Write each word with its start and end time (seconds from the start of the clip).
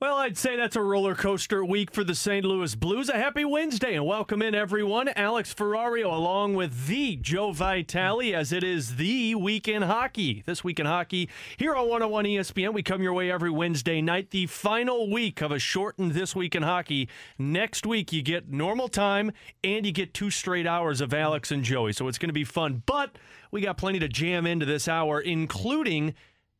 Well, 0.00 0.18
I'd 0.18 0.38
say 0.38 0.54
that's 0.54 0.76
a 0.76 0.80
roller 0.80 1.16
coaster 1.16 1.64
week 1.64 1.90
for 1.90 2.04
the 2.04 2.14
St. 2.14 2.44
Louis 2.44 2.72
Blues. 2.76 3.08
A 3.08 3.14
happy 3.14 3.44
Wednesday 3.44 3.96
and 3.96 4.06
welcome 4.06 4.42
in 4.42 4.54
everyone. 4.54 5.08
Alex 5.16 5.52
Ferrario 5.52 6.04
along 6.04 6.54
with 6.54 6.86
the 6.86 7.16
Joe 7.16 7.50
Vitale 7.50 8.32
as 8.32 8.52
it 8.52 8.62
is 8.62 8.94
the 8.94 9.34
week 9.34 9.66
in 9.66 9.82
hockey. 9.82 10.44
This 10.46 10.62
week 10.62 10.78
in 10.78 10.86
hockey 10.86 11.28
here 11.56 11.74
on 11.74 11.88
101 11.88 12.26
ESPN. 12.26 12.74
We 12.74 12.84
come 12.84 13.02
your 13.02 13.12
way 13.12 13.28
every 13.28 13.50
Wednesday 13.50 14.00
night, 14.00 14.30
the 14.30 14.46
final 14.46 15.10
week 15.10 15.40
of 15.40 15.50
a 15.50 15.58
shortened 15.58 16.12
This 16.12 16.32
Week 16.32 16.54
in 16.54 16.62
Hockey. 16.62 17.08
Next 17.36 17.84
week 17.84 18.12
you 18.12 18.22
get 18.22 18.52
normal 18.52 18.86
time 18.86 19.32
and 19.64 19.84
you 19.84 19.90
get 19.90 20.14
two 20.14 20.30
straight 20.30 20.68
hours 20.68 21.00
of 21.00 21.12
Alex 21.12 21.50
and 21.50 21.64
Joey. 21.64 21.92
So 21.92 22.06
it's 22.06 22.18
going 22.18 22.28
to 22.28 22.32
be 22.32 22.44
fun. 22.44 22.84
But 22.86 23.18
we 23.50 23.62
got 23.62 23.78
plenty 23.78 23.98
to 23.98 24.08
jam 24.08 24.46
into 24.46 24.64
this 24.64 24.86
hour, 24.86 25.20
including 25.20 26.14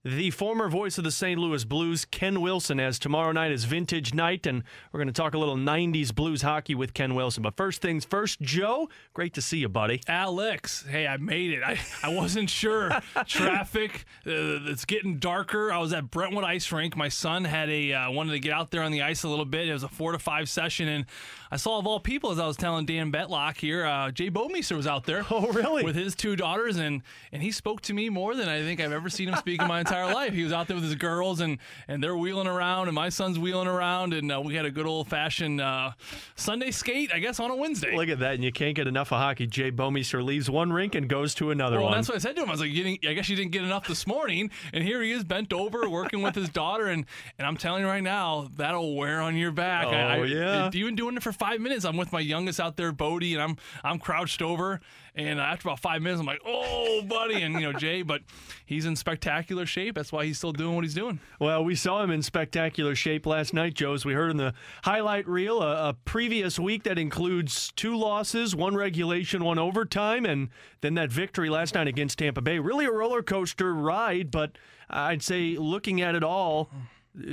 the 0.05 0.31
former 0.31 0.69
voice 0.69 0.97
of 0.97 1.03
the 1.03 1.11
St. 1.11 1.41
Louis 1.41 1.65
Blues, 1.65 2.05
Ken 2.05 2.41
Wilson, 2.41 2.79
as 2.79 3.01
tomorrow 3.01 3.33
night 3.33 3.51
is 3.51 3.65
vintage 3.65 4.15
night, 4.15 4.47
and 4.47 4.63
we're 4.93 4.99
going 4.99 5.09
to 5.09 5.13
talk 5.13 5.35
a 5.35 5.39
little 5.39 5.57
90s 5.57 6.15
Blues 6.15 6.43
hockey 6.43 6.77
with 6.77 6.95
Ken 6.95 7.17
Wilson. 7.17 7.43
But 7.43 7.57
first 7.57 7.83
things 7.83 8.05
first, 8.05 8.41
Joe, 8.41 8.89
great 9.13 9.35
to 9.35 9.43
see 9.43 9.59
you, 9.59 9.69
buddy. 9.69 10.01
Alex, 10.07 10.85
hey, 10.89 11.09
I 11.09 11.17
made 11.17 11.51
it. 11.51 11.65
I, 11.65 11.81
I 12.05 12.15
wasn't 12.15 12.49
sure. 12.49 12.91
Traffic, 13.27 14.05
uh, 14.25 14.71
it's 14.71 14.85
getting 14.85 15.19
darker. 15.19 15.73
I 15.73 15.79
was 15.79 15.93
at 15.93 16.11
Brentwood 16.11 16.45
Ice 16.45 16.71
Rink. 16.71 16.97
My 16.97 17.09
son 17.09 17.45
had 17.45 17.69
a 17.69 17.93
uh, 17.93 18.11
wanted 18.13 18.33
to 18.33 18.39
get 18.41 18.53
out 18.53 18.71
there 18.71 18.83
on 18.83 18.93
the 18.93 19.03
ice 19.03 19.25
a 19.25 19.29
little 19.29 19.45
bit. 19.45 19.69
It 19.69 19.73
was 19.73 19.83
a 19.83 19.89
four 19.89 20.13
to 20.13 20.19
five 20.21 20.49
session, 20.49 20.87
and 20.87 21.07
I 21.51 21.57
saw 21.57 21.79
of 21.79 21.87
all 21.89 21.99
people, 21.99 22.31
as 22.31 22.39
I 22.39 22.47
was 22.47 22.57
telling 22.57 22.87
Dan 22.87 23.11
Betlock 23.11 23.57
here, 23.57 23.85
uh, 23.85 24.13
Jay 24.13 24.31
Bouwmeester 24.31 24.77
was 24.77 24.87
out 24.87 25.05
there. 25.05 25.25
Oh, 25.39 25.47
really? 25.53 25.85
With 25.85 25.95
his 25.95 26.15
two 26.17 26.35
daughters, 26.37 26.79
and 26.79 27.03
and 27.33 27.43
he 27.43 27.53
spoke 27.53 27.83
to 27.83 27.95
me 27.95 28.09
more 28.09 28.35
than 28.35 28.49
I 28.49 28.63
think 28.63 28.81
I've 28.81 28.93
ever 28.93 29.09
seen 29.09 29.29
him 29.29 29.37
speak 29.37 29.61
in 29.61 29.69
my 29.69 29.83
entire 29.89 30.15
life. 30.15 30.33
He 30.33 30.43
was 30.43 30.53
out 30.53 30.69
there 30.69 30.77
with 30.77 30.85
his 30.85 30.95
girls, 30.95 31.41
and 31.41 31.59
and 31.87 32.03
they're 32.03 32.17
wheeling 32.17 32.47
around, 32.47 32.89
and 32.89 32.95
my 32.95 33.09
son's 33.09 33.39
wheeling 33.39 33.69
around, 33.69 34.13
and 34.13 34.31
uh, 34.31 34.41
we 34.41 34.55
had 34.55 34.65
a 34.65 34.71
good 34.71 34.87
old 34.87 35.09
fashioned 35.09 35.61
uh, 35.61 35.93
Sunday 36.37 36.71
skate, 36.71 37.11
I 37.13 37.19
guess, 37.19 37.41
on 37.41 37.51
a 37.51 37.57
Wednesday. 37.57 37.97
Look 37.97 38.09
at 38.09 38.19
that, 38.21 38.35
and 38.35 38.45
you 38.45 38.53
can't 38.53 38.75
get 38.75 38.87
enough 38.87 39.13
of 39.13 39.19
hockey. 39.19 39.47
Jay 39.47 39.71
Bouwmeester 39.71 40.23
leaves 40.25 40.51
one 40.51 40.73
rink 40.73 40.95
and 40.95 41.09
goes 41.09 41.35
to 41.37 41.51
another 41.51 41.77
well, 41.77 41.87
one. 41.87 41.95
that's 41.95 42.09
what 42.09 42.17
I 42.17 42.19
said 42.19 42.37
to 42.37 42.43
him. 42.43 42.49
I 42.49 42.53
was 42.53 42.61
like, 42.61 42.71
I 42.71 43.13
guess 43.15 43.29
you 43.29 43.37
didn't 43.37 43.53
get 43.53 43.65
enough 43.65 43.87
this 43.87 44.07
morning, 44.07 44.51
and 44.73 44.85
here 44.85 45.03
he 45.03 45.13
is 45.13 45.25
bent 45.25 45.53
over 45.53 45.89
working 45.89 46.23
with 46.23 46.35
his 46.35 46.49
daughter, 46.49 46.87
and 46.87 47.07
and 47.39 47.47
I'm 47.47 47.57
telling 47.57 47.83
you 47.83 47.89
right 47.89 48.03
now, 48.03 48.49
that'll 48.57 48.97
wear 48.97 49.21
on 49.21 49.37
your 49.37 49.53
back. 49.53 49.87
Oh, 49.87 49.91
I, 49.91 50.19
I, 50.19 50.25
yeah. 50.25 50.71
Even 50.73 50.97
doing 50.97 51.17
it 51.17 51.23
for 51.23 51.33
five 51.33 51.61
minutes, 51.61 51.85
I'm 51.85 51.97
with 51.97 52.13
my 52.13 52.21
youngest 52.21 52.61
out 52.61 52.77
there, 52.77 52.93
Bodie, 52.93 53.35
and 53.35 53.43
I'm 53.43 53.57
I'm 53.85 53.99
crouched 53.99 54.43
over, 54.43 54.81
and 55.15 55.41
after 55.41 55.69
about 55.69 55.81
five 55.81 56.03
minutes, 56.03 56.21
I'm 56.21 56.27
like, 56.27 56.41
oh, 56.47 57.03
buddy, 57.03 57.43
and 57.43 57.55
you 57.55 57.61
know 57.61 57.73
Jay, 57.73 58.03
but 58.03 58.23
he's 58.67 58.87
in 58.87 58.97
spectacular 58.97 59.67
shape. 59.67 59.78
That's 59.95 60.13
why 60.13 60.25
he's 60.25 60.39
still 60.39 60.53
doing 60.53 60.75
what 60.75 60.85
he's 60.85 60.95
doing. 60.95 61.21
Well, 61.39 61.65
we 61.65 61.75
saw 61.75 62.03
him 62.03 62.11
in 62.11 62.23
spectacular 62.23 62.95
shape 62.95 63.27
last 63.27 63.55
night, 63.55 63.75
Joe. 63.75 63.95
As 63.95 64.05
we 64.05 64.15
heard 64.15 64.31
in 64.31 64.37
the 64.37 64.55
highlight 64.83 65.29
reel, 65.29 65.63
a, 65.63 65.91
a 65.91 65.95
previous 66.05 66.59
week 66.59 66.83
that 66.85 66.99
includes 66.99 67.73
two 67.77 67.97
losses, 67.97 68.55
one 68.55 68.75
regulation, 68.75 69.45
one 69.45 69.59
overtime, 69.59 70.25
and 70.27 70.49
then 70.81 70.95
that 70.95 71.11
victory 71.11 71.49
last 71.49 71.75
night 71.75 71.87
against 71.87 72.19
Tampa 72.19 72.41
Bay. 72.41 72.59
Really 72.59 72.87
a 72.87 72.93
roller 72.93 73.23
coaster 73.23 73.75
ride, 73.75 74.31
but 74.31 74.53
I'd 74.91 75.23
say 75.23 75.57
looking 75.57 76.01
at 76.01 76.15
it 76.15 76.25
all, 76.25 76.71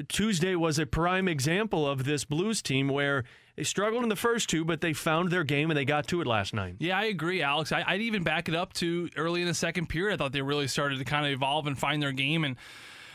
Tuesday 0.08 0.56
was 0.56 0.80
a 0.80 0.86
prime 0.86 1.28
example 1.28 1.88
of 1.88 2.06
this 2.06 2.26
Blues 2.26 2.62
team 2.62 2.88
where 2.88 3.24
they 3.56 3.64
struggled 3.64 4.04
in 4.04 4.10
the 4.10 4.16
first 4.16 4.50
two, 4.50 4.66
but 4.66 4.82
they 4.82 4.94
found 4.94 5.32
their 5.32 5.44
game 5.44 5.72
and 5.72 5.78
they 5.78 5.86
got 5.86 6.08
to 6.08 6.22
it 6.22 6.28
last 6.28 6.54
night. 6.54 6.76
Yeah, 6.80 6.98
I 6.98 7.06
agree, 7.06 7.42
Alex. 7.42 7.72
I, 7.72 7.94
would 7.94 8.02
even 8.02 8.24
back 8.24 8.50
it 8.50 8.56
up 8.56 8.74
to 8.74 9.10
early 9.16 9.42
in 9.42 9.48
the 9.48 9.54
second 9.54 9.88
period. 9.88 10.16
I 10.16 10.18
thought 10.18 10.34
they 10.34 10.42
really 10.42 10.68
started 10.68 11.00
to 11.00 11.06
kind 11.06 11.26
of 11.26 11.32
evolve 11.32 11.66
and 11.68 11.78
find 11.78 12.02
their 12.02 12.12
game. 12.12 12.44
And 12.44 12.58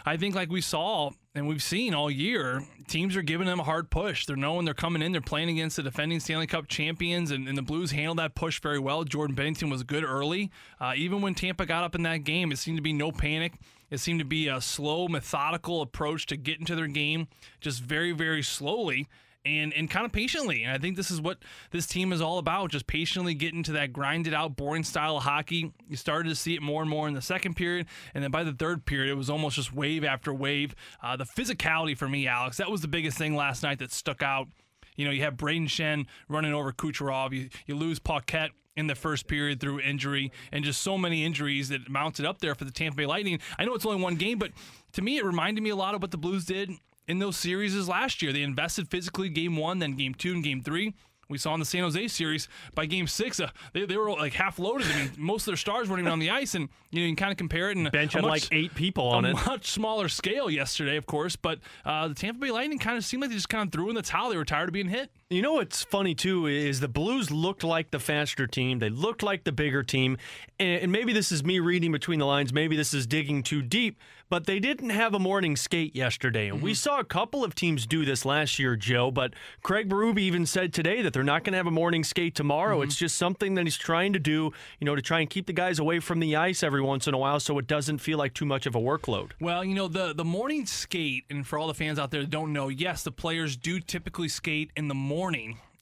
I 0.07 0.17
think, 0.17 0.35
like 0.35 0.51
we 0.51 0.63
saw 0.63 1.11
and 1.35 1.47
we've 1.47 1.63
seen 1.63 1.93
all 1.93 2.11
year, 2.11 2.65
teams 2.89 3.17
are 3.17 3.23
giving 3.23 3.47
them 3.47 3.61
a 3.61 3.65
hard 3.65 3.91
push. 3.91 4.25
They're 4.25 4.35
knowing 4.35 4.65
they're 4.65 4.73
coming 4.73 5.03
in, 5.03 5.13
they're 5.13 5.21
playing 5.21 5.51
against 5.51 5.77
the 5.77 5.83
defending 5.83 6.21
Stanley 6.21 6.47
Cup 6.47 6.69
champions, 6.69 7.31
and, 7.31 7.47
and 7.47 7.57
the 7.57 7.63
Blues 7.63 7.91
handled 7.91 8.19
that 8.19 8.35
push 8.35 8.61
very 8.61 8.79
well. 8.79 9.05
Jordan 9.05 9.37
Binnington 9.37 9.71
was 9.71 9.83
good 9.83 10.05
early. 10.05 10.51
Uh, 10.81 10.95
even 10.97 11.21
when 11.21 11.35
Tampa 11.35 11.67
got 11.67 11.85
up 11.85 11.95
in 11.95 12.03
that 12.05 12.25
game, 12.25 12.51
it 12.51 12.57
seemed 12.57 12.79
to 12.79 12.83
be 12.83 12.95
no 12.95 13.13
panic. 13.13 13.55
It 13.91 13.99
seemed 13.99 14.21
to 14.21 14.25
be 14.25 14.49
a 14.49 14.61
slow, 14.61 15.07
methodical 15.07 15.83
approach 15.83 16.27
to 16.27 16.37
get 16.37 16.61
into 16.61 16.75
their 16.75 16.87
game, 16.87 17.29
just 17.61 17.83
very, 17.83 18.13
very 18.13 18.43
slowly 18.43 19.07
and 19.45 19.73
and 19.75 19.91
kind 19.91 20.05
of 20.05 20.13
patiently. 20.13 20.65
And 20.65 20.73
I 20.73 20.79
think 20.79 20.97
this 20.97 21.11
is 21.11 21.21
what 21.21 21.39
this 21.71 21.87
team 21.87 22.13
is 22.13 22.21
all 22.21 22.39
about, 22.39 22.71
just 22.71 22.87
patiently 22.87 23.35
getting 23.35 23.63
to 23.65 23.73
that 23.73 23.93
grinded 23.93 24.35
out, 24.35 24.57
boring 24.57 24.85
style 24.85 25.17
of 25.17 25.23
hockey. 25.23 25.73
You 25.89 25.97
started 25.97 26.29
to 26.29 26.35
see 26.35 26.55
it 26.55 26.63
more 26.63 26.83
and 26.83 26.91
more 26.91 27.09
in 27.09 27.15
the 27.15 27.23
second 27.23 27.55
period, 27.55 27.87
and 28.15 28.23
then 28.23 28.31
by 28.31 28.45
the 28.45 28.53
third 28.53 28.85
period, 28.85 29.11
it 29.11 29.17
was 29.17 29.31
almost 29.31 29.57
just 29.57 29.73
wave 29.73 30.05
after 30.05 30.33
wave. 30.33 30.75
Uh, 31.03 31.17
the 31.17 31.25
physicality 31.25 31.97
for 31.97 32.09
me, 32.09 32.27
Alex, 32.27 32.57
that 32.59 32.71
was 32.71 32.81
the 32.81 32.89
biggest 32.89 33.19
thing 33.19 33.35
last 33.35 33.63
night 33.63 33.79
that 33.79 33.93
stuck 33.93 34.23
out. 34.23 34.49
You 34.97 35.07
know, 35.07 35.13
you 35.13 35.23
have 35.23 35.35
Brayden 35.35 35.67
Schenn 35.67 36.07
running 36.29 36.53
over 36.53 36.73
Kucherov. 36.73 37.33
You, 37.33 37.49
you 37.67 37.75
lose 37.75 37.99
Paquette 37.99 38.51
in 38.77 38.87
the 38.87 38.95
first 38.95 39.27
period 39.27 39.61
through 39.61 39.81
injury 39.81 40.31
and 40.53 40.65
just 40.65 40.81
so 40.81 40.97
many 40.97 41.25
injuries 41.25 41.69
that 41.69 41.89
mounted 41.89 42.25
up 42.25 42.41
there 42.41 42.55
for 42.55 42.65
the 42.65 42.71
Tampa 42.71 42.97
Bay 42.97 43.07
Lightning. 43.07 43.39
I 43.59 43.65
know 43.65 43.75
it's 43.75 43.87
only 43.87 44.03
one 44.03 44.17
game, 44.17 44.39
but 44.39 44.53
to 44.93 45.03
me, 45.03 45.19
it 45.19 45.25
reminded 45.25 45.63
me 45.63 45.71
a 45.71 45.77
lot 45.77 45.95
of 45.95 46.03
what 46.03 46.11
the 46.11 46.19
Blues 46.19 46.45
did 46.45 46.71
in 47.09 47.19
those 47.19 47.37
series 47.37 47.89
last 47.89 48.23
year. 48.23 48.33
They 48.33 48.43
invested 48.43 48.89
physically 48.89 49.29
game 49.29 49.57
one, 49.57 49.79
then 49.79 49.97
game 49.97 50.15
two 50.15 50.33
and 50.33 50.45
game 50.45 50.63
three. 50.63 50.95
We 51.31 51.39
saw 51.39 51.55
in 51.55 51.61
the 51.61 51.67
San 51.67 51.83
Jose 51.83 52.09
series 52.09 52.49
by 52.75 52.87
game 52.87 53.07
six, 53.07 53.39
uh, 53.39 53.51
they, 53.73 53.87
they 53.87 53.97
were 53.97 54.11
like 54.11 54.33
half 54.33 54.59
loaded. 54.59 54.89
I 54.89 54.99
mean, 54.99 55.11
most 55.17 55.43
of 55.43 55.47
their 55.47 55.57
stars 55.57 55.89
weren't 55.89 56.01
even 56.01 56.11
on 56.13 56.19
the 56.19 56.31
ice, 56.31 56.57
and 56.57 56.69
you, 56.91 57.01
know, 57.01 57.07
you 57.07 57.09
can 57.11 57.17
kind 57.17 57.31
of 57.31 57.39
compare 57.39 57.71
it. 57.71 57.77
And 57.77 57.91
bench 57.93 58.15
had 58.15 58.25
like 58.25 58.49
eight 58.51 58.75
people 58.75 59.07
on 59.07 59.25
a 59.25 59.31
it. 59.31 59.47
much 59.47 59.71
smaller 59.71 60.09
scale 60.09 60.51
yesterday, 60.51 60.97
of 60.97 61.07
course. 61.07 61.37
But 61.37 61.61
uh, 61.85 62.09
the 62.09 62.15
Tampa 62.15 62.41
Bay 62.41 62.51
Lightning 62.51 62.81
kind 62.81 62.99
of 62.99 63.05
seemed 63.05 63.21
like 63.21 63.31
they 63.31 63.37
just 63.37 63.49
kind 63.49 63.65
of 63.65 63.73
threw 63.73 63.89
in 63.89 63.95
the 63.95 64.03
towel. 64.03 64.31
They 64.31 64.37
were 64.37 64.45
tired 64.45 64.69
of 64.69 64.73
being 64.73 64.89
hit. 64.89 65.13
You 65.33 65.43
know 65.43 65.53
what's 65.53 65.85
funny 65.85 66.17
too 66.17 66.49
is 66.49 66.81
the 66.81 66.89
Blues 66.89 67.31
looked 67.31 67.63
like 67.63 67.93
the 67.93 68.01
faster 68.01 68.49
team. 68.49 68.81
They 68.81 68.91
looked 68.91 69.23
like 69.23 69.45
the 69.45 69.53
bigger 69.53 69.85
team, 69.85 70.19
and 70.59 70.91
maybe 70.91 71.13
this 71.13 71.31
is 71.31 71.45
me 71.45 71.61
reading 71.61 71.93
between 71.93 72.19
the 72.19 72.27
lines. 72.27 72.53
Maybe 72.53 72.75
this 72.75 72.93
is 72.93 73.07
digging 73.07 73.45
too 73.45 73.63
deep 73.63 73.97
but 74.31 74.47
they 74.47 74.61
didn't 74.61 74.91
have 74.91 75.13
a 75.13 75.19
morning 75.19 75.57
skate 75.57 75.95
yesterday. 75.95 76.47
And 76.47 76.59
mm-hmm. 76.59 76.65
we 76.65 76.75
saw 76.75 77.01
a 77.01 77.05
couple 77.05 77.45
of 77.45 77.55
teams 77.55 77.85
do 77.85 78.05
this 78.05 78.25
last 78.25 78.59
year, 78.59 78.77
Joe, 78.77 79.11
but 79.11 79.35
Craig 79.63 79.89
Berube 79.89 80.21
even 80.21 80.47
said 80.47 80.73
today 80.73 81.03
that 81.03 81.13
they're 81.13 81.25
not 81.25 81.43
going 81.43 81.53
to 81.53 81.57
have 81.57 81.67
a 81.67 81.73
morning 81.73 82.05
skate 82.05 82.37
tomorrow. 82.37 82.77
Mm-hmm. 82.77 82.85
It's 82.85 82.97
just 82.97 83.19
something 83.19 83.55
that 83.57 83.65
he's 83.65 83.77
trying 83.77 84.13
to 84.13 84.21
do, 84.21 84.53
you 84.79 84.85
know, 84.85 84.95
to 84.95 85.03
try 85.03 85.21
and 85.21 85.29
keep 85.29 85.47
the 85.47 85.53
guys 85.53 85.81
away 85.81 85.99
from 85.99 86.21
the 86.21 86.37
ice 86.37 86.63
every 86.63 86.81
once 86.81 87.09
in 87.09 87.15
a 87.15 87.19
while 87.19 87.41
so 87.41 87.59
it 87.59 87.67
doesn't 87.67 87.99
feel 87.99 88.19
like 88.19 88.33
too 88.33 88.47
much 88.47 88.67
of 88.67 88.77
a 88.77 88.81
workload. 88.81 89.33
Well, 89.41 89.65
you 89.65 89.75
know, 89.75 89.89
the 89.89 90.15
the 90.15 90.25
morning 90.25 90.65
skate, 90.65 91.25
and 91.29 91.45
for 91.45 91.59
all 91.59 91.67
the 91.67 91.75
fans 91.75 91.99
out 91.99 92.13
there 92.13 92.21
that 92.21 92.31
don't 92.31 92.53
know, 92.53 92.69
yes, 92.69 93.03
the 93.03 93.11
players 93.11 93.57
do 93.57 93.81
typically 93.81 94.29
skate 94.29 94.71
in 94.77 94.87
the 94.87 94.95
morning 94.95 95.20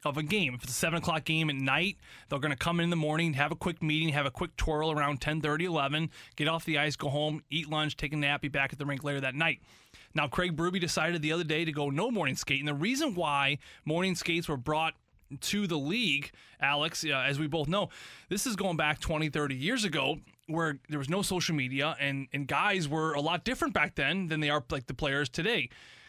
of 0.05 0.17
a 0.17 0.23
game. 0.23 0.55
If 0.55 0.65
it's 0.65 0.73
a 0.73 0.75
seven 0.75 0.99
o'clock 0.99 1.25
game 1.25 1.49
at 1.49 1.57
night, 1.57 1.97
they're 2.29 2.39
going 2.39 2.51
to 2.51 2.57
come 2.57 2.81
in, 2.81 2.91
the 2.91 2.97
morning, 2.97 3.35
have 3.35 3.53
a 3.53 3.57
quick 3.57 3.83
meeting, 3.83 4.09
have 4.11 4.27
a 4.27 4.31
quick 4.31 4.57
twirl 4.57 4.91
around 4.91 5.21
10, 5.21 5.41
30, 5.41 5.65
11, 5.65 6.11
get 6.37 6.49
off 6.49 6.65
the 6.65 6.79
ice, 6.79 6.97
go 6.97 7.09
home, 7.09 7.43
eat 7.51 7.71
lunch, 7.71 7.97
take 7.97 8.13
a 8.13 8.17
nap, 8.17 8.41
be 8.41 8.49
back 8.49 8.73
at 8.73 8.79
the 8.79 8.87
rink 8.87 9.05
later 9.05 9.21
that 9.21 9.35
night. 9.35 9.61
Now, 10.15 10.27
Craig 10.27 10.57
Berube 10.57 10.81
decided 10.81 11.23
the 11.23 11.33
other 11.33 11.45
day 11.45 11.65
to 11.65 11.73
go 11.73 11.91
no 11.91 12.11
morning 12.11 12.35
skate. 12.35 12.59
And 12.59 12.67
the 12.67 12.75
reason 12.75 13.15
why 13.15 13.59
morning 13.85 14.17
skates 14.17 14.49
were 14.49 14.57
brought 14.57 14.95
to 15.41 15.67
the 15.67 15.79
league, 15.79 16.33
Alex, 16.61 17.05
uh, 17.05 17.11
as 17.11 17.39
we 17.39 17.47
both 17.47 17.69
know, 17.69 17.91
this 18.29 18.47
is 18.47 18.57
going 18.57 18.77
back 18.77 18.99
20, 18.99 19.29
30 19.29 19.55
years 19.55 19.85
ago 19.85 20.19
where 20.47 20.79
there 20.89 20.99
was 20.99 21.11
no 21.11 21.23
social 21.23 21.55
media 21.55 21.95
and, 22.01 22.27
and 22.33 22.49
guys 22.49 22.89
were 22.89 23.13
a 23.13 23.21
lot 23.21 23.45
different 23.45 23.75
back 23.75 23.95
then 23.95 24.29
than 24.29 24.41
they 24.41 24.51
are 24.51 24.65
like 24.71 24.87
the 24.87 24.95
players 24.95 25.29
today 25.29 25.69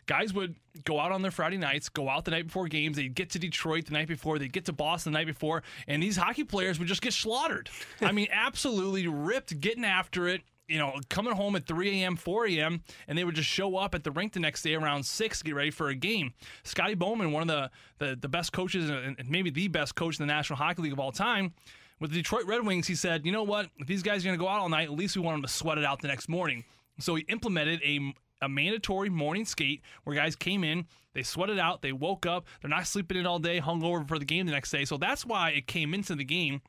guys 0.10 0.34
would 0.34 0.56
go 0.86 1.00
out 1.00 1.12
on 1.12 1.22
their 1.22 1.30
Friday 1.30 1.58
nights, 1.58 1.88
go 1.88 2.10
out 2.10 2.26
the 2.26 2.32
night 2.32 2.48
before 2.48 2.68
games. 2.68 2.98
They'd 2.98 3.14
get 3.14 3.30
to 3.32 3.40
Detroit 3.40 3.86
the 3.86 3.94
night 3.94 4.08
before. 4.08 4.40
They'd 4.40 4.52
get 4.52 4.66
to 4.66 4.74
Boston 4.74 5.14
the 5.14 5.20
night 5.20 5.28
before. 5.28 5.62
And 5.88 6.02
these 6.02 6.18
hockey 6.18 6.44
players 6.44 6.80
would 6.80 6.88
just 6.88 7.04
get 7.04 7.14
slaughtered. 7.14 7.70
I 8.02 8.12
mean, 8.12 8.28
absolutely 8.32 9.08
ripped, 9.08 9.60
getting 9.62 9.86
after 9.86 10.28
it. 10.28 10.42
You 10.68 10.80
know, 10.80 10.96
coming 11.10 11.34
home 11.34 11.56
at 11.56 11.68
3 11.68 12.02
a.m., 12.02 12.16
4 12.16 12.48
a.m., 12.48 12.84
and 13.08 13.18
they 13.18 13.24
would 13.24 13.36
just 13.36 13.50
show 13.50 13.76
up 13.78 13.94
at 13.94 14.04
the 14.04 14.12
rink 14.12 14.34
the 14.34 14.40
next 14.40 14.64
day 14.64 14.76
around 14.76 15.04
6 15.04 15.38
to 15.40 15.44
get 15.44 15.56
ready 15.56 15.72
for 15.72 15.90
a 15.90 15.96
game. 15.96 16.34
Scotty 16.64 16.96
Bowman, 16.96 17.32
one 17.32 17.42
of 17.42 17.48
the, 17.48 17.72
the, 18.04 18.16
the 18.16 18.28
best 18.28 18.52
coaches, 18.52 18.90
and 18.90 19.18
maybe 19.28 19.50
the 19.50 19.68
best 19.68 19.96
coach 19.96 20.20
in 20.20 20.28
the 20.28 20.32
National 20.32 20.58
Hockey 20.58 20.84
League 20.84 20.94
of 20.94 21.00
all 21.00 21.12
time, 21.12 21.54
with 22.00 22.12
the 22.12 22.18
Detroit 22.18 22.46
Red 22.46 22.66
Wings, 22.66 22.88
he 22.88 22.96
said, 22.96 23.26
you 23.26 23.32
know 23.32 23.44
what? 23.44 23.68
If 23.78 23.88
these 23.88 24.04
guys 24.04 24.24
are 24.24 24.28
going 24.28 24.38
to 24.38 24.44
go 24.44 24.48
out 24.48 24.60
all 24.60 24.70
night, 24.70 24.86
at 24.86 24.94
least 24.94 25.16
we 25.16 25.24
want 25.24 25.36
them 25.36 25.42
to 25.44 25.48
sweat 25.48 25.78
it 25.78 25.86
out 25.86 26.02
the 26.02 26.08
next 26.08 26.30
morning. 26.30 26.64
So 27.00 27.16
he 27.16 27.24
implemented 27.30 27.82
a 27.84 28.14
a 28.42 28.50
mandatory 28.50 29.10
morning 29.10 29.46
skate 29.46 29.82
where 30.04 30.16
guys 30.16 30.36
came 30.36 30.64
in, 30.64 30.86
they 31.14 31.24
sweated 31.24 31.60
out, 31.60 31.82
they 31.82 31.92
woke 31.92 32.26
up, 32.26 32.46
they're 32.62 32.70
not 32.70 32.88
sleeping 32.88 33.18
in 33.18 33.26
all 33.26 33.40
day, 33.40 33.60
hung 33.60 33.84
over 33.84 34.04
for 34.06 34.20
the 34.20 34.26
game 34.26 34.46
the 34.46 34.52
next 34.52 34.72
day. 34.72 34.86
So 34.86 34.98
that's 34.98 35.26
why 35.26 35.52
it 35.52 35.68
came 35.68 35.94
into 35.94 36.16
the 36.16 36.24
game 36.24 36.62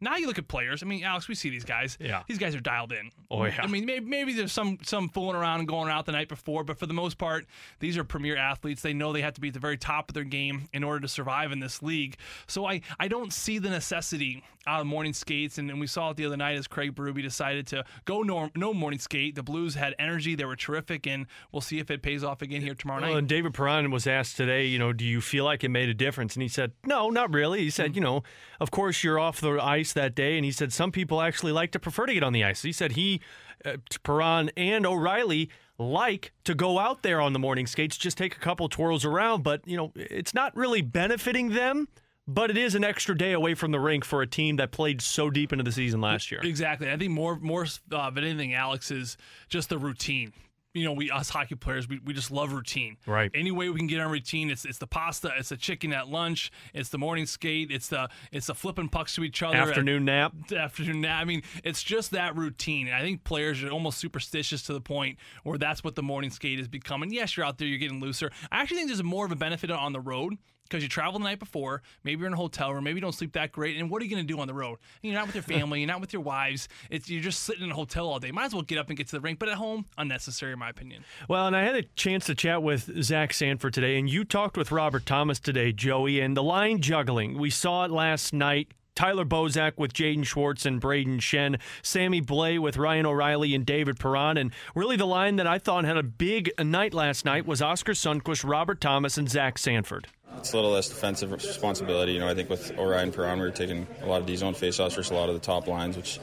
Now 0.00 0.16
you 0.16 0.26
look 0.26 0.38
at 0.38 0.46
players. 0.46 0.82
I 0.82 0.86
mean, 0.86 1.04
Alex, 1.04 1.26
we 1.28 1.34
see 1.34 1.48
these 1.48 1.64
guys. 1.64 1.96
Yeah. 2.00 2.22
These 2.28 2.38
guys 2.38 2.54
are 2.54 2.60
dialed 2.60 2.92
in. 2.92 3.10
Oh, 3.30 3.44
yeah. 3.44 3.60
I 3.60 3.66
mean, 3.66 3.86
maybe, 3.86 4.04
maybe 4.04 4.32
there's 4.34 4.52
some 4.52 4.78
some 4.82 5.08
fooling 5.08 5.36
around 5.36 5.60
and 5.60 5.68
going 5.68 5.90
out 5.90 6.06
the 6.06 6.12
night 6.12 6.28
before, 6.28 6.64
but 6.64 6.78
for 6.78 6.86
the 6.86 6.94
most 6.94 7.18
part, 7.18 7.46
these 7.80 7.96
are 7.96 8.04
premier 8.04 8.36
athletes. 8.36 8.82
They 8.82 8.92
know 8.92 9.12
they 9.12 9.22
have 9.22 9.34
to 9.34 9.40
be 9.40 9.48
at 9.48 9.54
the 9.54 9.60
very 9.60 9.78
top 9.78 10.10
of 10.10 10.14
their 10.14 10.24
game 10.24 10.68
in 10.72 10.84
order 10.84 11.00
to 11.00 11.08
survive 11.08 11.52
in 11.52 11.60
this 11.60 11.82
league. 11.82 12.16
So 12.46 12.66
I, 12.66 12.82
I 13.00 13.08
don't 13.08 13.32
see 13.32 13.58
the 13.58 13.70
necessity 13.70 14.42
out 14.66 14.80
of 14.80 14.86
morning 14.86 15.12
skates. 15.12 15.58
And, 15.58 15.70
and 15.70 15.80
we 15.80 15.86
saw 15.86 16.10
it 16.10 16.16
the 16.16 16.26
other 16.26 16.36
night 16.36 16.56
as 16.56 16.66
Craig 16.66 16.94
Berube 16.94 17.22
decided 17.22 17.68
to 17.68 17.84
go 18.04 18.22
no, 18.22 18.50
no 18.56 18.74
morning 18.74 18.98
skate. 18.98 19.36
The 19.36 19.42
Blues 19.42 19.76
had 19.76 19.94
energy. 19.98 20.34
They 20.34 20.44
were 20.44 20.56
terrific. 20.56 21.06
And 21.06 21.26
we'll 21.52 21.60
see 21.60 21.78
if 21.78 21.90
it 21.90 22.02
pays 22.02 22.24
off 22.24 22.42
again 22.42 22.62
here 22.62 22.74
tomorrow 22.74 23.00
night. 23.00 23.10
Well, 23.10 23.18
and 23.18 23.28
David 23.28 23.54
Perron 23.54 23.90
was 23.90 24.06
asked 24.06 24.36
today, 24.36 24.66
you 24.66 24.78
know, 24.78 24.92
do 24.92 25.04
you 25.04 25.20
feel 25.20 25.44
like 25.44 25.62
it 25.62 25.68
made 25.68 25.88
a 25.88 25.94
difference? 25.94 26.34
And 26.34 26.42
he 26.42 26.48
said, 26.48 26.72
no, 26.84 27.10
not 27.10 27.32
really. 27.32 27.60
He 27.60 27.70
said, 27.70 27.90
mm-hmm. 27.90 27.94
you 27.94 28.00
know, 28.00 28.22
of 28.60 28.70
course 28.70 29.04
you're 29.04 29.20
off 29.20 29.40
the 29.40 29.52
ice 29.62 29.85
that 29.94 30.14
day. 30.14 30.36
And 30.36 30.44
he 30.44 30.52
said 30.52 30.72
some 30.72 30.92
people 30.92 31.20
actually 31.20 31.52
like 31.52 31.72
to 31.72 31.78
prefer 31.78 32.06
to 32.06 32.14
get 32.14 32.22
on 32.22 32.32
the 32.32 32.44
ice. 32.44 32.62
He 32.62 32.72
said 32.72 32.92
he, 32.92 33.20
uh, 33.64 33.76
Perron 34.02 34.50
and 34.56 34.86
O'Reilly 34.86 35.50
like 35.78 36.32
to 36.44 36.54
go 36.54 36.78
out 36.78 37.02
there 37.02 37.20
on 37.20 37.32
the 37.32 37.38
morning 37.38 37.66
skates, 37.66 37.96
just 37.96 38.16
take 38.16 38.36
a 38.36 38.40
couple 38.40 38.68
twirls 38.68 39.04
around. 39.04 39.42
But, 39.42 39.66
you 39.66 39.76
know, 39.76 39.92
it's 39.94 40.34
not 40.34 40.56
really 40.56 40.82
benefiting 40.82 41.50
them. 41.50 41.88
But 42.28 42.50
it 42.50 42.58
is 42.58 42.74
an 42.74 42.82
extra 42.82 43.16
day 43.16 43.30
away 43.30 43.54
from 43.54 43.70
the 43.70 43.78
rink 43.78 44.04
for 44.04 44.20
a 44.20 44.26
team 44.26 44.56
that 44.56 44.72
played 44.72 45.00
so 45.00 45.30
deep 45.30 45.52
into 45.52 45.62
the 45.62 45.70
season 45.70 46.00
last 46.00 46.32
year. 46.32 46.40
Exactly. 46.42 46.90
I 46.90 46.96
think 46.96 47.12
more 47.12 47.38
more 47.38 47.66
uh, 47.92 48.10
than 48.10 48.24
anything, 48.24 48.52
Alex 48.52 48.90
is 48.90 49.16
just 49.48 49.68
the 49.68 49.78
routine. 49.78 50.32
You 50.76 50.84
know, 50.84 50.92
we 50.92 51.10
us 51.10 51.30
hockey 51.30 51.54
players, 51.54 51.88
we, 51.88 52.00
we 52.04 52.12
just 52.12 52.30
love 52.30 52.52
routine. 52.52 52.96
Right. 53.06 53.30
Any 53.34 53.50
way 53.50 53.68
we 53.68 53.78
can 53.78 53.86
get 53.86 54.00
our 54.00 54.08
routine, 54.08 54.50
it's 54.50 54.64
it's 54.64 54.78
the 54.78 54.86
pasta, 54.86 55.32
it's 55.38 55.48
the 55.48 55.56
chicken 55.56 55.92
at 55.92 56.08
lunch, 56.08 56.52
it's 56.74 56.90
the 56.90 56.98
morning 56.98 57.26
skate, 57.26 57.70
it's 57.70 57.88
the 57.88 58.08
it's 58.30 58.46
the 58.46 58.54
flipping 58.54 58.88
pucks 58.88 59.14
to 59.14 59.24
each 59.24 59.42
other. 59.42 59.56
Afternoon 59.56 60.04
nap. 60.04 60.32
Afternoon 60.52 61.00
nap. 61.00 61.22
I 61.22 61.24
mean, 61.24 61.42
it's 61.64 61.82
just 61.82 62.10
that 62.10 62.36
routine. 62.36 62.88
And 62.88 62.96
I 62.96 63.00
think 63.00 63.24
players 63.24 63.62
are 63.64 63.70
almost 63.70 63.98
superstitious 63.98 64.62
to 64.64 64.72
the 64.72 64.80
point 64.80 65.18
where 65.44 65.58
that's 65.58 65.82
what 65.82 65.94
the 65.94 66.02
morning 66.02 66.30
skate 66.30 66.60
is 66.60 66.68
becoming. 66.68 67.12
Yes, 67.12 67.36
you're 67.36 67.46
out 67.46 67.58
there, 67.58 67.68
you're 67.68 67.78
getting 67.78 68.00
looser. 68.00 68.30
I 68.52 68.60
actually 68.60 68.78
think 68.78 68.88
there's 68.88 69.02
more 69.02 69.24
of 69.24 69.32
a 69.32 69.36
benefit 69.36 69.70
on 69.70 69.92
the 69.92 70.00
road 70.00 70.34
because 70.68 70.82
you 70.82 70.88
travel 70.88 71.18
the 71.18 71.24
night 71.24 71.38
before. 71.38 71.82
Maybe 72.04 72.18
you're 72.20 72.26
in 72.26 72.32
a 72.32 72.36
hotel 72.36 72.72
room. 72.72 72.84
Maybe 72.84 72.96
you 72.96 73.00
don't 73.00 73.14
sleep 73.14 73.32
that 73.32 73.52
great. 73.52 73.76
And 73.76 73.90
what 73.90 74.02
are 74.02 74.04
you 74.04 74.10
going 74.10 74.26
to 74.26 74.32
do 74.32 74.40
on 74.40 74.48
the 74.48 74.54
road? 74.54 74.78
You're 75.02 75.14
not 75.14 75.26
with 75.26 75.34
your 75.34 75.42
family. 75.56 75.80
you're 75.80 75.88
not 75.88 76.00
with 76.00 76.12
your 76.12 76.22
wives. 76.22 76.68
It's 76.90 77.08
you're 77.08 77.22
just 77.22 77.44
sitting 77.44 77.64
in 77.64 77.70
a 77.70 77.74
hotel 77.74 78.08
all 78.08 78.18
day. 78.18 78.30
Might 78.30 78.46
as 78.46 78.52
well 78.52 78.62
get 78.62 78.78
up 78.78 78.88
and 78.88 78.96
get 78.96 79.06
to 79.08 79.16
the 79.16 79.20
rink. 79.20 79.38
But 79.38 79.48
at 79.48 79.56
home, 79.56 79.86
unnecessary, 79.98 80.52
in 80.52 80.58
my 80.58 80.70
opinion. 80.70 81.04
Well, 81.28 81.46
and 81.46 81.56
I 81.56 81.62
had 81.62 81.76
a 81.76 81.82
chance 81.82 82.26
to 82.26 82.34
chat 82.34 82.62
with 82.62 83.02
Zach 83.02 83.32
Sanford 83.32 83.74
today, 83.74 83.98
and 83.98 84.08
you 84.08 84.24
talked 84.24 84.56
with 84.56 84.72
Robert 84.72 85.06
Thomas 85.06 85.38
today, 85.38 85.72
Joey, 85.72 86.20
and 86.20 86.36
the 86.36 86.42
line 86.42 86.80
juggling. 86.80 87.38
We 87.38 87.50
saw 87.50 87.84
it 87.84 87.90
last 87.90 88.32
night. 88.32 88.68
Tyler 88.96 89.26
Bozak 89.26 89.72
with 89.76 89.92
Jaden 89.92 90.24
Schwartz 90.24 90.64
and 90.64 90.80
Brayden 90.80 91.18
Schenn, 91.18 91.60
Sammy 91.82 92.22
Blais 92.22 92.58
with 92.58 92.78
Ryan 92.78 93.04
O'Reilly 93.04 93.54
and 93.54 93.66
David 93.66 94.00
Perron. 94.00 94.38
And 94.38 94.52
really, 94.74 94.96
the 94.96 95.06
line 95.06 95.36
that 95.36 95.46
I 95.46 95.58
thought 95.58 95.84
had 95.84 95.98
a 95.98 96.02
big 96.02 96.50
night 96.58 96.94
last 96.94 97.26
night 97.26 97.46
was 97.46 97.60
Oscar 97.60 97.92
Sundqvist, 97.92 98.48
Robert 98.48 98.80
Thomas, 98.80 99.18
and 99.18 99.30
Zach 99.30 99.58
Sanford. 99.58 100.08
It's 100.38 100.52
a 100.52 100.56
little 100.56 100.70
less 100.70 100.88
defensive 100.88 101.32
responsibility. 101.32 102.12
You 102.12 102.20
know, 102.20 102.28
I 102.28 102.34
think 102.34 102.48
with 102.48 102.78
Orion 102.78 103.12
Perron, 103.12 103.38
we 103.38 103.46
were 103.46 103.50
taking 103.50 103.86
a 104.02 104.06
lot 104.06 104.20
of 104.20 104.26
D 104.26 104.36
zone 104.36 104.54
faceoffs 104.54 104.94
versus 104.94 105.10
a 105.10 105.14
lot 105.14 105.28
of 105.28 105.34
the 105.34 105.40
top 105.40 105.66
lines, 105.66 105.96
which, 105.96 106.20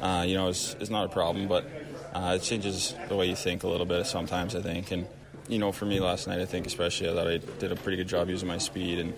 uh, 0.00 0.24
you 0.26 0.34
know, 0.34 0.48
is, 0.48 0.76
is 0.80 0.90
not 0.90 1.04
a 1.04 1.08
problem, 1.08 1.46
but 1.46 1.68
uh, 2.14 2.36
it 2.36 2.42
changes 2.42 2.94
the 3.08 3.16
way 3.16 3.26
you 3.26 3.36
think 3.36 3.62
a 3.62 3.68
little 3.68 3.86
bit 3.86 4.06
sometimes, 4.06 4.54
I 4.54 4.62
think. 4.62 4.90
And, 4.92 5.06
you 5.48 5.58
know, 5.58 5.72
for 5.72 5.84
me 5.84 6.00
last 6.00 6.26
night, 6.26 6.40
I 6.40 6.46
think 6.46 6.66
especially 6.66 7.10
I 7.10 7.14
thought 7.14 7.28
I 7.28 7.38
did 7.58 7.70
a 7.70 7.76
pretty 7.76 7.98
good 7.98 8.08
job 8.08 8.30
using 8.30 8.48
my 8.48 8.58
speed. 8.58 8.98
And, 8.98 9.14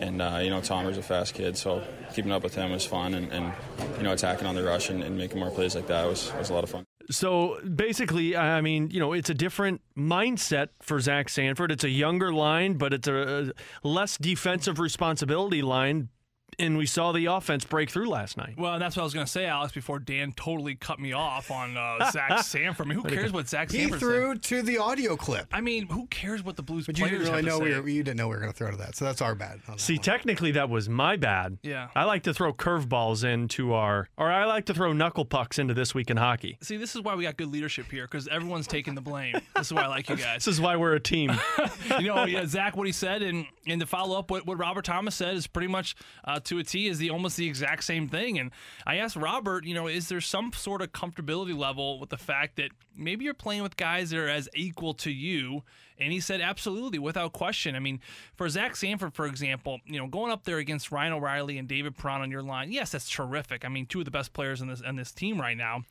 and 0.00 0.22
uh, 0.22 0.40
you 0.42 0.50
know, 0.50 0.60
Tomer's 0.60 0.98
a 0.98 1.02
fast 1.02 1.34
kid, 1.34 1.56
so 1.56 1.82
keeping 2.12 2.32
up 2.32 2.42
with 2.42 2.54
him 2.54 2.72
was 2.72 2.84
fun. 2.84 3.14
And, 3.14 3.30
and 3.32 3.52
you 3.96 4.02
know, 4.02 4.12
attacking 4.12 4.46
on 4.46 4.56
the 4.56 4.64
rush 4.64 4.90
and, 4.90 5.02
and 5.02 5.16
making 5.16 5.38
more 5.38 5.50
plays 5.50 5.74
like 5.74 5.86
that 5.86 6.06
was, 6.06 6.32
was 6.34 6.50
a 6.50 6.54
lot 6.54 6.64
of 6.64 6.70
fun. 6.70 6.84
So 7.10 7.60
basically, 7.62 8.36
I 8.36 8.60
mean, 8.60 8.90
you 8.90 9.00
know, 9.00 9.12
it's 9.12 9.30
a 9.30 9.34
different 9.34 9.80
mindset 9.96 10.68
for 10.80 11.00
Zach 11.00 11.28
Sanford. 11.28 11.72
It's 11.72 11.84
a 11.84 11.90
younger 11.90 12.32
line, 12.32 12.74
but 12.74 12.92
it's 12.92 13.08
a, 13.08 13.52
less 13.82 14.16
defensive 14.16 14.78
responsibility 14.78 15.62
line. 15.62 16.08
And 16.58 16.76
we 16.76 16.86
saw 16.86 17.12
the 17.12 17.26
offense 17.26 17.64
break 17.64 17.90
through 17.90 18.08
last 18.08 18.36
night. 18.36 18.54
Well, 18.58 18.78
that's 18.78 18.96
what 18.96 19.02
I 19.02 19.04
was 19.04 19.14
going 19.14 19.26
to 19.26 19.30
say, 19.32 19.46
Alex, 19.46 19.72
before 19.72 19.98
Dan 19.98 20.32
totally 20.32 20.74
cut 20.74 20.98
me 21.00 21.12
off 21.12 21.50
on 21.50 21.76
uh, 21.76 22.10
Zach 22.12 22.40
Sanford. 22.42 22.86
I 22.86 22.88
mean, 22.90 22.98
who 22.98 23.08
cares 23.08 23.32
what 23.32 23.48
Zach 23.48 23.70
Sanford 23.70 23.80
He 23.80 23.90
Sanford 23.90 24.00
threw 24.00 24.32
said? 24.34 24.42
to 24.42 24.62
the 24.62 24.78
audio 24.78 25.16
clip. 25.16 25.46
I 25.52 25.60
mean, 25.60 25.86
who 25.88 26.06
cares 26.08 26.44
what 26.44 26.56
the 26.56 26.62
Blues 26.62 26.86
But 26.86 26.98
you 26.98 27.04
players 27.06 27.24
didn't 27.24 27.34
really 27.34 27.50
have 27.50 27.58
know 27.60 27.64
to 27.64 27.64
we 27.76 27.80
were, 27.80 27.88
you 27.88 28.02
didn't 28.02 28.18
know 28.18 28.28
we 28.28 28.34
were 28.34 28.40
going 28.40 28.52
to 28.52 28.56
throw 28.58 28.70
to 28.70 28.76
that, 28.78 28.96
so 28.96 29.04
that's 29.04 29.22
our 29.22 29.34
bad. 29.34 29.60
that 29.66 29.80
See, 29.80 29.94
one. 29.94 30.02
technically, 30.02 30.50
that 30.52 30.68
was 30.68 30.88
my 30.88 31.16
bad. 31.16 31.58
Yeah. 31.62 31.88
I 31.94 32.04
like 32.04 32.24
to 32.24 32.34
throw 32.34 32.52
curveballs 32.52 33.24
into 33.24 33.72
our, 33.72 34.08
or 34.16 34.30
I 34.30 34.44
like 34.44 34.66
to 34.66 34.74
throw 34.74 34.92
knuckle 34.92 35.24
pucks 35.24 35.58
into 35.58 35.74
this 35.74 35.94
week 35.94 36.10
in 36.10 36.16
hockey. 36.16 36.58
See, 36.60 36.76
this 36.76 36.94
is 36.94 37.02
why 37.02 37.14
we 37.14 37.24
got 37.24 37.36
good 37.36 37.48
leadership 37.48 37.90
here 37.90 38.04
because 38.06 38.28
everyone's 38.28 38.66
taking 38.66 38.94
the 38.94 39.00
blame. 39.00 39.34
This 39.56 39.68
is 39.68 39.72
why 39.72 39.82
I 39.82 39.86
like 39.88 40.08
you 40.08 40.16
guys. 40.16 40.44
This 40.50 40.54
is 40.54 40.60
why 40.60 40.76
we're 40.76 40.94
a 40.94 41.00
team. 41.00 41.30
you 42.00 42.08
know, 42.08 42.24
yeah, 42.24 42.44
Zach, 42.46 42.76
what 42.76 42.86
he 42.86 42.92
said, 42.92 43.22
and 43.22 43.46
and 43.66 43.80
to 43.80 43.86
follow 43.86 44.18
up 44.18 44.30
what, 44.30 44.46
what 44.46 44.58
Robert 44.58 44.84
Thomas 44.84 45.14
said 45.14 45.34
is 45.36 45.46
pretty 45.46 45.68
much 45.68 45.94
uh, 46.24 46.39
Uh, 46.40 46.42
to 46.44 46.58
a 46.58 46.64
T 46.64 46.88
is 46.88 46.98
the 46.98 47.10
almost 47.10 47.36
the 47.36 47.46
exact 47.46 47.84
same 47.84 48.08
thing. 48.08 48.38
And 48.38 48.50
I 48.86 48.96
asked 48.96 49.16
Robert, 49.16 49.64
you 49.64 49.74
know, 49.74 49.86
is 49.86 50.08
there 50.08 50.20
some 50.20 50.52
sort 50.52 50.80
of 50.80 50.92
comfortability 50.92 51.56
level 51.56 52.00
with 52.00 52.08
the 52.08 52.16
fact 52.16 52.56
that 52.56 52.70
maybe 52.96 53.24
you're 53.24 53.34
playing 53.34 53.62
with 53.62 53.76
guys 53.76 54.10
that 54.10 54.18
are 54.18 54.28
as 54.28 54.48
equal 54.54 54.94
to 54.94 55.10
you? 55.10 55.62
And 55.98 56.12
he 56.12 56.20
said, 56.20 56.40
absolutely, 56.40 56.98
without 56.98 57.34
question. 57.34 57.76
I 57.76 57.78
mean, 57.78 58.00
for 58.34 58.48
Zach 58.48 58.74
Sanford, 58.74 59.12
for 59.12 59.26
example, 59.26 59.80
you 59.84 59.98
know, 59.98 60.06
going 60.06 60.32
up 60.32 60.44
there 60.44 60.56
against 60.56 60.90
Ryan 60.90 61.12
O'Reilly 61.12 61.58
and 61.58 61.68
David 61.68 61.94
Perron 61.94 62.22
on 62.22 62.30
your 62.30 62.42
line, 62.42 62.72
yes, 62.72 62.92
that's 62.92 63.10
terrific. 63.10 63.66
I 63.66 63.68
mean, 63.68 63.84
two 63.84 63.98
of 63.98 64.06
the 64.06 64.10
best 64.10 64.32
players 64.32 64.62
in 64.62 64.68
this 64.68 64.80
in 64.80 64.96
this 64.96 65.12
team 65.12 65.38
right 65.38 65.56
now. 65.56 65.82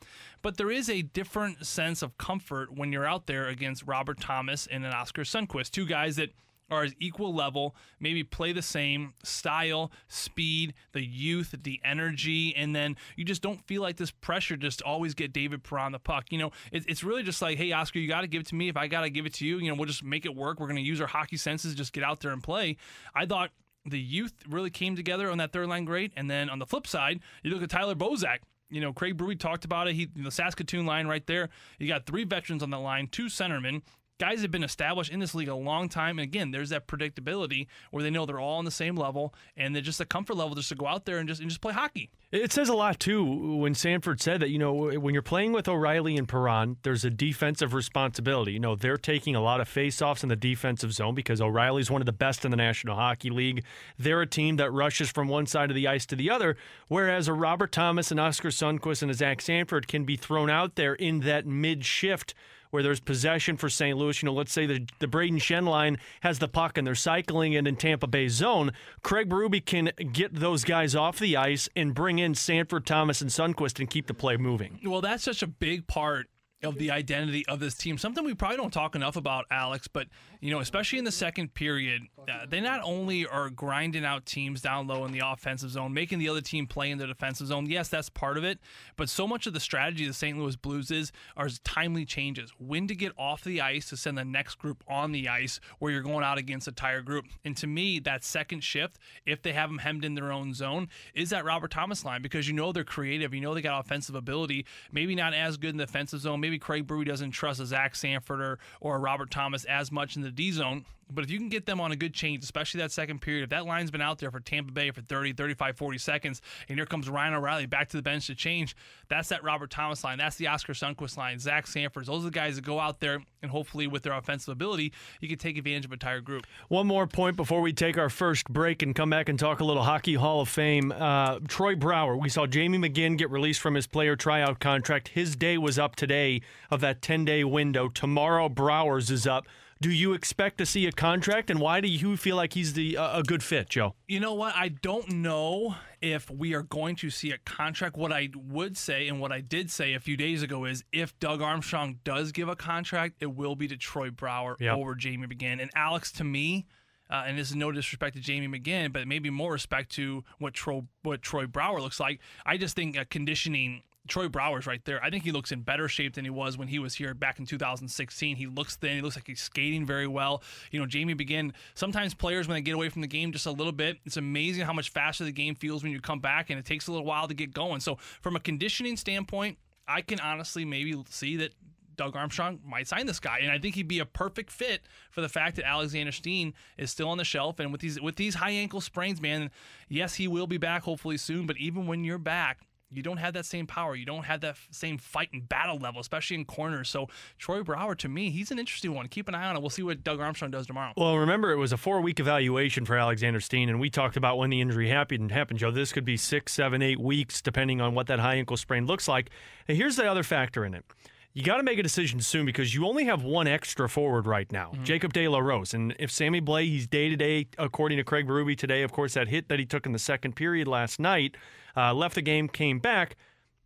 But 0.42 0.56
there 0.56 0.70
is 0.70 0.90
a 0.90 1.02
different 1.02 1.64
sense 1.64 2.02
of 2.02 2.18
comfort 2.18 2.76
when 2.76 2.92
you're 2.92 3.06
out 3.06 3.26
there 3.26 3.46
against 3.46 3.86
Robert 3.86 4.20
Thomas 4.20 4.66
and 4.66 4.84
an 4.84 4.92
Oscar 4.92 5.22
Sundqvist, 5.22 5.70
two 5.70 5.86
guys 5.86 6.16
that 6.16 6.30
are 6.70 6.84
at 6.84 6.94
equal 6.98 7.34
level, 7.34 7.74
maybe 7.98 8.22
play 8.22 8.52
the 8.52 8.62
same 8.62 9.14
style, 9.22 9.90
speed, 10.08 10.74
the 10.92 11.04
youth, 11.04 11.54
the 11.62 11.80
energy, 11.84 12.54
and 12.56 12.74
then 12.74 12.96
you 13.16 13.24
just 13.24 13.42
don't 13.42 13.66
feel 13.66 13.82
like 13.82 13.96
this 13.96 14.10
pressure 14.10 14.56
just 14.56 14.82
always 14.82 15.14
get 15.14 15.32
David 15.32 15.62
Perron 15.62 15.92
the 15.92 15.98
puck. 15.98 16.26
You 16.30 16.38
know, 16.38 16.50
it, 16.72 16.84
it's 16.88 17.02
really 17.02 17.22
just 17.22 17.42
like, 17.42 17.58
hey, 17.58 17.72
Oscar, 17.72 17.98
you 17.98 18.08
got 18.08 18.22
to 18.22 18.26
give 18.26 18.40
it 18.40 18.46
to 18.48 18.54
me. 18.54 18.68
If 18.68 18.76
I 18.76 18.86
got 18.86 19.02
to 19.02 19.10
give 19.10 19.26
it 19.26 19.34
to 19.34 19.46
you, 19.46 19.58
you 19.58 19.68
know, 19.68 19.74
we'll 19.74 19.86
just 19.86 20.04
make 20.04 20.24
it 20.24 20.34
work. 20.34 20.60
We're 20.60 20.66
going 20.66 20.76
to 20.76 20.82
use 20.82 21.00
our 21.00 21.06
hockey 21.06 21.36
senses, 21.36 21.74
just 21.74 21.92
get 21.92 22.04
out 22.04 22.20
there 22.20 22.32
and 22.32 22.42
play. 22.42 22.76
I 23.14 23.26
thought 23.26 23.50
the 23.84 23.98
youth 23.98 24.34
really 24.48 24.70
came 24.70 24.96
together 24.96 25.30
on 25.30 25.38
that 25.38 25.52
third 25.52 25.68
line 25.68 25.84
great. 25.84 26.12
And 26.16 26.30
then 26.30 26.50
on 26.50 26.58
the 26.58 26.66
flip 26.66 26.86
side, 26.86 27.20
you 27.42 27.50
look 27.50 27.62
at 27.62 27.70
Tyler 27.70 27.94
Bozak. 27.94 28.38
You 28.72 28.80
know, 28.80 28.92
Craig 28.92 29.16
Berube 29.16 29.38
talked 29.38 29.64
about 29.64 29.88
it. 29.88 29.94
He 29.94 30.08
the 30.14 30.30
Saskatoon 30.30 30.86
line 30.86 31.08
right 31.08 31.26
there. 31.26 31.48
You 31.78 31.88
got 31.88 32.06
three 32.06 32.22
veterans 32.24 32.62
on 32.62 32.70
the 32.70 32.78
line, 32.78 33.08
two 33.08 33.26
centermen. 33.26 33.82
Guys 34.20 34.42
have 34.42 34.50
been 34.50 34.62
established 34.62 35.10
in 35.10 35.18
this 35.18 35.34
league 35.34 35.48
a 35.48 35.54
long 35.54 35.88
time. 35.88 36.18
And 36.18 36.24
again, 36.24 36.50
there's 36.50 36.68
that 36.68 36.86
predictability 36.86 37.68
where 37.90 38.02
they 38.02 38.10
know 38.10 38.26
they're 38.26 38.38
all 38.38 38.58
on 38.58 38.66
the 38.66 38.70
same 38.70 38.94
level 38.94 39.32
and 39.56 39.74
they're 39.74 39.80
just 39.80 39.98
a 39.98 40.04
comfort 40.04 40.34
level 40.34 40.54
just 40.54 40.68
to 40.68 40.74
go 40.74 40.86
out 40.86 41.06
there 41.06 41.16
and 41.16 41.26
just 41.26 41.40
and 41.40 41.48
just 41.48 41.62
play 41.62 41.72
hockey. 41.72 42.10
It 42.30 42.52
says 42.52 42.68
a 42.68 42.74
lot 42.74 43.00
too 43.00 43.56
when 43.56 43.74
Sanford 43.74 44.20
said 44.20 44.40
that, 44.42 44.50
you 44.50 44.58
know, 44.58 44.90
when 45.00 45.14
you're 45.14 45.22
playing 45.22 45.52
with 45.52 45.68
O'Reilly 45.68 46.18
and 46.18 46.28
Perron, 46.28 46.76
there's 46.82 47.02
a 47.02 47.08
defensive 47.08 47.72
responsibility. 47.72 48.52
You 48.52 48.60
know, 48.60 48.76
they're 48.76 48.98
taking 48.98 49.34
a 49.34 49.40
lot 49.40 49.62
of 49.62 49.70
faceoffs 49.70 50.22
in 50.22 50.28
the 50.28 50.36
defensive 50.36 50.92
zone 50.92 51.14
because 51.14 51.40
O'Reilly's 51.40 51.90
one 51.90 52.02
of 52.02 52.06
the 52.06 52.12
best 52.12 52.44
in 52.44 52.50
the 52.50 52.58
National 52.58 52.96
Hockey 52.96 53.30
League. 53.30 53.64
They're 53.98 54.20
a 54.20 54.26
team 54.26 54.56
that 54.56 54.70
rushes 54.70 55.10
from 55.10 55.28
one 55.28 55.46
side 55.46 55.70
of 55.70 55.74
the 55.74 55.88
ice 55.88 56.04
to 56.04 56.14
the 56.14 56.28
other, 56.28 56.58
whereas 56.88 57.26
a 57.26 57.32
Robert 57.32 57.72
Thomas 57.72 58.10
and 58.10 58.20
Oscar 58.20 58.50
Sundqvist 58.50 59.00
and 59.00 59.10
a 59.10 59.14
Zach 59.14 59.40
Sanford 59.40 59.88
can 59.88 60.04
be 60.04 60.16
thrown 60.16 60.50
out 60.50 60.74
there 60.74 60.94
in 60.94 61.20
that 61.20 61.46
mid 61.46 61.86
shift 61.86 62.34
where 62.70 62.82
there's 62.82 63.00
possession 63.00 63.56
for 63.56 63.68
St. 63.68 63.96
Louis. 63.96 64.22
You 64.22 64.26
know, 64.26 64.32
let's 64.32 64.52
say 64.52 64.66
the, 64.66 64.86
the 64.98 65.06
Brayden 65.06 65.36
Schenn 65.38 65.66
line 65.66 65.98
has 66.20 66.38
the 66.38 66.48
puck 66.48 66.78
and 66.78 66.86
they're 66.86 66.94
cycling 66.94 67.52
it 67.52 67.66
in 67.66 67.76
Tampa 67.76 68.06
Bay 68.06 68.28
zone. 68.28 68.72
Craig 69.02 69.28
Berube 69.28 69.64
can 69.64 69.90
get 70.12 70.34
those 70.34 70.64
guys 70.64 70.94
off 70.94 71.18
the 71.18 71.36
ice 71.36 71.68
and 71.76 71.94
bring 71.94 72.18
in 72.18 72.34
Sanford, 72.34 72.86
Thomas, 72.86 73.20
and 73.20 73.30
Sundqvist 73.30 73.78
and 73.78 73.90
keep 73.90 74.06
the 74.06 74.14
play 74.14 74.36
moving. 74.36 74.78
Well, 74.84 75.00
that's 75.00 75.24
such 75.24 75.42
a 75.42 75.46
big 75.46 75.86
part 75.86 76.28
of 76.62 76.76
the 76.78 76.90
identity 76.90 77.44
of 77.46 77.60
this 77.60 77.74
team. 77.74 77.96
Something 77.96 78.24
we 78.24 78.34
probably 78.34 78.58
don't 78.58 78.72
talk 78.72 78.94
enough 78.94 79.16
about, 79.16 79.46
Alex, 79.50 79.88
but 79.88 80.08
you 80.40 80.50
know, 80.50 80.60
especially 80.60 80.98
in 80.98 81.04
the 81.04 81.12
second 81.12 81.54
period, 81.54 82.02
uh, 82.18 82.46
they 82.48 82.60
not 82.60 82.80
only 82.82 83.26
are 83.26 83.50
grinding 83.50 84.04
out 84.04 84.26
teams 84.26 84.60
down 84.60 84.86
low 84.86 85.04
in 85.04 85.12
the 85.12 85.22
offensive 85.24 85.70
zone, 85.70 85.92
making 85.92 86.18
the 86.18 86.28
other 86.28 86.40
team 86.40 86.66
play 86.66 86.90
in 86.90 86.98
the 86.98 87.06
defensive 87.06 87.46
zone. 87.46 87.66
Yes, 87.66 87.88
that's 87.88 88.08
part 88.08 88.36
of 88.36 88.44
it, 88.44 88.58
but 88.96 89.08
so 89.08 89.26
much 89.26 89.46
of 89.46 89.52
the 89.52 89.60
strategy 89.60 90.04
of 90.04 90.10
the 90.10 90.14
St. 90.14 90.38
Louis 90.38 90.56
Blues 90.56 90.90
is 90.90 91.12
are 91.36 91.48
timely 91.64 92.04
changes. 92.04 92.52
When 92.58 92.86
to 92.88 92.94
get 92.94 93.12
off 93.18 93.44
the 93.44 93.60
ice 93.60 93.88
to 93.90 93.96
send 93.96 94.18
the 94.18 94.24
next 94.24 94.56
group 94.56 94.82
on 94.88 95.12
the 95.12 95.28
ice 95.28 95.60
where 95.78 95.92
you're 95.92 96.02
going 96.02 96.24
out 96.24 96.38
against 96.38 96.68
a 96.68 96.72
tire 96.72 97.02
group. 97.02 97.26
And 97.44 97.56
to 97.58 97.66
me, 97.66 97.98
that 98.00 98.24
second 98.24 98.62
shift, 98.64 98.98
if 99.26 99.42
they 99.42 99.52
have 99.52 99.70
them 99.70 99.78
hemmed 99.78 100.04
in 100.04 100.14
their 100.14 100.32
own 100.32 100.54
zone, 100.54 100.88
is 101.14 101.30
that 101.30 101.44
Robert 101.44 101.70
Thomas 101.70 102.04
line 102.04 102.22
because 102.22 102.48
you 102.48 102.54
know 102.54 102.72
they're 102.72 102.84
creative, 102.84 103.34
you 103.34 103.40
know 103.40 103.54
they 103.54 103.62
got 103.62 103.80
offensive 103.80 104.14
ability, 104.14 104.66
maybe 104.92 105.14
not 105.14 105.34
as 105.34 105.56
good 105.56 105.70
in 105.70 105.76
the 105.76 105.86
defensive 105.86 106.20
zone, 106.20 106.40
maybe 106.40 106.49
maybe 106.50 106.58
Craig 106.58 106.86
Berube 106.86 107.06
doesn't 107.06 107.30
trust 107.30 107.60
a 107.60 107.66
Zach 107.66 107.94
Sanford 107.94 108.40
or, 108.40 108.58
or 108.80 108.98
Robert 108.98 109.30
Thomas 109.30 109.64
as 109.64 109.92
much 109.92 110.16
in 110.16 110.22
the 110.22 110.32
D 110.32 110.50
zone. 110.50 110.84
But 111.14 111.24
if 111.24 111.30
you 111.30 111.38
can 111.38 111.48
get 111.48 111.66
them 111.66 111.80
on 111.80 111.92
a 111.92 111.96
good 111.96 112.14
change, 112.14 112.44
especially 112.44 112.80
that 112.80 112.92
second 112.92 113.20
period, 113.20 113.44
if 113.44 113.50
that 113.50 113.66
line's 113.66 113.90
been 113.90 114.00
out 114.00 114.18
there 114.18 114.30
for 114.30 114.40
Tampa 114.40 114.72
Bay 114.72 114.90
for 114.90 115.02
30, 115.02 115.32
35, 115.32 115.76
40 115.76 115.98
seconds, 115.98 116.42
and 116.68 116.78
here 116.78 116.86
comes 116.86 117.08
Ryan 117.08 117.34
O'Reilly 117.34 117.66
back 117.66 117.88
to 117.90 117.96
the 117.96 118.02
bench 118.02 118.26
to 118.28 118.34
change, 118.34 118.76
that's 119.08 119.28
that 119.28 119.42
Robert 119.42 119.70
Thomas 119.70 120.04
line. 120.04 120.18
That's 120.18 120.36
the 120.36 120.46
Oscar 120.48 120.72
Sundqvist 120.72 121.16
line. 121.16 121.38
Zach 121.38 121.66
Sanford. 121.66 122.06
Those 122.06 122.22
are 122.22 122.26
the 122.26 122.30
guys 122.30 122.56
that 122.56 122.64
go 122.64 122.78
out 122.78 123.00
there 123.00 123.20
and 123.42 123.50
hopefully 123.50 123.86
with 123.86 124.02
their 124.02 124.12
offensive 124.12 124.52
ability, 124.52 124.92
you 125.20 125.28
can 125.28 125.38
take 125.38 125.56
advantage 125.56 125.84
of 125.84 125.90
an 125.90 125.94
entire 125.94 126.20
group. 126.20 126.46
One 126.68 126.86
more 126.86 127.06
point 127.06 127.36
before 127.36 127.60
we 127.60 127.72
take 127.72 127.98
our 127.98 128.10
first 128.10 128.48
break 128.48 128.82
and 128.82 128.94
come 128.94 129.10
back 129.10 129.28
and 129.28 129.38
talk 129.38 129.60
a 129.60 129.64
little 129.64 129.82
Hockey 129.82 130.14
Hall 130.14 130.40
of 130.40 130.48
Fame. 130.48 130.92
Uh, 130.92 131.38
Troy 131.48 131.74
Brouwer, 131.74 132.16
We 132.16 132.28
saw 132.28 132.46
Jamie 132.46 132.78
McGinn 132.78 133.16
get 133.16 133.30
released 133.30 133.60
from 133.60 133.74
his 133.74 133.86
player 133.86 134.16
tryout 134.16 134.60
contract. 134.60 135.08
His 135.08 135.36
day 135.36 135.58
was 135.58 135.78
up 135.78 135.96
today 135.96 136.42
of 136.70 136.80
that 136.80 137.02
10 137.02 137.24
day 137.24 137.44
window. 137.44 137.88
Tomorrow, 137.88 138.48
Brouwer's 138.48 139.10
is 139.10 139.26
up. 139.26 139.46
Do 139.82 139.90
you 139.90 140.12
expect 140.12 140.58
to 140.58 140.66
see 140.66 140.86
a 140.86 140.92
contract, 140.92 141.48
and 141.48 141.58
why 141.58 141.80
do 141.80 141.88
you 141.88 142.18
feel 142.18 142.36
like 142.36 142.52
he's 142.52 142.74
the 142.74 142.98
uh, 142.98 143.20
a 143.20 143.22
good 143.22 143.42
fit, 143.42 143.70
Joe? 143.70 143.94
You 144.06 144.20
know 144.20 144.34
what? 144.34 144.54
I 144.54 144.68
don't 144.68 145.08
know 145.08 145.76
if 146.02 146.30
we 146.30 146.52
are 146.54 146.62
going 146.62 146.96
to 146.96 147.08
see 147.08 147.30
a 147.30 147.38
contract. 147.38 147.96
What 147.96 148.12
I 148.12 148.28
would 148.36 148.76
say, 148.76 149.08
and 149.08 149.20
what 149.20 149.32
I 149.32 149.40
did 149.40 149.70
say 149.70 149.94
a 149.94 150.00
few 150.00 150.18
days 150.18 150.42
ago, 150.42 150.66
is 150.66 150.84
if 150.92 151.18
Doug 151.18 151.40
Armstrong 151.40 151.98
does 152.04 152.30
give 152.30 152.46
a 152.50 152.56
contract, 152.56 153.14
it 153.20 153.34
will 153.34 153.56
be 153.56 153.68
to 153.68 153.76
Troy 153.78 154.10
Brouwer 154.10 154.56
Yep. 154.60 154.76
over 154.76 154.94
Jamie 154.94 155.26
McGinn. 155.26 155.62
And 155.62 155.70
Alex, 155.74 156.12
to 156.12 156.24
me, 156.24 156.66
uh, 157.08 157.24
and 157.26 157.38
this 157.38 157.48
is 157.48 157.56
no 157.56 157.72
disrespect 157.72 158.16
to 158.16 158.20
Jamie 158.22 158.48
McGinn, 158.58 158.92
but 158.92 159.08
maybe 159.08 159.30
more 159.30 159.52
respect 159.52 159.90
to 159.92 160.24
what 160.38 160.52
Troy 160.52 160.82
what 161.02 161.22
Troy 161.22 161.46
Brouwer 161.46 161.80
looks 161.80 161.98
like. 161.98 162.20
I 162.44 162.58
just 162.58 162.76
think 162.76 162.98
uh, 162.98 163.04
conditioning. 163.08 163.82
Troy 164.10 164.28
Brouwer's 164.28 164.66
right 164.66 164.84
there. 164.84 165.02
I 165.02 165.08
think 165.08 165.24
he 165.24 165.32
looks 165.32 165.52
in 165.52 165.62
better 165.62 165.88
shape 165.88 166.14
than 166.14 166.24
he 166.24 166.30
was 166.30 166.58
when 166.58 166.68
he 166.68 166.78
was 166.78 166.94
here 166.94 167.14
back 167.14 167.38
in 167.38 167.46
2016. 167.46 168.36
He 168.36 168.46
looks 168.46 168.76
thin. 168.76 168.96
He 168.96 169.00
looks 169.00 169.16
like 169.16 169.26
he's 169.26 169.40
skating 169.40 169.86
very 169.86 170.06
well. 170.06 170.42
You 170.70 170.80
know, 170.80 170.86
Jamie 170.86 171.14
McGinn. 171.14 171.52
Sometimes 171.74 172.12
players, 172.12 172.48
when 172.48 172.56
they 172.56 172.60
get 172.60 172.74
away 172.74 172.88
from 172.90 173.00
the 173.00 173.08
game 173.08 173.32
just 173.32 173.46
a 173.46 173.52
little 173.52 173.72
bit, 173.72 173.98
it's 174.04 174.16
amazing 174.16 174.64
how 174.64 174.72
much 174.72 174.90
faster 174.90 175.24
the 175.24 175.32
game 175.32 175.54
feels 175.54 175.82
when 175.82 175.92
you 175.92 176.00
come 176.00 176.20
back, 176.20 176.50
and 176.50 176.58
it 176.58 176.66
takes 176.66 176.88
a 176.88 176.92
little 176.92 177.06
while 177.06 177.28
to 177.28 177.34
get 177.34 177.54
going. 177.54 177.80
So, 177.80 177.96
from 178.20 178.36
a 178.36 178.40
conditioning 178.40 178.96
standpoint, 178.96 179.56
I 179.88 180.02
can 180.02 180.20
honestly 180.20 180.64
maybe 180.64 181.02
see 181.08 181.36
that 181.36 181.54
Doug 181.96 182.16
Armstrong 182.16 182.60
might 182.64 182.88
sign 182.88 183.06
this 183.06 183.20
guy, 183.20 183.40
and 183.42 183.52
I 183.52 183.58
think 183.58 183.74
he'd 183.74 183.86
be 183.86 183.98
a 183.98 184.06
perfect 184.06 184.50
fit 184.50 184.82
for 185.10 185.20
the 185.20 185.28
fact 185.28 185.56
that 185.56 185.66
Alexander 185.66 186.12
Steen 186.12 186.54
is 186.78 186.90
still 186.90 187.08
on 187.10 187.18
the 187.18 187.24
shelf. 187.24 187.60
And 187.60 187.70
with 187.70 187.80
these 187.80 188.00
with 188.00 188.16
these 188.16 188.34
high 188.34 188.52
ankle 188.52 188.80
sprains, 188.80 189.20
man, 189.20 189.50
yes, 189.88 190.14
he 190.14 190.26
will 190.26 190.46
be 190.46 190.56
back 190.56 190.82
hopefully 190.82 191.16
soon. 191.16 191.46
But 191.46 191.58
even 191.58 191.86
when 191.86 192.02
you're 192.02 192.18
back, 192.18 192.60
you 192.92 193.02
don't 193.02 193.18
have 193.18 193.34
that 193.34 193.46
same 193.46 193.66
power. 193.66 193.94
You 193.94 194.04
don't 194.04 194.24
have 194.24 194.40
that 194.40 194.50
f- 194.50 194.68
same 194.70 194.98
fight 194.98 195.30
and 195.32 195.48
battle 195.48 195.78
level, 195.78 196.00
especially 196.00 196.36
in 196.36 196.44
corners. 196.44 196.88
So 196.88 197.08
Troy 197.38 197.62
Brouwer, 197.62 197.94
to 197.96 198.08
me, 198.08 198.30
he's 198.30 198.50
an 198.50 198.58
interesting 198.58 198.94
one. 198.94 199.08
Keep 199.08 199.28
an 199.28 199.34
eye 199.34 199.48
on 199.48 199.56
it. 199.56 199.60
We'll 199.60 199.70
see 199.70 199.82
what 199.82 200.02
Doug 200.02 200.20
Armstrong 200.20 200.50
does 200.50 200.66
tomorrow. 200.66 200.92
Well, 200.96 201.18
remember, 201.18 201.52
it 201.52 201.56
was 201.56 201.72
a 201.72 201.76
four 201.76 202.00
week 202.00 202.20
evaluation 202.20 202.84
for 202.84 202.96
Alexander 202.96 203.40
Steen, 203.40 203.68
and 203.68 203.78
we 203.78 203.90
talked 203.90 204.16
about 204.16 204.38
when 204.38 204.50
the 204.50 204.60
injury 204.60 204.88
happened, 204.88 205.30
happened, 205.30 205.58
Joe. 205.58 205.70
This 205.70 205.92
could 205.92 206.04
be 206.04 206.16
six, 206.16 206.52
seven, 206.52 206.82
eight 206.82 207.00
weeks, 207.00 207.40
depending 207.40 207.80
on 207.80 207.94
what 207.94 208.06
that 208.08 208.18
high 208.18 208.36
ankle 208.36 208.56
sprain 208.56 208.86
looks 208.86 209.06
like. 209.06 209.30
And 209.68 209.76
here's 209.76 209.96
the 209.96 210.10
other 210.10 210.22
factor 210.22 210.64
in 210.64 210.74
it. 210.74 210.84
You 211.32 211.44
got 211.44 211.58
to 211.58 211.62
make 211.62 211.78
a 211.78 211.82
decision 211.82 212.20
soon 212.20 212.44
because 212.44 212.74
you 212.74 212.84
only 212.86 213.04
have 213.04 213.22
one 213.22 213.46
extra 213.46 213.88
forward 213.88 214.26
right 214.26 214.50
now, 214.50 214.72
Jacob 214.82 215.12
De 215.12 215.28
La 215.28 215.38
Rose. 215.38 215.72
And 215.74 215.94
if 215.98 216.10
Sammy 216.10 216.40
Blais, 216.40 216.66
he's 216.66 216.88
day 216.88 217.08
to 217.08 217.14
day, 217.14 217.46
according 217.56 217.98
to 217.98 218.04
Craig 218.04 218.26
Berube 218.26 218.58
today, 218.58 218.82
of 218.82 218.90
course, 218.90 219.14
that 219.14 219.28
hit 219.28 219.48
that 219.48 219.60
he 219.60 219.64
took 219.64 219.86
in 219.86 219.92
the 219.92 219.98
second 220.00 220.34
period 220.34 220.66
last 220.66 220.98
night, 220.98 221.36
uh, 221.76 221.94
left 221.94 222.16
the 222.16 222.22
game, 222.22 222.48
came 222.48 222.80
back. 222.80 223.16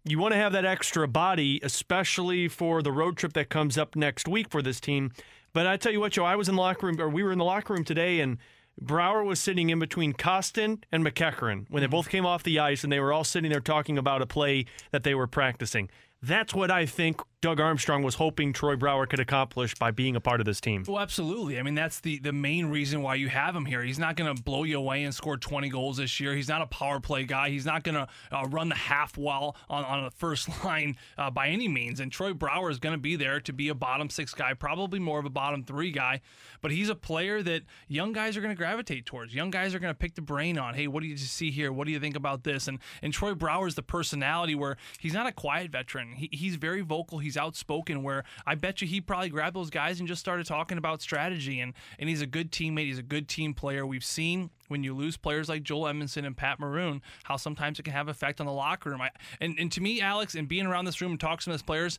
You 0.05 0.19
want 0.19 0.33
to 0.35 0.39
have 0.39 0.53
that 0.53 0.67
extra 0.67 1.09
body, 1.09 1.59
especially 1.63 2.49
for 2.49 2.83
the 2.83 2.93
road 2.93 3.17
trip 3.17 3.33
that 3.33 3.49
comes 3.49 3.79
up 3.79 3.97
next 3.97 4.29
week 4.29 4.51
for 4.51 4.61
this 4.61 4.79
team. 4.79 5.13
But 5.55 5.67
I 5.67 5.79
tell 5.79 5.93
you 5.93 6.01
what, 6.01 6.13
Joe, 6.13 6.25
I 6.25 6.37
was 6.37 6.51
in 6.51 6.57
the 6.57 6.61
locker 6.61 6.87
room, 6.87 7.01
or 7.01 7.09
we 7.09 7.23
were 7.23 7.33
in 7.33 7.39
the 7.39 7.45
locker 7.45 7.73
room 7.73 7.85
today, 7.85 8.21
and 8.21 8.37
Brouwer 8.79 9.25
was 9.25 9.41
sitting 9.41 9.71
in 9.71 9.79
between 9.79 10.13
Kostin 10.13 10.83
and 10.93 11.03
MacEachern 11.03 11.65
when 11.71 11.81
they 11.81 11.87
both 11.87 12.11
came 12.11 12.27
off 12.27 12.43
the 12.43 12.59
ice, 12.59 12.85
and 12.85 12.93
they 12.93 13.01
were 13.01 13.13
all 13.13 13.25
sitting 13.25 13.51
there 13.51 13.61
talking 13.61 13.97
about 13.97 14.21
a 14.21 14.27
play 14.27 14.67
that 14.91 15.03
they 15.03 15.15
were 15.15 15.27
practicing. 15.27 15.89
That's 16.21 16.55
what 16.55 16.71
I 16.71 16.87
think 16.87 17.21
Doug 17.45 17.61
Armstrong 17.61 18.03
was 18.03 18.15
hoping 18.15 18.55
Troy 18.55 18.75
Brouwer 18.75 19.07
could 19.07 19.21
accomplish 19.21 19.75
by 19.75 19.91
being 19.91 20.17
a 20.17 20.21
part 20.21 20.41
of 20.41 20.47
this 20.47 20.63
team. 20.63 20.83
Well, 20.89 20.99
absolutely. 20.99 21.59
I 21.59 21.63
mean, 21.63 21.75
that's 21.75 22.01
the 22.01 22.19
the 22.19 22.33
main 22.33 22.65
reason 22.71 23.03
why 23.03 23.17
you 23.17 23.29
have 23.29 23.55
him 23.55 23.67
here. 23.67 23.83
He's 23.83 23.99
not 23.99 24.17
going 24.17 24.35
to 24.35 24.43
blow 24.43 24.65
you 24.65 24.79
away 24.79 25.05
and 25.05 25.15
score 25.15 25.37
20 25.37 25.69
goals 25.69 25.99
this 25.99 26.19
year. 26.21 26.35
He's 26.35 26.49
not 26.49 26.63
a 26.63 26.67
power 26.67 27.01
play 27.01 27.25
guy. 27.25 27.51
He's 27.51 27.67
not 27.67 27.83
going 27.83 27.97
to 27.97 28.09
uh, 28.33 28.47
run 28.49 28.71
the 28.71 28.75
half 28.75 29.19
wall 29.19 29.59
on, 29.69 29.85
on 29.85 30.05
the 30.05 30.11
first 30.11 30.49
line 30.65 30.97
uh, 31.19 31.31
by 31.31 31.49
any 31.49 31.69
means. 31.69 32.01
And 32.01 32.11
Troy 32.11 32.33
Brouwer 32.33 32.71
is 32.71 32.79
going 32.79 32.95
to 32.95 32.99
be 32.99 33.15
there 33.15 33.41
to 33.41 33.53
be 33.53 33.69
a 33.69 33.75
bottom 33.75 34.09
six 34.09 34.33
guy, 34.33 34.55
probably 34.55 34.99
more 34.99 35.19
of 35.19 35.27
a 35.27 35.31
bottom 35.31 35.65
three 35.65 35.91
guy. 35.91 36.23
But 36.63 36.71
he's 36.71 36.89
a 36.89 36.95
player 36.95 37.43
that 37.43 37.65
young 37.89 38.15
guys 38.15 38.39
are 38.39 38.41
going 38.41 38.55
to 38.55 38.59
gravitate 38.59 39.05
towards. 39.05 39.35
Young 39.35 39.51
guys 39.51 39.75
are 39.75 39.79
going 39.79 39.93
to 39.93 39.99
pick 39.99 40.15
the 40.15 40.23
brain 40.23 40.57
on. 40.57 40.73
Hey, 40.73 40.87
what 40.87 41.03
do 41.03 41.11
you 41.11 41.19
see 41.19 41.51
here? 41.51 41.71
What 41.75 41.87
do 41.87 41.93
you 41.93 42.01
think 42.01 42.17
about 42.17 42.43
this? 42.43 42.69
And 42.69 42.79
and 43.03 43.13
Troy 43.13 43.35
Brouwer 43.35 43.67
is 43.67 43.75
the 43.75 43.83
personality 43.83 44.55
where 44.55 44.79
he's 44.99 45.13
not 45.13 45.27
a 45.27 45.33
quiet 45.33 45.71
veteran. 45.71 46.15
He, 46.15 46.31
he's 46.33 46.57
very 46.57 46.81
vocal. 46.81 47.19
He's 47.19 47.34
outspoken. 47.37 48.03
Where 48.03 48.25
I 48.47 48.55
bet 48.55 48.81
you 48.81 48.89
he 48.89 49.01
probably 49.01 49.29
grabbed 49.29 49.57
those 49.57 49.71
guys 49.71 49.99
and 49.99 50.09
just 50.09 50.21
started 50.21 50.47
talking 50.47 50.79
about 50.79 51.03
strategy. 51.03 51.61
And 51.61 51.75
and 51.99 52.09
he's 52.09 52.23
a 52.23 52.27
good 52.27 52.51
teammate. 52.51 52.87
He's 52.87 52.99
a 52.99 53.03
good 53.03 53.29
team 53.29 53.55
player. 53.55 53.87
We've 53.87 54.05
seen 54.05 54.51
when 54.69 54.83
you 54.83 54.95
lose 54.95 55.17
players 55.17 55.49
like 55.49 55.63
Joel 55.63 55.85
Edmundson 55.85 56.27
and 56.27 56.37
Pat 56.37 56.59
Maroon, 56.59 57.03
how 57.25 57.37
sometimes 57.37 57.79
it 57.79 57.83
can 57.83 57.93
have 57.93 58.09
effect 58.09 58.41
on 58.41 58.47
the 58.47 58.53
locker 58.53 58.91
room. 58.91 59.01
I, 59.01 59.11
and 59.41 59.59
and 59.59 59.71
to 59.73 59.81
me, 59.81 60.01
Alex, 60.01 60.35
and 60.35 60.49
being 60.49 60.67
around 60.67 60.85
this 60.85 61.01
room 61.01 61.13
and 61.13 61.21
talking 61.21 61.45
to 61.45 61.51
those 61.51 61.63
players. 61.63 61.99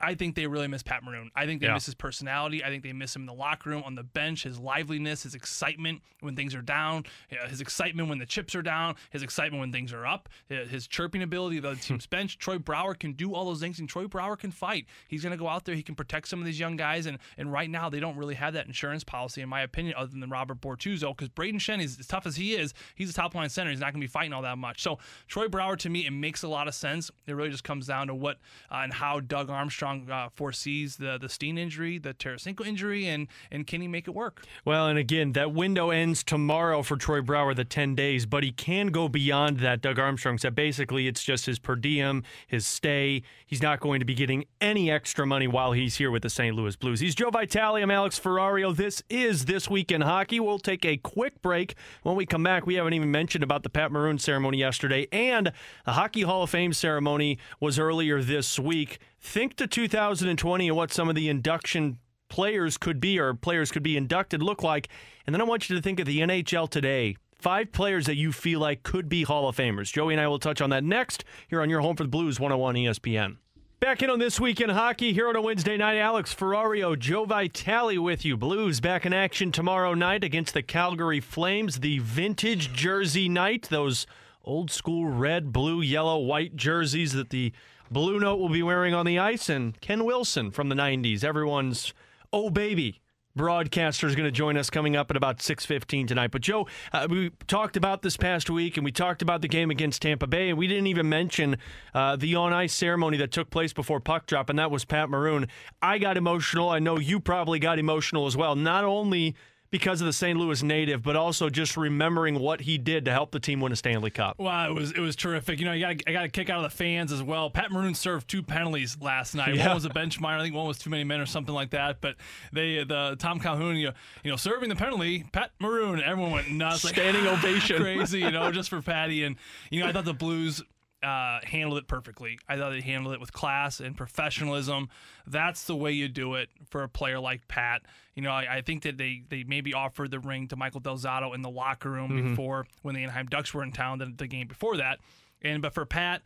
I 0.00 0.14
think 0.14 0.34
they 0.34 0.46
really 0.46 0.68
miss 0.68 0.82
Pat 0.82 1.02
Maroon. 1.04 1.30
I 1.34 1.46
think 1.46 1.60
they 1.60 1.66
Yeah. 1.66 1.74
miss 1.74 1.86
his 1.86 1.94
personality. 1.94 2.64
I 2.64 2.68
think 2.68 2.82
they 2.82 2.92
miss 2.92 3.14
him 3.14 3.22
in 3.22 3.26
the 3.26 3.34
locker 3.34 3.70
room, 3.70 3.82
on 3.84 3.94
the 3.94 4.02
bench, 4.02 4.44
his 4.44 4.58
liveliness, 4.58 5.24
his 5.24 5.34
excitement 5.34 6.02
when 6.20 6.36
things 6.36 6.54
are 6.54 6.62
down, 6.62 7.04
his 7.48 7.60
excitement 7.60 8.08
when 8.08 8.18
the 8.18 8.26
chips 8.26 8.54
are 8.54 8.62
down, 8.62 8.94
his 9.10 9.22
excitement 9.22 9.60
when 9.60 9.72
things 9.72 9.92
are 9.92 10.06
up, 10.06 10.28
his 10.48 10.86
chirping 10.86 11.22
ability 11.22 11.56
of 11.58 11.62
the 11.64 11.68
other 11.70 11.80
team's 11.80 12.06
bench. 12.06 12.38
Troy 12.38 12.58
Brouwer 12.58 12.94
can 12.94 13.12
do 13.12 13.34
all 13.34 13.44
those 13.44 13.60
things, 13.60 13.78
and 13.78 13.88
Troy 13.88 14.06
Brouwer 14.06 14.36
can 14.36 14.50
fight. 14.50 14.86
He's 15.08 15.22
going 15.22 15.32
to 15.32 15.36
go 15.38 15.48
out 15.48 15.64
there. 15.64 15.74
He 15.74 15.82
can 15.82 15.94
protect 15.94 16.28
some 16.28 16.38
of 16.40 16.46
these 16.46 16.58
young 16.60 16.76
guys, 16.76 17.06
and 17.06 17.18
and 17.36 17.52
right 17.52 17.68
now 17.70 17.88
they 17.88 18.00
don't 18.00 18.16
really 18.16 18.34
have 18.36 18.54
that 18.54 18.66
insurance 18.66 19.04
policy, 19.04 19.40
in 19.42 19.48
my 19.48 19.60
opinion, 19.62 19.94
other 19.96 20.12
than 20.18 20.28
Robert 20.30 20.60
Bortuzzo, 20.60 21.16
because 21.16 21.28
Brayden 21.28 21.56
Schenn 21.60 21.80
is 21.82 21.98
as 21.98 22.06
tough 22.06 22.26
as 22.26 22.36
he 22.36 22.54
is. 22.54 22.72
He's 22.94 23.10
a 23.10 23.14
top 23.14 23.34
line 23.34 23.48
center. 23.48 23.70
He's 23.70 23.80
not 23.80 23.92
going 23.92 24.00
to 24.00 24.04
be 24.06 24.10
fighting 24.10 24.32
all 24.32 24.42
that 24.42 24.58
much. 24.58 24.82
So 24.82 24.98
Troy 25.28 25.48
Brouwer, 25.48 25.76
to 25.78 25.88
me, 25.90 26.06
it 26.06 26.10
makes 26.12 26.42
a 26.42 26.48
lot 26.48 26.68
of 26.68 26.74
sense. 26.74 27.10
It 27.26 27.32
really 27.34 27.50
just 27.50 27.64
comes 27.64 27.86
down 27.86 28.06
to 28.06 28.14
what 28.14 28.38
uh, 28.70 28.76
and 28.82 28.92
how 28.92 29.20
Doug 29.20 29.50
Armstrong 29.50 29.89
uh, 29.90 30.28
foresees 30.34 30.96
the 30.96 31.18
the 31.18 31.28
Steen 31.28 31.58
injury, 31.58 31.98
the 31.98 32.14
Tarasenko 32.14 32.66
injury, 32.66 33.06
and 33.06 33.28
and 33.50 33.66
can 33.66 33.80
he 33.80 33.88
make 33.88 34.08
it 34.08 34.14
work? 34.14 34.44
Well, 34.64 34.86
and 34.86 34.98
again, 34.98 35.32
that 35.32 35.52
window 35.52 35.90
ends 35.90 36.22
tomorrow 36.22 36.82
for 36.82 36.96
Troy 36.96 37.20
Brouwer, 37.20 37.54
the 37.54 37.64
10 37.64 37.94
days, 37.94 38.26
but 38.26 38.42
he 38.42 38.52
can 38.52 38.88
go 38.88 39.08
beyond 39.08 39.60
that. 39.60 39.80
Doug 39.80 39.98
Armstrong 39.98 40.38
said 40.38 40.54
basically 40.54 41.06
it's 41.06 41.22
just 41.22 41.46
his 41.46 41.58
per 41.58 41.76
diem, 41.76 42.22
his 42.46 42.66
stay. 42.66 43.22
He's 43.46 43.62
not 43.62 43.80
going 43.80 44.00
to 44.00 44.06
be 44.06 44.14
getting 44.14 44.44
any 44.60 44.90
extra 44.90 45.26
money 45.26 45.46
while 45.46 45.72
he's 45.72 45.96
here 45.96 46.10
with 46.10 46.22
the 46.22 46.30
St. 46.30 46.54
Louis 46.54 46.76
Blues. 46.76 47.00
He's 47.00 47.14
Joe 47.14 47.30
Vitale. 47.30 47.82
I'm 47.82 47.90
Alex 47.90 48.18
Ferrario. 48.18 48.74
This 48.74 49.02
is 49.08 49.46
This 49.46 49.68
Week 49.68 49.90
in 49.90 50.02
Hockey. 50.02 50.40
We'll 50.40 50.58
take 50.58 50.84
a 50.84 50.96
quick 50.96 51.42
break. 51.42 51.74
When 52.02 52.16
we 52.16 52.26
come 52.26 52.42
back, 52.42 52.66
we 52.66 52.74
haven't 52.74 52.94
even 52.94 53.10
mentioned 53.10 53.44
about 53.44 53.62
the 53.62 53.70
Pat 53.70 53.92
Maroon 53.92 54.18
ceremony 54.18 54.58
yesterday, 54.58 55.06
and 55.12 55.52
the 55.84 55.92
Hockey 55.92 56.22
Hall 56.22 56.42
of 56.42 56.50
Fame 56.50 56.72
ceremony 56.72 57.38
was 57.58 57.78
earlier 57.78 58.22
this 58.22 58.58
week. 58.58 58.98
Think 59.20 59.56
to 59.56 59.66
2020 59.66 60.68
and 60.68 60.76
what 60.76 60.92
some 60.92 61.08
of 61.08 61.14
the 61.14 61.28
induction 61.28 61.98
players 62.28 62.78
could 62.78 63.00
be 63.00 63.18
or 63.18 63.34
players 63.34 63.70
could 63.70 63.82
be 63.82 63.96
inducted 63.96 64.42
look 64.42 64.62
like. 64.62 64.88
And 65.26 65.34
then 65.34 65.40
I 65.40 65.44
want 65.44 65.68
you 65.68 65.76
to 65.76 65.82
think 65.82 66.00
of 66.00 66.06
the 66.06 66.20
NHL 66.20 66.68
today. 66.70 67.16
Five 67.34 67.72
players 67.72 68.06
that 68.06 68.16
you 68.16 68.32
feel 68.32 68.60
like 68.60 68.82
could 68.82 69.08
be 69.08 69.22
Hall 69.22 69.48
of 69.48 69.56
Famers. 69.56 69.92
Joey 69.92 70.14
and 70.14 70.20
I 70.20 70.28
will 70.28 70.38
touch 70.38 70.60
on 70.60 70.70
that 70.70 70.84
next 70.84 71.24
here 71.48 71.60
on 71.62 71.70
your 71.70 71.80
home 71.80 71.96
for 71.96 72.04
the 72.04 72.08
Blues 72.08 72.40
101 72.40 72.74
ESPN. 72.76 73.36
Back 73.78 74.02
in 74.02 74.10
on 74.10 74.18
this 74.18 74.38
week 74.38 74.60
in 74.60 74.68
hockey 74.68 75.14
here 75.14 75.28
on 75.28 75.36
a 75.36 75.40
Wednesday 75.40 75.78
night. 75.78 75.96
Alex 75.96 76.34
Ferrario, 76.34 76.98
Joe 76.98 77.24
Vitale 77.24 77.98
with 77.98 78.26
you. 78.26 78.36
Blues 78.36 78.78
back 78.80 79.06
in 79.06 79.14
action 79.14 79.52
tomorrow 79.52 79.94
night 79.94 80.22
against 80.22 80.52
the 80.52 80.62
Calgary 80.62 81.20
Flames. 81.20 81.80
The 81.80 81.98
vintage 82.00 82.74
jersey 82.74 83.26
night. 83.26 83.68
Those 83.70 84.06
old 84.44 84.70
school 84.70 85.06
red, 85.06 85.50
blue, 85.50 85.80
yellow, 85.80 86.18
white 86.18 86.56
jerseys 86.56 87.12
that 87.12 87.30
the 87.30 87.52
Blue 87.90 88.20
Note 88.20 88.36
will 88.36 88.48
be 88.48 88.62
wearing 88.62 88.94
on 88.94 89.04
the 89.04 89.18
ice. 89.18 89.48
And 89.48 89.78
Ken 89.80 90.04
Wilson 90.04 90.50
from 90.50 90.68
the 90.68 90.76
90s. 90.76 91.24
Everyone's 91.24 91.92
oh 92.32 92.50
baby 92.50 93.00
broadcaster 93.36 94.06
is 94.08 94.16
going 94.16 94.26
to 94.26 94.32
join 94.32 94.56
us 94.56 94.70
coming 94.70 94.96
up 94.96 95.08
at 95.10 95.16
about 95.16 95.38
6.15 95.38 96.08
tonight 96.08 96.32
but 96.32 96.40
joe 96.40 96.66
uh, 96.92 97.06
we 97.08 97.30
talked 97.46 97.76
about 97.76 98.02
this 98.02 98.16
past 98.16 98.50
week 98.50 98.76
and 98.76 98.84
we 98.84 98.90
talked 98.90 99.22
about 99.22 99.40
the 99.40 99.48
game 99.48 99.70
against 99.70 100.02
tampa 100.02 100.26
bay 100.26 100.48
and 100.48 100.58
we 100.58 100.66
didn't 100.66 100.88
even 100.88 101.08
mention 101.08 101.56
uh, 101.94 102.16
the 102.16 102.34
on-ice 102.34 102.72
ceremony 102.72 103.16
that 103.16 103.30
took 103.30 103.48
place 103.48 103.72
before 103.72 104.00
puck 104.00 104.26
drop 104.26 104.50
and 104.50 104.58
that 104.58 104.70
was 104.70 104.84
pat 104.84 105.08
maroon 105.08 105.46
i 105.80 105.96
got 105.96 106.16
emotional 106.16 106.68
i 106.68 106.80
know 106.80 106.98
you 106.98 107.20
probably 107.20 107.60
got 107.60 107.78
emotional 107.78 108.26
as 108.26 108.36
well 108.36 108.56
not 108.56 108.84
only 108.84 109.36
because 109.70 110.00
of 110.00 110.06
the 110.06 110.12
St. 110.12 110.38
Louis 110.38 110.62
native, 110.62 111.02
but 111.02 111.14
also 111.16 111.48
just 111.48 111.76
remembering 111.76 112.38
what 112.38 112.60
he 112.62 112.76
did 112.76 113.04
to 113.04 113.12
help 113.12 113.30
the 113.30 113.38
team 113.38 113.60
win 113.60 113.72
a 113.72 113.76
Stanley 113.76 114.10
Cup. 114.10 114.38
Wow, 114.38 114.68
it 114.68 114.74
was 114.74 114.90
it 114.92 114.98
was 115.00 115.14
terrific. 115.16 115.58
You 115.60 115.64
know, 115.66 115.72
you 115.72 115.80
got 115.80 115.96
I 116.06 116.12
got 116.12 116.24
a 116.24 116.28
kick 116.28 116.50
out 116.50 116.64
of 116.64 116.70
the 116.70 116.76
fans 116.76 117.12
as 117.12 117.22
well. 117.22 117.50
Pat 117.50 117.70
Maroon 117.70 117.94
served 117.94 118.28
two 118.28 118.42
penalties 118.42 118.96
last 119.00 119.34
night. 119.34 119.54
Yeah. 119.54 119.66
One 119.68 119.76
was 119.76 119.84
a 119.84 119.90
bench 119.90 120.18
minor, 120.20 120.38
I 120.40 120.42
think 120.42 120.54
one 120.54 120.66
was 120.66 120.78
too 120.78 120.90
many 120.90 121.04
men 121.04 121.20
or 121.20 121.26
something 121.26 121.54
like 121.54 121.70
that. 121.70 122.00
But 122.00 122.16
they 122.52 122.82
the 122.84 123.16
Tom 123.18 123.38
Calhoun, 123.38 123.76
you 123.76 123.88
know, 123.88 123.92
you 124.24 124.30
know, 124.30 124.36
serving 124.36 124.68
the 124.68 124.76
penalty, 124.76 125.24
Pat 125.32 125.52
Maroon, 125.60 126.02
everyone 126.02 126.32
went 126.32 126.50
nuts, 126.50 126.84
like, 126.84 126.94
Standing 126.94 127.26
ovation. 127.28 127.76
crazy, 127.80 128.20
you 128.20 128.30
know, 128.30 128.50
just 128.50 128.70
for 128.70 128.82
Patty. 128.82 129.24
And 129.24 129.36
you 129.70 129.80
know, 129.80 129.86
I 129.86 129.92
thought 129.92 130.04
the 130.04 130.14
Blues 130.14 130.62
uh, 131.02 131.40
handled 131.42 131.78
it 131.78 131.88
perfectly. 131.88 132.38
I 132.48 132.56
thought 132.56 132.70
they 132.70 132.80
handled 132.80 133.14
it 133.14 133.20
with 133.20 133.32
class 133.32 133.80
and 133.80 133.96
professionalism. 133.96 134.88
That's 135.26 135.64
the 135.64 135.76
way 135.76 135.92
you 135.92 136.08
do 136.08 136.34
it 136.34 136.50
for 136.68 136.82
a 136.82 136.88
player 136.88 137.18
like 137.18 137.48
Pat. 137.48 137.82
You 138.14 138.22
know, 138.22 138.30
I, 138.30 138.56
I 138.56 138.60
think 138.60 138.82
that 138.82 138.98
they 138.98 139.22
they 139.28 139.44
maybe 139.44 139.72
offered 139.72 140.10
the 140.10 140.20
ring 140.20 140.48
to 140.48 140.56
Michael 140.56 140.80
Del 140.80 140.98
Zotto 140.98 141.34
in 141.34 141.42
the 141.42 141.50
locker 141.50 141.90
room 141.90 142.30
before 142.30 142.66
when 142.82 142.94
the 142.94 143.02
Anaheim 143.02 143.26
Ducks 143.26 143.54
were 143.54 143.62
in 143.62 143.72
town 143.72 143.98
the, 143.98 144.12
the 144.14 144.26
game 144.26 144.46
before 144.46 144.76
that. 144.76 144.98
And 145.42 145.62
but 145.62 145.72
for 145.72 145.86
Pat, 145.86 146.22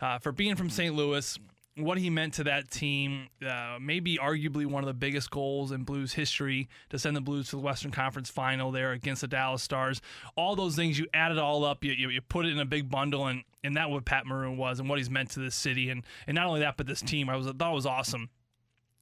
uh, 0.00 0.18
for 0.18 0.32
being 0.32 0.56
from 0.56 0.68
St. 0.68 0.94
Louis, 0.94 1.38
what 1.78 1.98
he 1.98 2.10
meant 2.10 2.34
to 2.34 2.44
that 2.44 2.70
team, 2.70 3.28
uh, 3.46 3.78
maybe 3.80 4.18
arguably 4.18 4.66
one 4.66 4.82
of 4.82 4.88
the 4.88 4.94
biggest 4.94 5.30
goals 5.30 5.72
in 5.72 5.84
Blues 5.84 6.12
history 6.12 6.68
to 6.90 6.98
send 6.98 7.16
the 7.16 7.20
Blues 7.20 7.50
to 7.50 7.56
the 7.56 7.62
Western 7.62 7.90
Conference 7.90 8.30
Final 8.30 8.72
there 8.72 8.92
against 8.92 9.20
the 9.22 9.28
Dallas 9.28 9.62
Stars. 9.62 10.00
All 10.36 10.56
those 10.56 10.76
things, 10.76 10.98
you 10.98 11.06
add 11.14 11.32
it 11.32 11.38
all 11.38 11.64
up, 11.64 11.84
you, 11.84 11.92
you, 11.92 12.10
you 12.10 12.20
put 12.20 12.46
it 12.46 12.52
in 12.52 12.58
a 12.58 12.64
big 12.64 12.90
bundle, 12.90 13.26
and 13.26 13.44
and 13.64 13.76
that 13.76 13.90
what 13.90 14.04
Pat 14.04 14.26
Maroon 14.26 14.56
was 14.56 14.80
and 14.80 14.88
what 14.88 14.98
he's 14.98 15.10
meant 15.10 15.30
to 15.30 15.40
this 15.40 15.54
city, 15.54 15.90
and 15.90 16.02
and 16.26 16.34
not 16.34 16.46
only 16.46 16.60
that, 16.60 16.76
but 16.76 16.86
this 16.86 17.00
team. 17.00 17.28
I 17.28 17.36
was 17.36 17.46
I 17.46 17.52
thought 17.52 17.72
was 17.74 17.86
awesome. 17.86 18.30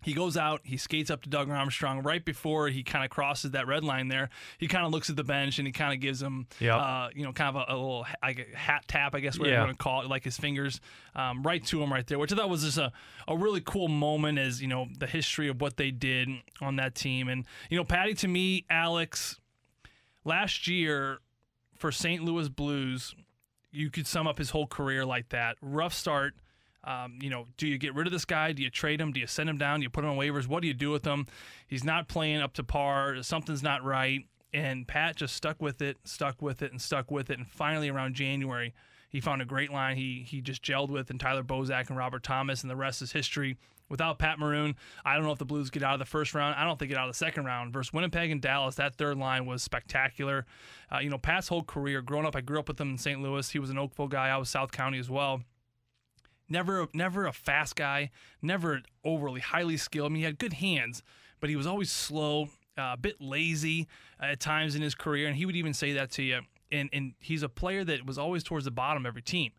He 0.02 0.12
goes 0.12 0.36
out, 0.36 0.60
he 0.62 0.76
skates 0.76 1.10
up 1.10 1.22
to 1.22 1.28
Doug 1.28 1.50
Armstrong 1.50 2.02
right 2.02 2.24
before 2.24 2.68
he 2.68 2.84
kind 2.84 3.02
of 3.04 3.10
crosses 3.10 3.52
that 3.52 3.66
red 3.66 3.82
line 3.82 4.06
there. 4.06 4.28
He 4.58 4.68
kind 4.68 4.86
of 4.86 4.92
looks 4.92 5.10
at 5.10 5.16
the 5.16 5.24
bench 5.24 5.58
and 5.58 5.66
he 5.66 5.72
kind 5.72 5.92
of 5.92 6.00
gives 6.00 6.22
him, 6.22 6.46
Yep. 6.60 6.74
uh, 6.78 7.08
you 7.14 7.24
know, 7.24 7.32
kind 7.32 7.56
of 7.56 7.62
a, 7.68 7.72
a 7.72 7.74
little 7.74 8.06
like 8.22 8.46
a 8.52 8.56
hat 8.56 8.84
tap, 8.86 9.16
I 9.16 9.20
guess, 9.20 9.36
whatever 9.36 9.54
Yeah. 9.54 9.60
you 9.62 9.66
want 9.66 9.78
to 9.78 9.82
call 9.82 10.02
it, 10.02 10.08
like 10.08 10.22
his 10.22 10.36
fingers 10.36 10.80
um, 11.16 11.42
right 11.42 11.64
to 11.66 11.82
him 11.82 11.92
right 11.92 12.06
there, 12.06 12.20
which 12.20 12.32
I 12.32 12.36
thought 12.36 12.50
was 12.50 12.62
just 12.62 12.78
a, 12.78 12.92
a 13.26 13.36
really 13.36 13.62
cool 13.62 13.88
moment 13.88 14.38
as, 14.38 14.62
you 14.62 14.68
know, 14.68 14.86
the 14.96 15.08
history 15.08 15.48
of 15.48 15.60
what 15.60 15.76
they 15.76 15.90
did 15.90 16.28
on 16.60 16.76
that 16.76 16.94
team. 16.94 17.26
And, 17.26 17.44
you 17.70 17.76
know, 17.76 17.82
Patty, 17.84 18.14
to 18.14 18.28
me, 18.28 18.64
Alex, 18.70 19.40
last 20.24 20.68
year 20.68 21.18
for 21.74 21.90
St. 21.90 22.22
Louis 22.22 22.48
Blues, 22.48 23.14
you 23.76 23.90
could 23.90 24.06
sum 24.06 24.26
up 24.26 24.38
his 24.38 24.50
whole 24.50 24.66
career 24.66 25.04
like 25.04 25.28
that. 25.28 25.56
Rough 25.60 25.94
start. 25.94 26.34
Um, 26.82 27.18
you 27.20 27.30
know, 27.30 27.46
do 27.56 27.66
you 27.66 27.78
get 27.78 27.94
rid 27.94 28.06
of 28.06 28.12
this 28.12 28.24
guy? 28.24 28.52
Do 28.52 28.62
you 28.62 28.70
trade 28.70 29.00
him? 29.00 29.12
Do 29.12 29.20
you 29.20 29.26
send 29.26 29.50
him 29.50 29.58
down? 29.58 29.80
Do 29.80 29.84
you 29.84 29.90
put 29.90 30.04
him 30.04 30.10
on 30.10 30.16
waivers? 30.16 30.46
What 30.46 30.62
do 30.62 30.68
you 30.68 30.74
do 30.74 30.90
with 30.90 31.04
him? 31.04 31.26
He's 31.66 31.84
not 31.84 32.08
playing 32.08 32.40
up 32.40 32.54
to 32.54 32.64
par. 32.64 33.22
Something's 33.22 33.62
not 33.62 33.84
right. 33.84 34.20
And 34.54 34.86
Pat 34.86 35.16
just 35.16 35.34
stuck 35.34 35.60
with 35.60 35.82
it, 35.82 35.98
stuck 36.04 36.40
with 36.40 36.62
it, 36.62 36.70
and 36.70 36.80
stuck 36.80 37.10
with 37.10 37.28
it. 37.30 37.38
And 37.38 37.46
finally, 37.46 37.88
around 37.88 38.14
January, 38.14 38.72
he 39.08 39.20
found 39.20 39.42
a 39.42 39.44
great 39.44 39.72
line. 39.72 39.96
He 39.96 40.24
he 40.26 40.40
just 40.40 40.62
gelled 40.62 40.88
with 40.88 41.10
and 41.10 41.20
Tyler 41.20 41.42
Bozak 41.42 41.88
and 41.88 41.98
Robert 41.98 42.22
Thomas, 42.22 42.62
and 42.62 42.70
the 42.70 42.76
rest 42.76 43.02
is 43.02 43.12
history. 43.12 43.56
Without 43.88 44.18
Pat 44.18 44.38
Maroon, 44.38 44.74
I 45.04 45.14
don't 45.14 45.24
know 45.24 45.30
if 45.30 45.38
the 45.38 45.44
Blues 45.44 45.70
get 45.70 45.84
out 45.84 45.94
of 45.94 46.00
the 46.00 46.04
first 46.04 46.34
round. 46.34 46.56
I 46.56 46.64
don't 46.64 46.76
think 46.76 46.88
get 46.88 46.98
out 46.98 47.08
of 47.08 47.14
the 47.14 47.18
second 47.18 47.44
round. 47.44 47.72
Versus 47.72 47.92
Winnipeg 47.92 48.32
and 48.32 48.42
Dallas, 48.42 48.74
that 48.76 48.96
third 48.96 49.16
line 49.16 49.46
was 49.46 49.62
spectacular. 49.62 50.44
Uh, 50.92 50.98
you 50.98 51.08
know, 51.08 51.18
Pat's 51.18 51.48
whole 51.48 51.62
career, 51.62 52.02
growing 52.02 52.26
up, 52.26 52.34
I 52.34 52.40
grew 52.40 52.58
up 52.58 52.68
with 52.68 52.80
him 52.80 52.90
in 52.90 52.98
St. 52.98 53.22
Louis. 53.22 53.48
He 53.48 53.58
was 53.60 53.70
an 53.70 53.78
Oakville 53.78 54.08
guy. 54.08 54.28
I 54.28 54.36
was 54.38 54.50
South 54.50 54.72
County 54.72 54.98
as 54.98 55.08
well 55.08 55.42
never 56.48 56.88
never 56.92 57.26
a 57.26 57.32
fast 57.32 57.76
guy, 57.76 58.10
never 58.42 58.82
overly 59.04 59.40
highly 59.40 59.76
skilled. 59.76 60.06
I 60.06 60.08
mean, 60.10 60.20
he 60.20 60.24
had 60.24 60.38
good 60.38 60.54
hands, 60.54 61.02
but 61.40 61.50
he 61.50 61.56
was 61.56 61.66
always 61.66 61.90
slow, 61.90 62.44
uh, 62.78 62.92
a 62.92 62.96
bit 62.96 63.20
lazy 63.20 63.88
at 64.20 64.40
times 64.40 64.74
in 64.74 64.82
his 64.82 64.94
career, 64.94 65.26
and 65.26 65.36
he 65.36 65.46
would 65.46 65.56
even 65.56 65.74
say 65.74 65.92
that 65.92 66.10
to 66.12 66.22
you. 66.22 66.40
And 66.70 66.88
and 66.92 67.14
he's 67.20 67.42
a 67.42 67.48
player 67.48 67.84
that 67.84 68.06
was 68.06 68.18
always 68.18 68.42
towards 68.42 68.64
the 68.64 68.70
bottom 68.70 69.04
of 69.04 69.08
every 69.08 69.22
team, 69.22 69.52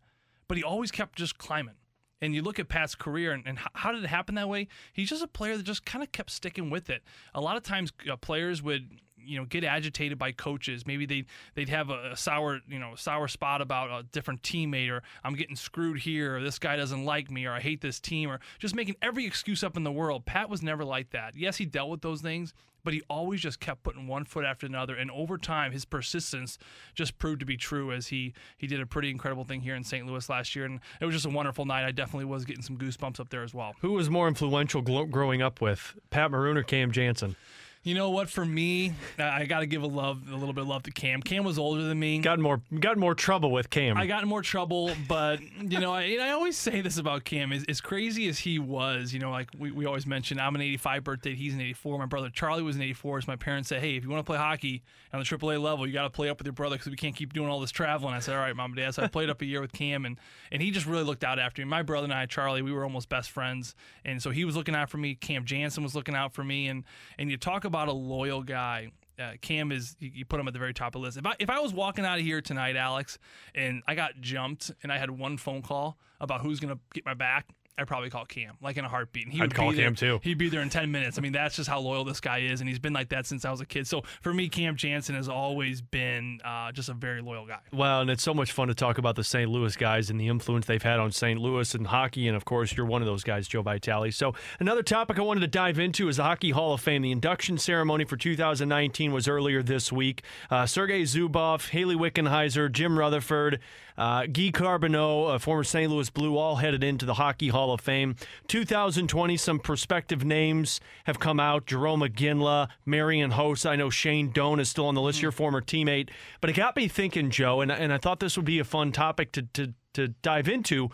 but 0.46 0.56
he 0.56 0.62
always 0.62 0.90
kept 0.90 1.16
just 1.16 1.38
climbing. 1.38 1.74
And 2.20 2.34
you 2.34 2.42
look 2.42 2.58
at 2.58 2.68
Pat's 2.68 2.94
career, 2.94 3.32
and, 3.32 3.46
and 3.46 3.58
how 3.74 3.92
did 3.92 4.02
it 4.02 4.08
happen 4.08 4.34
that 4.34 4.48
way? 4.48 4.66
He's 4.92 5.08
just 5.08 5.22
a 5.22 5.28
player 5.28 5.56
that 5.56 5.62
just 5.62 5.84
kind 5.84 6.02
of 6.02 6.10
kept 6.10 6.30
sticking 6.30 6.68
with 6.68 6.90
it. 6.90 7.02
A 7.34 7.40
lot 7.40 7.56
of 7.56 7.62
times, 7.62 7.92
uh, 8.10 8.16
players 8.16 8.62
would 8.62 9.00
you 9.28 9.38
know 9.38 9.44
get 9.44 9.64
agitated 9.64 10.18
by 10.18 10.32
coaches. 10.32 10.86
Maybe 10.86 11.06
they 11.06 11.24
they'd 11.54 11.68
have 11.68 11.90
a, 11.90 12.12
a 12.12 12.16
sour 12.16 12.60
you 12.68 12.78
know 12.78 12.94
sour 12.96 13.28
spot 13.28 13.60
about 13.60 13.90
a 13.90 14.02
different 14.04 14.42
teammate, 14.42 14.90
or 14.90 15.02
I'm 15.22 15.34
getting 15.34 15.56
screwed 15.56 15.98
here, 16.00 16.36
or 16.36 16.42
this 16.42 16.58
guy 16.58 16.76
doesn't 16.76 17.04
like 17.04 17.30
me, 17.30 17.46
or 17.46 17.52
I 17.52 17.60
hate 17.60 17.80
this 17.80 18.00
team, 18.00 18.30
or 18.30 18.40
just 18.58 18.74
making 18.74 18.96
every 19.02 19.26
excuse 19.26 19.62
up 19.62 19.76
in 19.76 19.84
the 19.84 19.92
world. 19.92 20.24
Pat 20.26 20.48
was 20.48 20.62
never 20.62 20.84
like 20.84 21.10
that. 21.10 21.36
Yes, 21.36 21.56
he 21.56 21.66
dealt 21.66 21.90
with 21.90 22.00
those 22.00 22.20
things, 22.20 22.54
but 22.84 22.94
he 22.94 23.02
always 23.10 23.40
just 23.40 23.60
kept 23.60 23.82
putting 23.82 24.06
one 24.06 24.24
foot 24.24 24.44
after 24.44 24.66
another. 24.66 24.94
And 24.94 25.10
over 25.10 25.36
time, 25.36 25.72
his 25.72 25.84
persistence 25.84 26.58
just 26.94 27.18
proved 27.18 27.40
to 27.40 27.46
be 27.46 27.56
true 27.56 27.92
as 27.92 28.08
he 28.08 28.32
he 28.56 28.66
did 28.66 28.80
a 28.80 28.86
pretty 28.86 29.10
incredible 29.10 29.44
thing 29.44 29.60
here 29.60 29.74
in 29.74 29.84
St. 29.84 30.06
Louis 30.06 30.28
last 30.28 30.56
year, 30.56 30.64
and 30.64 30.80
it 31.00 31.04
was 31.04 31.14
just 31.14 31.26
a 31.26 31.30
wonderful 31.30 31.64
night. 31.64 31.84
I 31.84 31.92
definitely 31.92 32.26
was 32.26 32.44
getting 32.44 32.62
some 32.62 32.78
goosebumps 32.78 33.20
up 33.20 33.28
there 33.28 33.42
as 33.42 33.52
well. 33.54 33.74
Who 33.80 33.92
was 33.92 34.08
more 34.08 34.28
influential 34.28 34.82
glo- 34.82 35.06
growing 35.06 35.42
up 35.42 35.60
with, 35.60 35.96
Pat 36.10 36.30
Maroon 36.30 36.56
or 36.56 36.62
Cam 36.62 36.90
Janssen? 36.92 37.36
You 37.84 37.94
know 37.94 38.10
what? 38.10 38.28
For 38.28 38.44
me, 38.44 38.92
I 39.18 39.46
got 39.46 39.60
to 39.60 39.66
give 39.66 39.82
a 39.82 39.86
love, 39.86 40.22
a 40.30 40.34
little 40.36 40.52
bit 40.52 40.62
of 40.62 40.68
love 40.68 40.82
to 40.84 40.90
Cam. 40.90 41.22
Cam 41.22 41.44
was 41.44 41.58
older 41.58 41.82
than 41.82 41.98
me. 41.98 42.18
Got 42.18 42.38
more 42.38 42.60
got 42.80 42.98
more 42.98 43.14
trouble 43.14 43.50
with 43.50 43.70
Cam. 43.70 43.96
I 43.96 44.06
got 44.06 44.22
in 44.22 44.28
more 44.28 44.42
trouble, 44.42 44.90
but 45.06 45.40
you 45.40 45.78
know, 45.78 45.92
I, 45.92 46.02
and 46.02 46.20
I 46.20 46.30
always 46.30 46.56
say 46.56 46.80
this 46.80 46.98
about 46.98 47.24
Cam: 47.24 47.52
as, 47.52 47.64
as 47.68 47.80
crazy 47.80 48.28
as 48.28 48.40
he 48.40 48.58
was, 48.58 49.14
you 49.14 49.20
know, 49.20 49.30
like 49.30 49.48
we, 49.56 49.70
we 49.70 49.86
always 49.86 50.06
mention, 50.06 50.40
I'm 50.40 50.54
an 50.56 50.60
'85 50.60 51.04
birthday, 51.04 51.34
he's 51.34 51.54
an 51.54 51.60
'84. 51.60 51.98
My 51.98 52.06
brother 52.06 52.30
Charlie 52.30 52.62
was 52.62 52.76
an 52.76 52.82
'84. 52.82 53.22
So 53.22 53.24
my 53.28 53.36
parents 53.36 53.68
said, 53.68 53.80
"Hey, 53.80 53.96
if 53.96 54.02
you 54.02 54.10
want 54.10 54.24
to 54.24 54.28
play 54.28 54.38
hockey 54.38 54.82
on 55.12 55.20
the 55.20 55.24
AAA 55.24 55.62
level, 55.62 55.86
you 55.86 55.92
got 55.92 56.02
to 56.02 56.10
play 56.10 56.28
up 56.28 56.38
with 56.38 56.46
your 56.46 56.52
brother 56.52 56.76
because 56.76 56.90
we 56.90 56.96
can't 56.96 57.14
keep 57.14 57.32
doing 57.32 57.48
all 57.48 57.60
this 57.60 57.70
traveling." 57.70 58.12
I 58.12 58.18
said, 58.18 58.34
"All 58.34 58.40
right, 58.40 58.56
mom 58.56 58.72
and 58.72 58.76
dad." 58.76 58.94
So 58.94 59.04
I 59.04 59.06
played 59.06 59.30
up 59.30 59.40
a 59.40 59.46
year 59.46 59.60
with 59.60 59.72
Cam, 59.72 60.04
and 60.04 60.18
and 60.50 60.60
he 60.60 60.72
just 60.72 60.84
really 60.86 61.04
looked 61.04 61.22
out 61.24 61.38
after 61.38 61.62
me. 61.62 61.66
My 61.66 61.82
brother 61.82 62.04
and 62.04 62.12
I, 62.12 62.26
Charlie, 62.26 62.60
we 62.60 62.72
were 62.72 62.82
almost 62.82 63.08
best 63.08 63.30
friends, 63.30 63.76
and 64.04 64.20
so 64.20 64.30
he 64.30 64.44
was 64.44 64.56
looking 64.56 64.74
out 64.74 64.90
for 64.90 64.98
me. 64.98 65.14
Cam 65.14 65.44
Janssen 65.44 65.84
was 65.84 65.94
looking 65.94 66.16
out 66.16 66.34
for 66.34 66.42
me, 66.42 66.66
and 66.66 66.84
and 67.18 67.30
you 67.30 67.36
talk 67.36 67.64
about 67.68 67.88
a 67.88 67.92
loyal 67.92 68.42
guy. 68.42 68.90
Uh, 69.18 69.32
Cam 69.40 69.72
is 69.72 69.96
you, 69.98 70.24
put 70.24 70.38
him 70.38 70.46
at 70.46 70.52
the 70.52 70.60
very 70.60 70.74
top 70.74 70.88
of 70.88 71.00
the 71.00 71.06
list. 71.06 71.16
If 71.16 71.26
I 71.26 71.34
if 71.38 71.50
I 71.50 71.60
was 71.60 71.72
walking 71.72 72.04
out 72.04 72.18
of 72.18 72.24
here 72.24 72.40
tonight, 72.40 72.76
Alex, 72.76 73.18
and 73.54 73.82
I 73.86 73.94
got 73.94 74.20
jumped 74.20 74.70
and 74.82 74.92
I 74.92 74.98
had 74.98 75.10
one 75.10 75.36
phone 75.38 75.62
call 75.62 75.98
about 76.20 76.40
who's 76.40 76.60
gonna 76.60 76.78
get 76.92 77.04
my 77.04 77.14
back, 77.14 77.48
I'd 77.78 77.86
probably 77.86 78.10
call 78.10 78.24
Cam 78.24 78.56
like 78.60 78.76
in 78.76 78.84
a 78.84 78.88
heartbeat. 78.88 79.24
And 79.24 79.32
he 79.32 79.38
I'd 79.40 79.44
would 79.44 79.54
call 79.54 79.70
be 79.70 79.76
there- 79.76 79.86
Cam, 79.86 79.94
too. 79.94 80.20
He'd 80.22 80.38
be 80.38 80.48
there 80.48 80.60
in 80.62 80.68
ten 80.70 80.90
minutes. 80.90 81.18
I 81.18 81.20
mean, 81.20 81.32
that's 81.32 81.56
just 81.56 81.68
how 81.68 81.80
loyal 81.80 82.04
this 82.04 82.20
guy 82.20 82.38
is, 82.38 82.60
and 82.60 82.68
he's 82.68 82.78
been 82.78 82.92
like 82.92 83.10
that 83.10 83.26
since 83.26 83.44
I 83.44 83.50
was 83.50 83.60
a 83.60 83.66
kid. 83.66 83.86
So 83.86 84.02
for 84.22 84.34
me, 84.34 84.48
Cam 84.48 84.76
Janssen 84.76 85.14
has 85.14 85.28
always 85.28 85.80
been 85.80 86.40
uh, 86.44 86.72
just 86.72 86.88
a 86.88 86.94
very 86.94 87.20
loyal 87.22 87.46
guy. 87.46 87.58
Well, 87.72 88.00
and 88.00 88.10
it's 88.10 88.22
so 88.22 88.34
much 88.34 88.52
fun 88.52 88.68
to 88.68 88.74
talk 88.74 88.98
about 88.98 89.16
the 89.16 89.24
St. 89.24 89.48
Louis 89.50 89.76
guys 89.76 90.10
and 90.10 90.20
the 90.20 90.28
influence 90.28 90.66
they've 90.66 90.82
had 90.82 90.98
on 90.98 91.12
St. 91.12 91.40
Louis 91.40 91.74
and 91.74 91.86
hockey. 91.86 92.26
And 92.28 92.36
of 92.36 92.44
course, 92.44 92.76
you're 92.76 92.86
one 92.86 93.02
of 93.02 93.06
those 93.06 93.22
guys, 93.24 93.46
Joe 93.48 93.62
Vitale. 93.62 94.10
So, 94.10 94.34
another 94.60 94.82
topic 94.82 95.18
I 95.18 95.22
wanted 95.22 95.40
to 95.40 95.46
dive 95.48 95.78
into 95.78 96.08
is 96.08 96.16
the 96.16 96.24
Hockey 96.24 96.50
Hall 96.50 96.72
of 96.74 96.80
Fame. 96.80 97.02
The 97.02 97.12
induction 97.12 97.58
ceremony 97.58 98.04
for 98.04 98.16
2019 98.16 99.12
was 99.12 99.28
earlier 99.28 99.62
this 99.62 99.92
week. 99.92 100.22
Uh, 100.50 100.66
Sergei 100.66 101.02
Zubov, 101.02 101.68
Hayley 101.70 101.94
Wickenheiser, 101.96 102.70
Jim 102.72 102.98
Rutherford, 102.98 103.60
uh, 103.96 104.26
Guy 104.26 104.50
Carbonneau, 104.52 105.34
a 105.34 105.38
former 105.38 105.64
St. 105.64 105.90
Louis 105.90 106.08
Blue, 106.10 106.36
all 106.36 106.56
headed 106.56 106.84
into 106.84 107.04
the 107.06 107.14
Hockey 107.14 107.48
Hall 107.48 107.67
of 107.72 107.80
Fame. 107.80 108.16
2020, 108.48 109.36
some 109.36 109.58
prospective 109.58 110.24
names 110.24 110.80
have 111.04 111.18
come 111.18 111.40
out 111.40 111.66
Jarome 111.66 112.08
Iginla, 112.08 112.68
Marian 112.86 113.32
Hossa. 113.32 113.70
I 113.70 113.76
know 113.76 113.90
Shane 113.90 114.30
Doan 114.30 114.60
is 114.60 114.68
still 114.68 114.86
on 114.86 114.94
the 114.94 115.02
list, 115.02 115.18
mm-hmm. 115.18 115.24
your 115.24 115.32
former 115.32 115.60
teammate. 115.60 116.10
But 116.40 116.50
it 116.50 116.54
got 116.54 116.76
me 116.76 116.88
thinking, 116.88 117.30
Joe, 117.30 117.60
and, 117.60 117.70
and 117.70 117.92
I 117.92 117.98
thought 117.98 118.20
this 118.20 118.36
would 118.36 118.46
be 118.46 118.58
a 118.58 118.64
fun 118.64 118.92
topic 118.92 119.32
to, 119.32 119.42
to, 119.54 119.74
to 119.94 120.08
dive 120.08 120.48
into. 120.48 120.90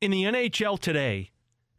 In 0.00 0.10
the 0.10 0.24
NHL 0.24 0.78
today, 0.78 1.30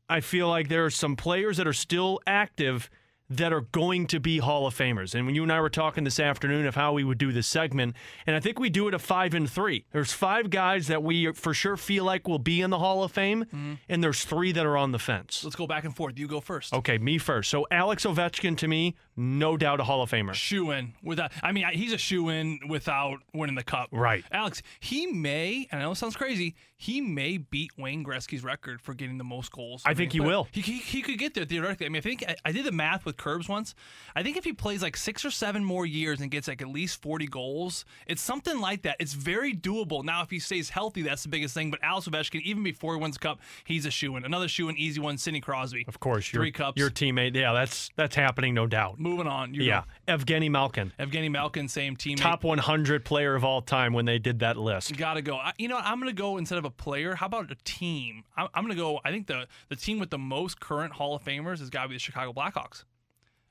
I 0.09 0.19
feel 0.19 0.47
like 0.47 0.69
there 0.69 0.85
are 0.85 0.91
some 0.91 1.15
players 1.15 1.57
that 1.57 1.67
are 1.67 1.73
still 1.73 2.19
active 2.27 2.89
that 3.29 3.51
are 3.51 3.61
going 3.61 4.07
to 4.07 4.19
be 4.19 4.37
Hall 4.37 4.67
of 4.67 4.75
Famers. 4.75 5.15
And 5.15 5.25
when 5.25 5.35
you 5.35 5.43
and 5.43 5.51
I 5.51 5.59
were 5.59 5.69
talking 5.69 6.03
this 6.03 6.19
afternoon 6.19 6.67
of 6.67 6.75
how 6.75 6.93
we 6.93 7.03
would 7.03 7.17
do 7.17 7.31
this 7.31 7.47
segment, 7.47 7.95
and 8.27 8.35
I 8.35 8.39
think 8.39 8.59
we 8.59 8.69
do 8.69 8.87
it 8.87 8.93
at 8.93 9.01
five 9.01 9.33
and 9.33 9.49
three. 9.49 9.85
There's 9.91 10.11
five 10.11 10.49
guys 10.49 10.87
that 10.87 11.01
we 11.01 11.31
for 11.33 11.53
sure 11.53 11.77
feel 11.77 12.03
like 12.03 12.27
will 12.27 12.39
be 12.39 12.61
in 12.61 12.69
the 12.69 12.79
Hall 12.79 13.03
of 13.03 13.11
Fame, 13.11 13.45
mm-hmm. 13.45 13.73
and 13.89 14.03
there's 14.03 14.23
three 14.23 14.51
that 14.51 14.65
are 14.65 14.77
on 14.77 14.91
the 14.91 14.99
fence. 14.99 15.43
Let's 15.43 15.55
go 15.55 15.67
back 15.67 15.85
and 15.85 15.95
forth. 15.95 16.19
You 16.19 16.27
go 16.27 16.39
first. 16.39 16.73
Okay, 16.73 16.97
me 16.97 17.17
first. 17.17 17.49
So 17.49 17.65
Alex 17.71 18.05
Ovechkin 18.05 18.57
to 18.57 18.67
me, 18.67 18.95
no 19.17 19.57
doubt 19.57 19.79
a 19.79 19.83
Hall 19.83 20.01
of 20.01 20.11
Famer. 20.11 20.33
shoe 20.33 20.71
in 20.71 20.93
without. 21.03 21.31
I 21.41 21.51
mean, 21.51 21.65
he's 21.73 21.93
a 21.93 21.97
shoe 21.97 22.29
in 22.29 22.59
without 22.67 23.19
winning 23.33 23.55
the 23.55 23.63
cup. 23.63 23.89
Right. 23.91 24.23
Alex. 24.31 24.61
He 24.79 25.07
may, 25.07 25.67
and 25.71 25.81
I 25.81 25.85
know 25.85 25.91
it 25.91 25.95
sounds 25.95 26.15
crazy. 26.15 26.55
He 26.77 26.99
may 26.99 27.37
beat 27.37 27.71
Wayne 27.77 28.03
Gretzky's 28.03 28.43
record 28.43 28.81
for 28.81 28.93
getting 28.93 29.17
the 29.17 29.23
most 29.23 29.51
goals. 29.51 29.81
I 29.85 29.93
think 29.93 30.11
he 30.11 30.19
will. 30.19 30.47
He, 30.51 30.59
he, 30.59 30.77
he 30.79 31.01
could 31.01 31.17
get 31.17 31.33
there 31.33 31.45
theoretically. 31.45 31.85
I 31.85 31.89
mean, 31.89 31.99
I 31.99 32.01
think 32.01 32.23
I, 32.27 32.35
I 32.43 32.51
did 32.51 32.65
the 32.65 32.71
math 32.71 33.05
with 33.05 33.15
Curbs 33.15 33.47
once. 33.47 33.73
I 34.15 34.23
think 34.23 34.35
if 34.35 34.43
he 34.43 34.51
plays 34.51 34.81
like 34.81 34.97
six 34.97 35.23
or 35.23 35.31
seven 35.31 35.63
more 35.63 35.85
years 35.85 36.19
and 36.19 36.29
gets 36.29 36.47
like 36.49 36.61
at 36.61 36.67
least 36.67 37.01
forty 37.01 37.27
goals, 37.27 37.85
it's 38.07 38.21
something 38.21 38.59
like 38.59 38.81
that. 38.81 38.97
It's 38.99 39.13
very 39.13 39.53
doable. 39.53 40.03
Now, 40.03 40.21
if 40.21 40.29
he 40.29 40.39
stays 40.39 40.69
healthy, 40.69 41.01
that's 41.01 41.23
the 41.23 41.29
biggest 41.29 41.53
thing. 41.53 41.71
But 41.71 41.79
Alex 41.81 42.07
Ovechkin, 42.09 42.41
even 42.41 42.63
before 42.63 42.95
he 42.95 43.01
wins 43.01 43.15
the 43.15 43.19
cup, 43.19 43.39
he's 43.63 43.85
a 43.85 43.91
shoe 43.91 44.17
in. 44.17 44.25
Another 44.25 44.49
shoe 44.49 44.67
in, 44.67 44.77
easy 44.77 44.99
one. 44.99 45.17
Sidney 45.17 45.39
Crosby. 45.41 45.85
Of 45.87 46.01
course, 46.01 46.31
your, 46.33 46.41
three 46.43 46.51
cups. 46.51 46.77
your 46.77 46.89
teammate. 46.89 47.35
Yeah, 47.35 47.53
that's 47.53 47.89
that's 47.95 48.15
happening, 48.15 48.53
no 48.53 48.67
doubt. 48.67 48.99
Moving 49.05 49.27
on. 49.27 49.53
You 49.53 49.61
Yeah, 49.63 49.83
go. 50.07 50.17
Evgeny 50.17 50.49
Malkin, 50.49 50.91
Evgeny 50.99 51.29
Malkin, 51.31 51.67
same 51.67 51.95
team. 51.95 52.17
top 52.17 52.43
100 52.43 53.05
player 53.05 53.35
of 53.35 53.43
all 53.45 53.61
time 53.61 53.93
when 53.93 54.05
they 54.05 54.17
did 54.19 54.39
that 54.39 54.57
list. 54.57 54.97
Got 54.97 55.13
to 55.13 55.21
go. 55.21 55.37
I, 55.37 55.53
you 55.57 55.67
know. 55.67 55.77
I'm 55.77 55.99
going 55.99 56.13
to 56.13 56.19
go 56.19 56.37
instead 56.37 56.57
of 56.57 56.65
a 56.65 56.71
player. 56.71 57.13
How 57.15 57.27
about 57.27 57.51
a 57.51 57.55
team? 57.63 58.23
I'm, 58.35 58.47
I'm 58.53 58.63
going 58.63 58.75
to 58.75 58.81
go. 58.81 58.99
I 59.05 59.11
think 59.11 59.27
the 59.27 59.47
the 59.69 59.75
team 59.75 59.99
with 59.99 60.09
the 60.09 60.17
most 60.17 60.59
current 60.59 60.93
Hall 60.93 61.15
of 61.15 61.23
Famers 61.23 61.59
has 61.59 61.69
got 61.69 61.83
to 61.83 61.89
be 61.89 61.95
the 61.95 61.99
Chicago 61.99 62.33
Blackhawks. 62.33 62.83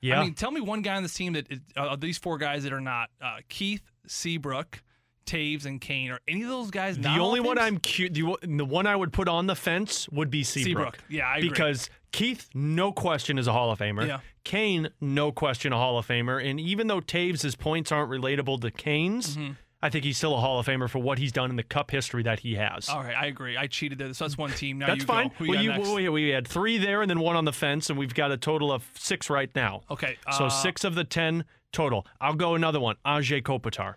Yeah, 0.01 0.19
I 0.19 0.23
mean, 0.23 0.33
tell 0.33 0.51
me 0.51 0.61
one 0.61 0.81
guy 0.81 0.95
on 0.97 1.03
this 1.03 1.13
team 1.13 1.33
that 1.33 1.49
is, 1.51 1.59
uh, 1.75 1.81
of 1.87 2.01
these 2.01 2.17
four 2.17 2.37
guys 2.37 2.63
that 2.63 2.73
are 2.73 2.81
not 2.81 3.09
uh, 3.21 3.37
Keith, 3.49 3.81
Seabrook, 4.05 4.83
Toews, 5.25 5.65
and 5.65 5.81
Kane. 5.81 6.11
Are 6.11 6.19
any 6.27 6.43
of 6.43 6.49
those 6.49 6.69
guys? 6.69 6.97
the 6.97 7.09
only 7.17 7.39
one 7.39 7.57
I'm 7.57 7.79
cu- 7.79 8.09
the, 8.09 8.35
the 8.43 8.65
one 8.65 8.85
I 8.85 8.95
would 8.95 9.11
put 9.13 9.27
on 9.27 9.47
the 9.47 9.55
fence 9.55 10.07
would 10.09 10.29
be 10.29 10.43
Seabrook. 10.43 10.95
Seabrook. 10.97 10.97
Yeah, 11.09 11.27
I 11.27 11.37
agree. 11.37 11.49
because 11.49 11.89
Keith, 12.15 12.49
no 12.53 12.91
question, 12.91 13.37
is 13.37 13.45
a 13.47 13.51
Hall 13.53 13.71
of 13.71 13.79
Famer. 13.79 14.07
Yeah. 14.07 14.19
Kane, 14.43 14.89
no 15.01 15.31
question, 15.31 15.73
a 15.73 15.77
Hall 15.77 15.97
of 15.97 16.07
Famer. 16.07 16.43
And 16.43 16.59
even 16.59 16.87
though 16.87 17.01
Toews' 17.01 17.57
points 17.57 17.91
aren't 17.91 18.09
relatable 18.09 18.61
to 18.61 18.71
Kane's, 18.71 19.35
Mm-hmm. 19.37 19.51
I 19.83 19.89
think 19.89 20.03
he's 20.03 20.17
still 20.17 20.33
a 20.33 20.39
Hall 20.39 20.57
of 20.57 20.65
Famer 20.65 20.89
for 20.89 20.97
what 20.97 21.19
he's 21.19 21.31
done 21.31 21.51
in 21.51 21.57
the 21.57 21.63
Cup 21.63 21.91
history 21.91 22.23
that 22.23 22.39
he 22.39 22.55
has. 22.55 22.89
All 22.89 23.03
right, 23.03 23.13
I 23.15 23.27
agree. 23.27 23.55
I 23.55 23.67
cheated 23.67 23.99
there. 23.99 24.11
So 24.15 24.23
that's 24.23 24.35
one 24.37 24.49
team. 24.51 24.79
Now 24.79 24.87
That's 24.87 25.01
you 25.01 25.05
fine. 25.05 25.27
Go. 25.27 25.33
Who 25.45 25.45
you 25.57 25.69
well, 25.69 25.99
you, 25.99 26.11
we, 26.11 26.23
we 26.23 26.29
had 26.29 26.47
three 26.47 26.79
there 26.79 27.01
and 27.03 27.09
then 27.09 27.19
one 27.19 27.35
on 27.35 27.45
the 27.45 27.53
fence, 27.53 27.89
and 27.91 27.99
we've 27.99 28.13
got 28.15 28.31
a 28.31 28.37
total 28.37 28.71
of 28.71 28.89
six 28.95 29.29
right 29.29 29.53
now. 29.53 29.81
Okay. 29.91 30.17
So 30.31 30.45
uh, 30.45 30.49
six 30.49 30.85
of 30.85 30.95
the 30.95 31.03
ten 31.03 31.43
total. 31.71 32.07
I'll 32.19 32.33
go 32.33 32.55
another 32.55 32.79
one. 32.79 32.95
Anze 33.05 33.43
Kopitar. 33.43 33.95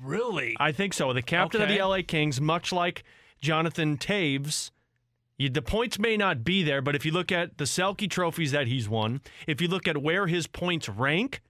Really? 0.00 0.56
I 0.60 0.70
think 0.70 0.92
so. 0.92 1.12
The 1.12 1.22
captain 1.22 1.62
Okay. 1.62 1.72
of 1.72 1.78
the 1.78 1.84
LA 1.84 2.02
Kings, 2.06 2.40
much 2.40 2.70
like 2.72 3.02
Jonathan 3.40 3.96
Taves, 3.96 4.70
the 5.38 5.62
points 5.62 5.98
may 5.98 6.16
not 6.16 6.44
be 6.44 6.62
there, 6.62 6.82
but 6.82 6.94
if 6.94 7.04
you 7.04 7.12
look 7.12 7.32
at 7.32 7.58
the 7.58 7.64
Selke 7.64 8.08
trophies 8.08 8.52
that 8.52 8.66
he's 8.66 8.88
won, 8.88 9.20
if 9.46 9.60
you 9.60 9.68
look 9.68 9.88
at 9.88 9.98
where 9.98 10.26
his 10.26 10.46
points 10.46 10.88
rank, 10.88 11.40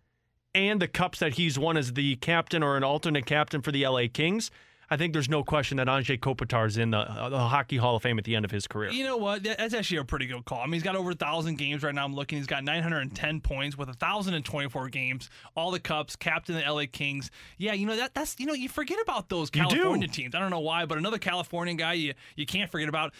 and 0.55 0.81
the 0.81 0.89
cups 0.89 1.19
that 1.19 1.35
he's 1.35 1.59
won 1.59 1.77
as 1.77 1.95
the 1.95 2.17
captain 2.17 2.63
or 2.63 2.77
an 2.77 2.85
alternate 2.85 3.27
captain 3.27 3.61
for 3.61 3.73
the 3.73 3.87
LA 3.87 4.05
Kings, 4.13 4.51
I 4.91 4.97
think 4.97 5.13
there's 5.13 5.29
no 5.29 5.43
question 5.43 5.79
that 5.79 5.87
Anze 5.87 6.21
Kopitar 6.21 6.67
is 6.67 6.77
in 6.77 6.91
the, 6.91 6.99
uh, 6.99 7.29
the 7.29 7.39
Hockey 7.39 7.79
Hall 7.79 7.97
of 7.97 8.03
Fame 8.03 8.19
at 8.19 8.25
the 8.25 8.37
end 8.37 8.45
of 8.45 8.51
his 8.51 8.67
career. 8.67 8.91
You 8.91 9.05
know 9.05 9.17
what? 9.17 9.43
That's 9.43 9.75
actually 9.75 9.97
a 9.97 10.05
pretty 10.05 10.27
good 10.27 10.45
call. 10.45 10.61
I 10.61 10.67
mean, 10.67 10.75
he's 10.75 10.83
got 10.83 10.95
over 10.95 11.11
a 11.11 11.15
thousand 11.15 11.57
games 11.57 11.83
right 11.83 11.95
now. 11.95 12.05
I'm 12.05 12.15
looking. 12.15 12.39
He's 12.39 12.47
got 12.47 12.65
910 12.65 13.41
points 13.41 13.79
with 13.79 13.89
1,024 13.89 14.89
games, 14.91 15.31
all 15.57 15.71
the 15.71 15.81
cups, 15.81 16.17
captain 16.17 16.57
of 16.57 16.63
the 16.63 16.71
LA 16.71 16.85
Kings. 16.91 17.31
Yeah, 17.59 17.73
you 17.73 17.87
know 17.87 17.97
that 17.97 18.15
that's 18.15 18.39
you 18.39 18.47
know 18.47 18.53
you 18.53 18.69
forget 18.69 18.99
about 19.01 19.29
those. 19.29 19.51
California 19.51 20.07
teams. 20.07 20.35
I 20.35 20.39
don't 20.39 20.51
know 20.51 20.61
why, 20.61 20.85
but 20.85 20.99
another 20.99 21.19
Californian 21.19 21.77
guy 21.77 21.95
you 21.95 22.15
you 22.37 22.47
can't 22.47 22.71
forget 22.71 22.89
about. 22.89 23.15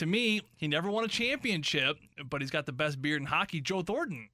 To 0.00 0.06
me, 0.06 0.40
he 0.56 0.66
never 0.66 0.90
won 0.90 1.04
a 1.04 1.08
championship, 1.08 1.98
but 2.24 2.40
he's 2.40 2.50
got 2.50 2.64
the 2.64 2.72
best 2.72 3.02
beard 3.02 3.20
in 3.20 3.26
hockey. 3.26 3.60
Joe 3.60 3.82
Thornton. 3.82 4.30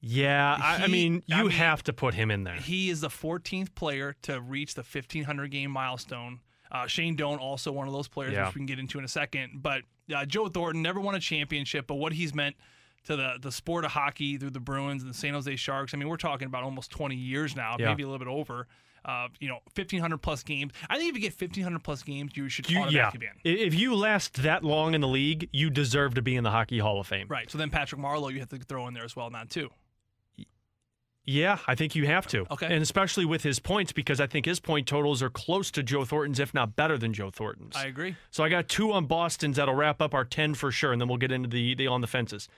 Yeah, 0.00 0.58
I, 0.60 0.82
I 0.82 0.86
mean, 0.88 1.22
you 1.26 1.36
I 1.36 1.42
mean- 1.42 1.50
have 1.52 1.84
to 1.84 1.92
put 1.92 2.14
him 2.14 2.32
in 2.32 2.42
there. 2.42 2.56
He 2.56 2.90
is 2.90 3.00
the 3.00 3.08
14th 3.08 3.76
player 3.76 4.16
to 4.22 4.40
reach 4.40 4.74
the 4.74 4.82
1,500 4.82 5.52
game 5.52 5.70
milestone. 5.70 6.40
Uh, 6.72 6.88
Shane 6.88 7.14
Doan, 7.14 7.38
also 7.38 7.70
one 7.70 7.86
of 7.86 7.92
those 7.92 8.08
players, 8.08 8.32
Yeah. 8.32 8.46
which 8.46 8.56
we 8.56 8.58
can 8.58 8.66
get 8.66 8.80
into 8.80 8.98
in 8.98 9.04
a 9.04 9.08
second. 9.08 9.62
But 9.62 9.82
uh, 10.12 10.24
Joe 10.24 10.48
Thornton 10.48 10.82
never 10.82 10.98
won 10.98 11.14
a 11.14 11.20
championship, 11.20 11.86
but 11.86 11.94
what 11.94 12.12
he's 12.12 12.34
meant 12.34 12.56
to 13.04 13.16
the, 13.16 13.34
the 13.40 13.52
sport 13.52 13.84
of 13.84 13.92
hockey 13.92 14.36
through 14.36 14.50
the 14.50 14.60
Bruins 14.60 15.02
and 15.02 15.10
the 15.10 15.16
San 15.16 15.34
Jose 15.34 15.54
Sharks, 15.56 15.94
I 15.94 15.96
mean, 15.96 16.08
we're 16.08 16.16
talking 16.16 16.46
about 16.46 16.62
almost 16.64 16.90
20 16.90 17.14
years 17.16 17.56
now, 17.56 17.76
Yeah. 17.78 17.86
maybe 17.88 18.02
a 18.02 18.06
little 18.08 18.18
bit 18.18 18.28
over. 18.28 18.66
Uh, 19.04 19.28
you 19.40 19.48
know, 19.48 19.60
1,500 19.74 20.18
plus 20.18 20.42
games. 20.42 20.72
I 20.90 20.96
think 20.98 21.08
if 21.10 21.14
you 21.16 21.22
get 21.22 21.32
1,500 21.40 21.82
plus 21.82 22.02
games, 22.02 22.32
you 22.34 22.48
should 22.50 22.68
You, 22.68 22.80
yeah, 22.90 23.06
automatically 23.06 23.28
I- 23.28 23.32
be 23.44 23.60
in. 23.62 23.66
if 23.68 23.74
you 23.74 23.94
last 23.94 24.42
that 24.42 24.64
long 24.64 24.92
in 24.94 25.00
the 25.00 25.08
league, 25.08 25.48
you 25.52 25.70
deserve 25.70 26.14
to 26.14 26.22
be 26.22 26.36
in 26.36 26.44
the 26.44 26.50
Hockey 26.50 26.78
Hall 26.80 27.00
of 27.00 27.06
Fame. 27.06 27.26
Right. 27.28 27.50
So 27.50 27.56
then 27.56 27.70
Patrick 27.70 28.00
Marleau, 28.00 28.30
you 28.32 28.40
have 28.40 28.48
to 28.50 28.58
throw 28.58 28.86
in 28.88 28.94
there 28.94 29.04
as 29.04 29.16
well 29.16 29.30
not 29.30 29.48
too. 29.48 29.70
Yeah, 31.24 31.58
I 31.66 31.74
think 31.74 31.94
you 31.94 32.06
have 32.06 32.26
to. 32.28 32.46
Okay. 32.50 32.66
And 32.72 32.82
especially 32.82 33.26
with 33.26 33.42
his 33.42 33.58
points, 33.58 33.92
because 33.92 34.18
I 34.18 34.26
think 34.26 34.46
his 34.46 34.60
point 34.60 34.86
totals 34.86 35.22
are 35.22 35.28
close 35.28 35.70
to 35.72 35.82
Joe 35.82 36.06
Thornton's, 36.06 36.40
if 36.40 36.54
not 36.54 36.74
better 36.74 36.96
than 36.96 37.12
Joe 37.12 37.30
Thornton's. 37.30 37.76
I 37.76 37.84
agree. 37.86 38.16
so 38.30 38.44
I 38.44 38.48
got 38.48 38.66
two 38.68 38.92
on 38.92 39.04
Boston's 39.04 39.56
that'll 39.56 39.74
wrap 39.74 40.00
up 40.00 40.14
our 40.14 40.24
10 40.24 40.54
for 40.54 40.72
sure, 40.72 40.90
and 40.90 40.98
then 41.00 41.06
we'll 41.08 41.18
get 41.18 41.30
into 41.30 41.48
the, 41.48 41.74
the 41.74 41.86
on 41.86 42.00
the 42.00 42.06
fences. 42.06 42.48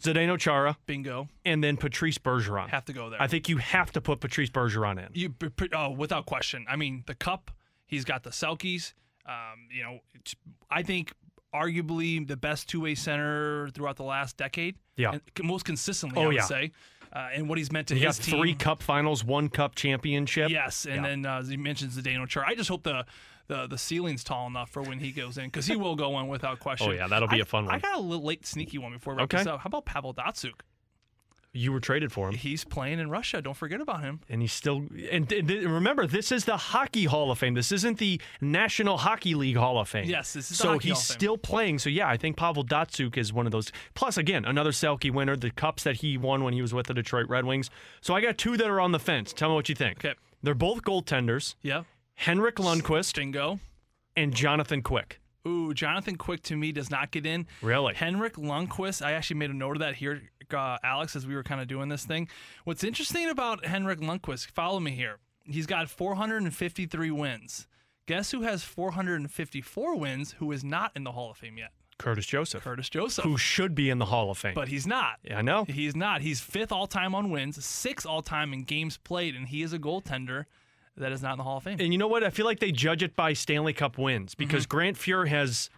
Zdeno 0.00 0.38
Chara 0.38 0.76
Bingo. 0.86 1.28
and 1.44 1.62
then 1.62 1.76
Patrice 1.76 2.18
Bergeron. 2.18 2.68
Have 2.68 2.84
to 2.86 2.92
go 2.92 3.10
there. 3.10 3.20
I 3.20 3.26
think 3.26 3.48
you 3.48 3.58
have 3.58 3.92
to 3.92 4.00
put 4.00 4.20
Patrice 4.20 4.50
Bergeron 4.50 4.98
in. 4.98 5.08
You, 5.14 5.34
oh, 5.74 5.90
without 5.90 6.26
question. 6.26 6.64
I 6.68 6.76
mean, 6.76 7.04
the 7.06 7.14
cup. 7.14 7.50
He's 7.86 8.04
got 8.04 8.22
the 8.22 8.30
Selkes. 8.30 8.94
Um, 9.26 9.68
you 9.70 9.82
know, 9.82 9.98
it's, 10.14 10.34
I 10.70 10.82
think 10.82 11.12
arguably 11.54 12.26
the 12.26 12.36
best 12.36 12.68
two-way 12.68 12.94
center 12.94 13.68
throughout 13.70 13.96
the 13.96 14.02
last 14.04 14.36
decade. 14.36 14.76
Yeah. 14.96 15.12
and 15.12 15.20
most 15.44 15.64
consistently. 15.64 16.18
Oh, 16.18 16.24
I 16.24 16.26
would 16.28 16.36
yeah. 16.36 16.42
say, 16.44 16.72
uh, 17.12 17.28
and 17.34 17.48
what 17.48 17.58
he's 17.58 17.70
meant 17.70 17.88
to 17.88 17.94
He 17.94 18.00
his 18.00 18.18
got 18.18 18.24
team. 18.24 18.38
three 18.40 18.54
cup 18.54 18.82
finals, 18.82 19.22
one 19.24 19.48
cup 19.50 19.74
championship. 19.74 20.50
Yes, 20.50 20.86
and 20.86 20.96
Yeah. 20.96 21.02
then 21.10 21.26
uh, 21.26 21.38
as 21.40 21.48
he 21.48 21.56
mentions 21.58 21.96
Zdeno 21.96 22.26
Chara. 22.26 22.46
I 22.48 22.54
just 22.54 22.68
hope 22.70 22.82
the. 22.82 23.04
The, 23.52 23.66
the 23.66 23.78
ceiling's 23.78 24.24
tall 24.24 24.46
enough 24.46 24.70
for 24.70 24.82
when 24.82 24.98
he 24.98 25.10
goes 25.12 25.36
in 25.38 25.44
because 25.46 25.66
he 25.66 25.76
will 25.76 25.94
go 25.96 26.18
in 26.20 26.28
without 26.28 26.54
oh, 26.60 26.62
question. 26.62 26.88
Oh, 26.90 26.92
yeah, 26.92 27.06
that'll 27.08 27.28
be 27.28 27.36
I- 27.36 27.40
a 27.40 27.44
fun 27.44 27.66
one. 27.66 27.74
I 27.74 27.78
got 27.78 27.96
a 27.98 28.00
little 28.00 28.24
late 28.24 28.46
sneaky 28.46 28.78
one 28.78 28.92
before 28.92 29.14
we 29.14 29.18
wrap 29.18 29.24
Okay. 29.24 29.38
this 29.38 29.46
up. 29.46 29.60
How 29.60 29.68
about 29.68 29.84
Pavel 29.84 30.14
Datsyuk? 30.14 30.60
You 31.54 31.70
were 31.70 31.80
traded 31.80 32.12
for 32.12 32.30
him. 32.30 32.34
He's 32.34 32.64
playing 32.64 32.98
in 32.98 33.10
Russia. 33.10 33.42
Don't 33.42 33.52
forget 33.56 33.82
about 33.82 34.00
him. 34.00 34.20
and 34.30 34.40
he's 34.40 34.54
still 34.54 34.86
and, 35.10 35.30
remember 35.30 36.06
this 36.06 36.32
is 36.32 36.46
the 36.46 36.56
hockey 36.56 37.04
hall 37.04 37.30
of 37.30 37.38
fame 37.38 37.52
this 37.52 37.70
isn't 37.72 37.98
the 37.98 38.18
national 38.40 38.96
hockey 38.96 39.34
league 39.34 39.56
hall 39.56 39.78
of 39.78 39.86
fame 39.86 40.06
Yes, 40.08 40.32
this 40.32 40.50
is 40.50 40.56
so 40.56 40.78
he's 40.78 40.92
Hall 40.92 40.98
of 41.00 41.04
Fame. 41.04 41.14
still 41.14 41.36
playing 41.36 41.78
so 41.78 41.90
yeah 41.90 42.08
i 42.08 42.16
think 42.16 42.38
pavel 42.38 42.64
datsyuk 42.64 43.18
is 43.18 43.34
one 43.34 43.44
of 43.44 43.52
those 43.52 43.70
plus 43.92 44.16
again 44.16 44.46
another 44.46 44.70
selke 44.70 45.12
winner 45.12 45.36
the 45.36 45.50
cups 45.50 45.82
that 45.82 45.96
he 45.96 46.16
won 46.16 46.42
when 46.42 46.54
he 46.54 46.62
was 46.62 46.72
with 46.72 46.86
the 46.86 46.94
detroit 46.94 47.28
red 47.28 47.44
wings 47.44 47.68
so 48.00 48.14
i 48.14 48.20
got 48.22 48.38
two 48.38 48.56
that 48.56 48.70
are 48.70 48.80
on 48.80 48.92
the 48.92 48.98
fence 48.98 49.34
tell 49.34 49.50
me 49.50 49.54
what 49.54 49.68
you 49.68 49.74
think 49.74 49.98
Okay. 50.02 50.14
they're 50.42 50.54
both 50.54 50.82
goaltenders 50.82 51.54
Yeah. 51.62 51.82
Henrik 52.14 52.56
lundqvist 52.56 53.14
Bingo. 53.16 53.58
and 54.16 54.34
jonathan 54.34 54.82
quick 54.82 55.18
Ooh, 55.44 55.74
Jonathan 55.74 56.14
Quick 56.14 56.40
to 56.44 56.56
me 56.56 56.70
does 56.70 56.88
not 56.88 57.10
get 57.10 57.26
in. 57.26 57.48
Really? 57.62 57.94
Henrik 57.94 58.34
Lundqvist, 58.34 59.04
I 59.04 59.14
actually 59.14 59.38
made 59.38 59.50
a 59.50 59.54
note 59.54 59.74
of 59.74 59.80
that 59.80 59.96
here, 59.96 60.22
uh, 60.54 60.78
Alex, 60.84 61.16
as 61.16 61.26
we 61.26 61.34
were 61.34 61.42
kind 61.42 61.60
of 61.60 61.66
doing 61.66 61.88
this 61.88 62.04
thing. 62.04 62.28
What's 62.62 62.84
interesting 62.84 63.28
about 63.28 63.64
Henrik 63.66 63.98
Lundqvist, 63.98 64.52
follow 64.52 64.78
me 64.78 64.92
here. 64.92 65.18
He's 65.44 65.66
got 65.66 65.88
453 65.90 67.10
wins. 67.10 67.66
Guess 68.06 68.30
who 68.30 68.42
has 68.42 68.62
454 68.62 69.96
wins 69.96 70.36
who 70.38 70.52
is 70.52 70.62
not 70.62 70.92
in 70.94 71.02
the 71.02 71.10
Hall 71.10 71.32
of 71.32 71.38
Fame 71.38 71.58
yet? 71.58 71.70
curtis 71.98 72.26
joseph 72.26 72.64
Curtis 72.64 72.88
Joseph. 72.88 73.24
who 73.24 73.36
should 73.36 73.74
be 73.74 73.88
in 73.90 73.98
the 73.98 74.06
hall 74.06 74.30
of 74.30 74.36
fame 74.38 74.54
but 74.54 74.66
he's 74.66 74.88
not. 74.88 75.20
yeah, 75.22 75.38
i 75.38 75.42
know 75.42 75.64
He's 75.64 75.94
not. 75.94 76.20
He's 76.20 76.40
fifth 76.40 76.72
all 76.72 76.86
time 76.86 77.14
on 77.14 77.30
wins, 77.30 77.64
sixth 77.64 78.06
all 78.06 78.22
time 78.22 78.52
in 78.52 78.62
games 78.62 78.96
played, 78.96 79.34
and 79.36 79.48
he 79.48 79.62
is 79.62 79.72
a 79.72 79.78
goaltender 79.78 80.46
that 80.96 81.12
is 81.12 81.22
not 81.22 81.32
in 81.32 81.38
the 81.38 81.44
Hall 81.44 81.56
of 81.58 81.62
Fame. 81.64 81.78
And 81.80 81.92
you 81.92 81.98
know 81.98 82.08
what? 82.08 82.22
I 82.24 82.30
feel 82.30 82.46
like 82.46 82.60
they 82.60 82.72
judge 82.72 83.02
it 83.02 83.16
by 83.16 83.32
Stanley 83.32 83.72
Cup 83.72 83.98
wins 83.98 84.34
because 84.34 84.64
Mm-hmm. 84.64 84.76
Grant 84.76 84.96
Fuhr 84.98 85.26
has 85.28 85.70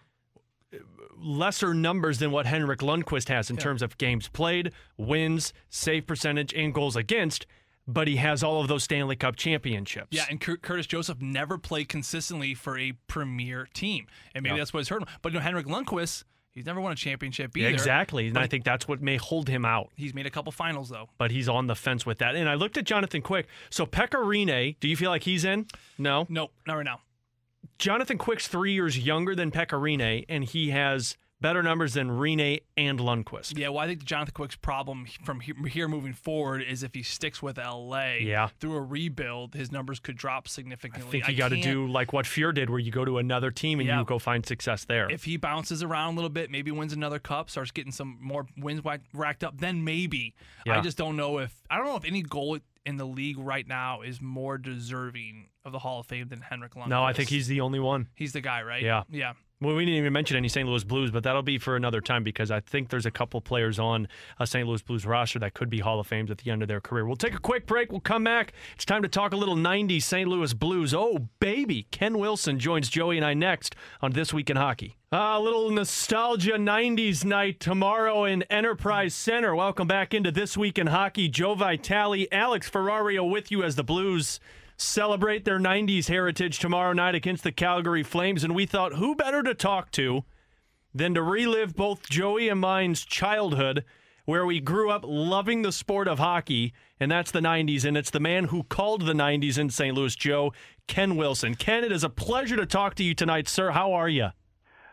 uh, 0.73 0.77
lesser 1.17 1.73
numbers 1.73 2.19
than 2.19 2.31
what 2.31 2.45
Henrik 2.45 2.79
Lundqvist 2.79 3.29
has 3.29 3.49
in 3.49 3.57
terms 3.57 3.81
of 3.81 3.97
games 3.97 4.27
played, 4.27 4.71
wins, 4.97 5.53
save 5.69 6.05
percentage, 6.05 6.53
and 6.53 6.73
goals 6.73 6.95
against. 6.95 7.45
But 7.87 8.07
he 8.07 8.15
has 8.15 8.43
all 8.43 8.61
of 8.61 8.67
those 8.67 8.83
Stanley 8.83 9.15
Cup 9.15 9.35
championships. 9.35 10.07
Yeah, 10.09 10.25
and 10.29 10.41
Cur- 10.41 10.57
Curtis 10.57 10.87
Joseph 10.87 11.21
never 11.21 11.57
played 11.59 11.87
consistently 11.87 12.55
for 12.55 12.79
a 12.79 12.93
premier 13.07 13.67
team, 13.75 14.07
and 14.33 14.41
maybe 14.43 14.55
Yeah. 14.55 14.61
that's 14.61 14.73
what 14.73 14.79
has 14.79 14.89
hurt 14.89 15.03
him. 15.03 15.07
But 15.21 15.33
you 15.33 15.39
know, 15.39 15.43
Henrik 15.43 15.67
Lundqvist, 15.67 16.23
he's 16.55 16.65
never 16.65 16.81
won 16.81 16.91
a 16.91 16.95
championship 16.95 17.55
either. 17.55 17.69
exactly. 17.69 18.27
And 18.27 18.37
I 18.37 18.47
think 18.47 18.63
that's 18.63 18.87
what 18.87 19.01
may 19.01 19.17
hold 19.17 19.47
him 19.47 19.65
out. 19.65 19.89
he's 19.95 20.13
made 20.13 20.25
a 20.25 20.31
couple 20.31 20.51
finals 20.51 20.89
though. 20.89 21.09
But 21.19 21.29
he's 21.29 21.47
on 21.47 21.67
the 21.67 21.75
fence 21.75 22.05
with 22.05 22.17
that. 22.19 22.35
And 22.35 22.49
I 22.49 22.55
looked 22.55 22.77
at 22.77 22.85
Jonathan 22.85 23.21
Quick. 23.21 23.47
So 23.69 23.85
Pekka 23.85 24.23
Rinne, 24.23 24.77
do 24.79 24.87
you 24.87 24.95
feel 24.97 25.11
like 25.11 25.23
he's 25.23 25.45
in? 25.45 25.67
No. 25.97 26.25
Nope, 26.29 26.51
not 26.65 26.75
right 26.75 26.85
now. 26.85 27.01
Jonathan 27.77 28.17
Quick's 28.17 28.47
three 28.47 28.73
years 28.73 28.97
younger 28.97 29.35
than 29.35 29.51
Pekka 29.51 29.79
Rinne, 29.79 30.25
and 30.29 30.43
he 30.43 30.69
has 30.69 31.17
better 31.45 31.61
numbers 31.61 31.93
than 31.93 32.09
Rinne 32.09 32.61
and 32.75 32.97
Lundqvist. 32.97 33.55
Yeah, 33.55 33.69
well, 33.69 33.77
I 33.77 33.85
think 33.87 34.03
Jonathan 34.03 34.33
Quick's 34.33 34.55
problem 34.55 35.05
from 35.23 35.41
here 35.41 35.87
moving 35.87 36.13
forward 36.13 36.63
is 36.63 36.81
if 36.81 36.95
he 36.95 37.03
sticks 37.03 37.39
with 37.39 37.59
LA 37.59 38.15
Yeah. 38.21 38.47
through 38.59 38.73
a 38.77 38.81
rebuild, 38.81 39.53
his 39.53 39.71
numbers 39.71 39.99
could 39.99 40.17
drop 40.17 40.47
significantly. 40.47 41.21
I 41.21 41.25
think 41.25 41.27
you 41.29 41.37
got 41.37 41.49
to 41.49 41.61
do 41.61 41.85
like 41.87 42.13
what 42.13 42.25
Fuhr 42.25 42.51
did, 42.51 42.71
where 42.71 42.79
you 42.79 42.91
go 42.91 43.05
to 43.05 43.19
another 43.19 43.51
team 43.51 43.79
and 43.79 43.87
Yeah. 43.87 43.99
you 43.99 44.05
go 44.05 44.17
find 44.17 44.43
success 44.43 44.85
there. 44.85 45.07
If 45.11 45.25
he 45.25 45.37
bounces 45.37 45.83
around 45.83 46.13
a 46.13 46.15
little 46.15 46.29
bit, 46.31 46.49
maybe 46.49 46.71
wins 46.71 46.93
another 46.93 47.19
cup, 47.19 47.51
starts 47.51 47.69
getting 47.69 47.91
some 47.91 48.17
more 48.19 48.47
wins 48.57 48.81
racked 49.13 49.43
up, 49.43 49.59
then 49.59 49.83
maybe. 49.83 50.33
I 50.67 50.81
just 50.81 50.97
don't 50.97 51.15
know 51.15 51.37
if 51.37 51.53
I 51.69 51.77
don't 51.77 51.85
know 51.85 51.95
if 51.95 52.05
any 52.05 52.23
goal 52.23 52.57
in 52.87 52.97
the 52.97 53.05
league 53.05 53.37
right 53.37 53.67
now 53.67 54.01
is 54.01 54.19
more 54.21 54.57
deserving 54.57 55.49
of 55.63 55.71
the 55.71 55.79
Hall 55.79 55.99
of 55.99 56.05
Fame 56.05 56.27
than 56.27 56.41
Henrik 56.41 56.73
Lundqvist. 56.73 56.87
no, 56.89 57.03
I 57.03 57.13
think 57.13 57.29
he's 57.29 57.47
the 57.47 57.61
only 57.61 57.79
one. 57.79 58.07
he's 58.15 58.33
the 58.33 58.41
guy, 58.41 58.61
right? 58.63 58.83
Yeah. 58.83 59.03
yeah. 59.09 59.33
Well, 59.61 59.73
we 59.73 59.85
didn't 59.85 59.99
even 59.99 60.11
mention 60.11 60.35
any 60.35 60.49
St. 60.49 60.67
Louis 60.67 60.83
Blues, 60.83 61.11
but 61.11 61.23
that'll 61.23 61.41
be 61.41 61.57
for 61.57 61.77
another 61.77 62.01
time 62.01 62.25
because 62.25 62.51
I 62.51 62.59
think 62.59 62.89
there's 62.89 63.05
a 63.05 63.11
couple 63.11 63.39
players 63.39 63.79
on 63.79 64.09
a 64.37 64.45
St. 64.45 64.67
Louis 64.67 64.81
Blues 64.81 65.05
roster 65.05 65.39
that 65.39 65.53
could 65.53 65.69
be 65.69 65.79
Hall 65.79 65.97
of 65.97 66.07
Fames 66.07 66.29
at 66.29 66.39
the 66.39 66.51
end 66.51 66.61
of 66.61 66.67
their 66.67 66.81
career. 66.81 67.05
We'll 67.05 67.15
take 67.15 67.33
a 67.33 67.39
quick 67.39 67.65
break. 67.65 67.89
We'll 67.89 68.01
come 68.01 68.25
back. 68.25 68.51
It's 68.75 68.83
time 68.83 69.01
to 69.03 69.07
talk 69.07 69.31
a 69.31 69.37
little 69.37 69.55
90s 69.55 70.03
St. 70.03 70.27
Louis 70.27 70.53
Blues. 70.53 70.93
Oh, 70.93 71.29
baby. 71.39 71.87
Ken 71.89 72.19
Wilson 72.19 72.59
joins 72.59 72.89
Joey 72.89 73.15
and 73.15 73.25
I 73.25 73.33
next 73.33 73.77
on 74.01 74.11
This 74.11 74.33
Week 74.33 74.49
in 74.49 74.57
Hockey. 74.57 74.97
A 75.13 75.39
little 75.39 75.69
nostalgia 75.69 76.57
90s 76.57 77.23
night 77.23 77.61
tomorrow 77.61 78.25
in 78.25 78.43
Enterprise 78.43 79.13
Center. 79.13 79.55
Welcome 79.55 79.87
back 79.87 80.13
into 80.13 80.31
This 80.31 80.57
Week 80.57 80.77
in 80.77 80.87
Hockey. 80.87 81.29
Joe 81.29 81.55
Vitale, 81.55 82.27
Alex 82.29 82.69
Ferrario 82.69 83.29
with 83.29 83.51
you 83.51 83.63
as 83.63 83.77
the 83.77 83.85
Blues 83.85 84.41
celebrate 84.77 85.45
their 85.45 85.59
90s 85.59 86.07
heritage 86.07 86.59
tomorrow 86.59 86.93
night 86.93 87.15
against 87.15 87.43
the 87.43 87.51
Calgary 87.51 88.03
Flames. 88.03 88.43
And 88.43 88.55
we 88.55 88.65
thought, 88.65 88.93
who 88.93 89.15
better 89.15 89.43
to 89.43 89.53
talk 89.53 89.91
to 89.91 90.23
than 90.93 91.13
to 91.13 91.21
relive 91.21 91.75
both 91.75 92.09
Joey 92.09 92.49
and 92.49 92.59
mine's 92.59 93.05
childhood, 93.05 93.83
where 94.25 94.45
we 94.45 94.59
grew 94.59 94.89
up 94.89 95.03
loving 95.05 95.61
the 95.61 95.71
sport 95.71 96.07
of 96.07 96.19
hockey, 96.19 96.73
and 96.99 97.11
that's 97.11 97.31
the 97.31 97.41
90s. 97.41 97.85
And 97.85 97.97
it's 97.97 98.09
the 98.09 98.19
man 98.19 98.45
who 98.45 98.63
called 98.63 99.05
the 99.05 99.13
90s 99.13 99.57
in 99.57 99.69
St. 99.69 99.95
Louis, 99.95 100.15
Joe, 100.15 100.53
Ken 100.87 101.15
Wilson. 101.15 101.55
Ken, 101.55 101.83
it 101.83 101.91
is 101.91 102.03
a 102.03 102.09
pleasure 102.09 102.55
to 102.55 102.65
talk 102.65 102.95
to 102.95 103.03
you 103.03 103.13
tonight, 103.13 103.47
sir. 103.47 103.71
How 103.71 103.93
are 103.93 104.09
you? 104.09 104.29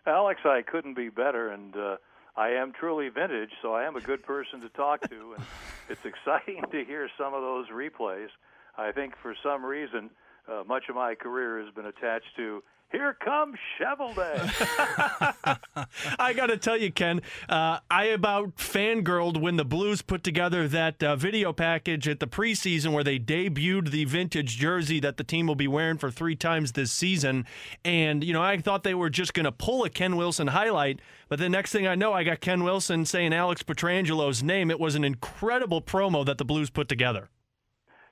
Alex, 0.07 0.41
I 0.45 0.63
couldn't 0.63 0.95
be 0.95 1.09
better, 1.09 1.51
and 1.51 1.77
uh, 1.77 1.97
I 2.37 2.51
am 2.51 2.73
truly 2.73 3.09
vintage, 3.09 3.51
so 3.63 3.73
I 3.73 3.85
am 3.85 3.95
a 3.95 4.01
good 4.01 4.23
person 4.25 4.61
to 4.63 4.69
talk 4.71 5.09
to, 5.09 5.35
and 5.37 5.45
it's 5.89 6.05
exciting 6.05 6.63
to 6.71 6.85
hear 6.85 7.09
some 7.17 7.35
of 7.35 7.43
those 7.43 7.69
replays. 7.69 8.29
I 8.77 8.93
think 8.93 9.15
for 9.23 9.35
some 9.43 9.65
reason, 9.65 10.11
uh, 10.51 10.63
much 10.67 10.85
of 10.89 10.97
my 10.97 11.15
career 11.15 11.63
has 11.65 11.73
been 11.75 11.87
attached 11.87 12.35
to 12.37 12.63
here 12.93 13.17
comes 13.25 13.57
Shovel 13.79 14.13
Day. 14.13 14.37
I 16.19 16.35
got 16.35 16.47
to 16.47 16.59
tell 16.59 16.77
you, 16.77 16.93
Ken, 16.93 17.23
uh, 17.49 17.79
I 17.91 18.05
about 18.05 18.57
fangirled 18.57 19.41
when 19.41 19.57
the 19.57 19.65
Blues 19.65 20.03
put 20.03 20.23
together 20.23 20.69
that 20.69 21.03
uh, 21.03 21.17
video 21.17 21.55
package 21.55 22.07
at 22.07 22.21
the 22.21 22.27
preseason 22.27 22.93
where 22.93 23.03
they 23.03 23.19
debuted 23.19 23.91
the 23.91 24.05
vintage 24.05 24.59
jersey 24.59 25.01
that 25.01 25.17
the 25.17 25.25
team 25.25 25.47
will 25.47 25.55
be 25.55 25.67
wearing 25.67 25.97
for 25.97 26.11
three 26.11 26.37
times 26.37 26.73
this 26.73 26.93
season. 26.93 27.47
And, 27.83 28.23
you 28.23 28.35
know, 28.35 28.43
I 28.43 28.59
thought 28.59 28.85
they 28.85 28.95
were 28.95 29.11
just 29.11 29.33
going 29.33 29.45
to 29.45 29.53
pull 29.53 29.85
a 29.85 29.91
Ken 29.91 30.17
Wilson 30.17 30.49
highlight. 30.49 31.01
But 31.31 31.39
the 31.39 31.49
next 31.49 31.73
thing 31.73 31.87
I 31.87 31.95
know, 31.95 32.13
I 32.13 32.25
got 32.25 32.41
Ken 32.41 32.63
Wilson 32.63 33.07
saying 33.07 33.33
Alex 33.33 33.63
Pietrangelo's 33.63 34.43
name. 34.43 34.71
It 34.71 34.79
was 34.79 34.95
an 34.95 35.05
incredible 35.05 35.81
promo 35.81 36.27
that 36.27 36.37
the 36.37 36.45
Blues 36.45 36.69
put 36.69 36.91
together. 36.91 37.31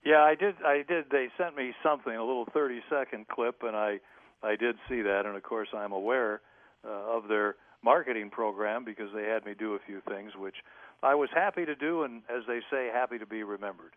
Yeah, 0.04 0.22
I 0.22 0.34
did. 0.34 0.54
I 0.64 0.82
did. 0.86 1.06
They 1.10 1.28
sent 1.36 1.56
me 1.56 1.72
something, 1.82 2.14
a 2.14 2.24
little 2.24 2.46
30-second 2.46 3.28
clip, 3.28 3.62
and 3.62 3.76
I, 3.76 4.00
I 4.42 4.56
did 4.56 4.76
see 4.88 5.02
that. 5.02 5.26
And 5.26 5.36
of 5.36 5.42
course, 5.42 5.68
I'm 5.74 5.92
aware 5.92 6.40
uh, 6.84 7.16
of 7.16 7.28
their 7.28 7.56
marketing 7.82 8.30
program 8.30 8.84
because 8.84 9.08
they 9.14 9.24
had 9.24 9.44
me 9.44 9.54
do 9.58 9.74
a 9.74 9.78
few 9.86 10.00
things, 10.08 10.32
which 10.38 10.56
I 11.02 11.14
was 11.14 11.30
happy 11.34 11.64
to 11.64 11.74
do, 11.74 12.02
and 12.02 12.22
as 12.28 12.42
they 12.46 12.60
say, 12.70 12.90
happy 12.92 13.18
to 13.18 13.26
be 13.26 13.42
remembered. 13.42 13.92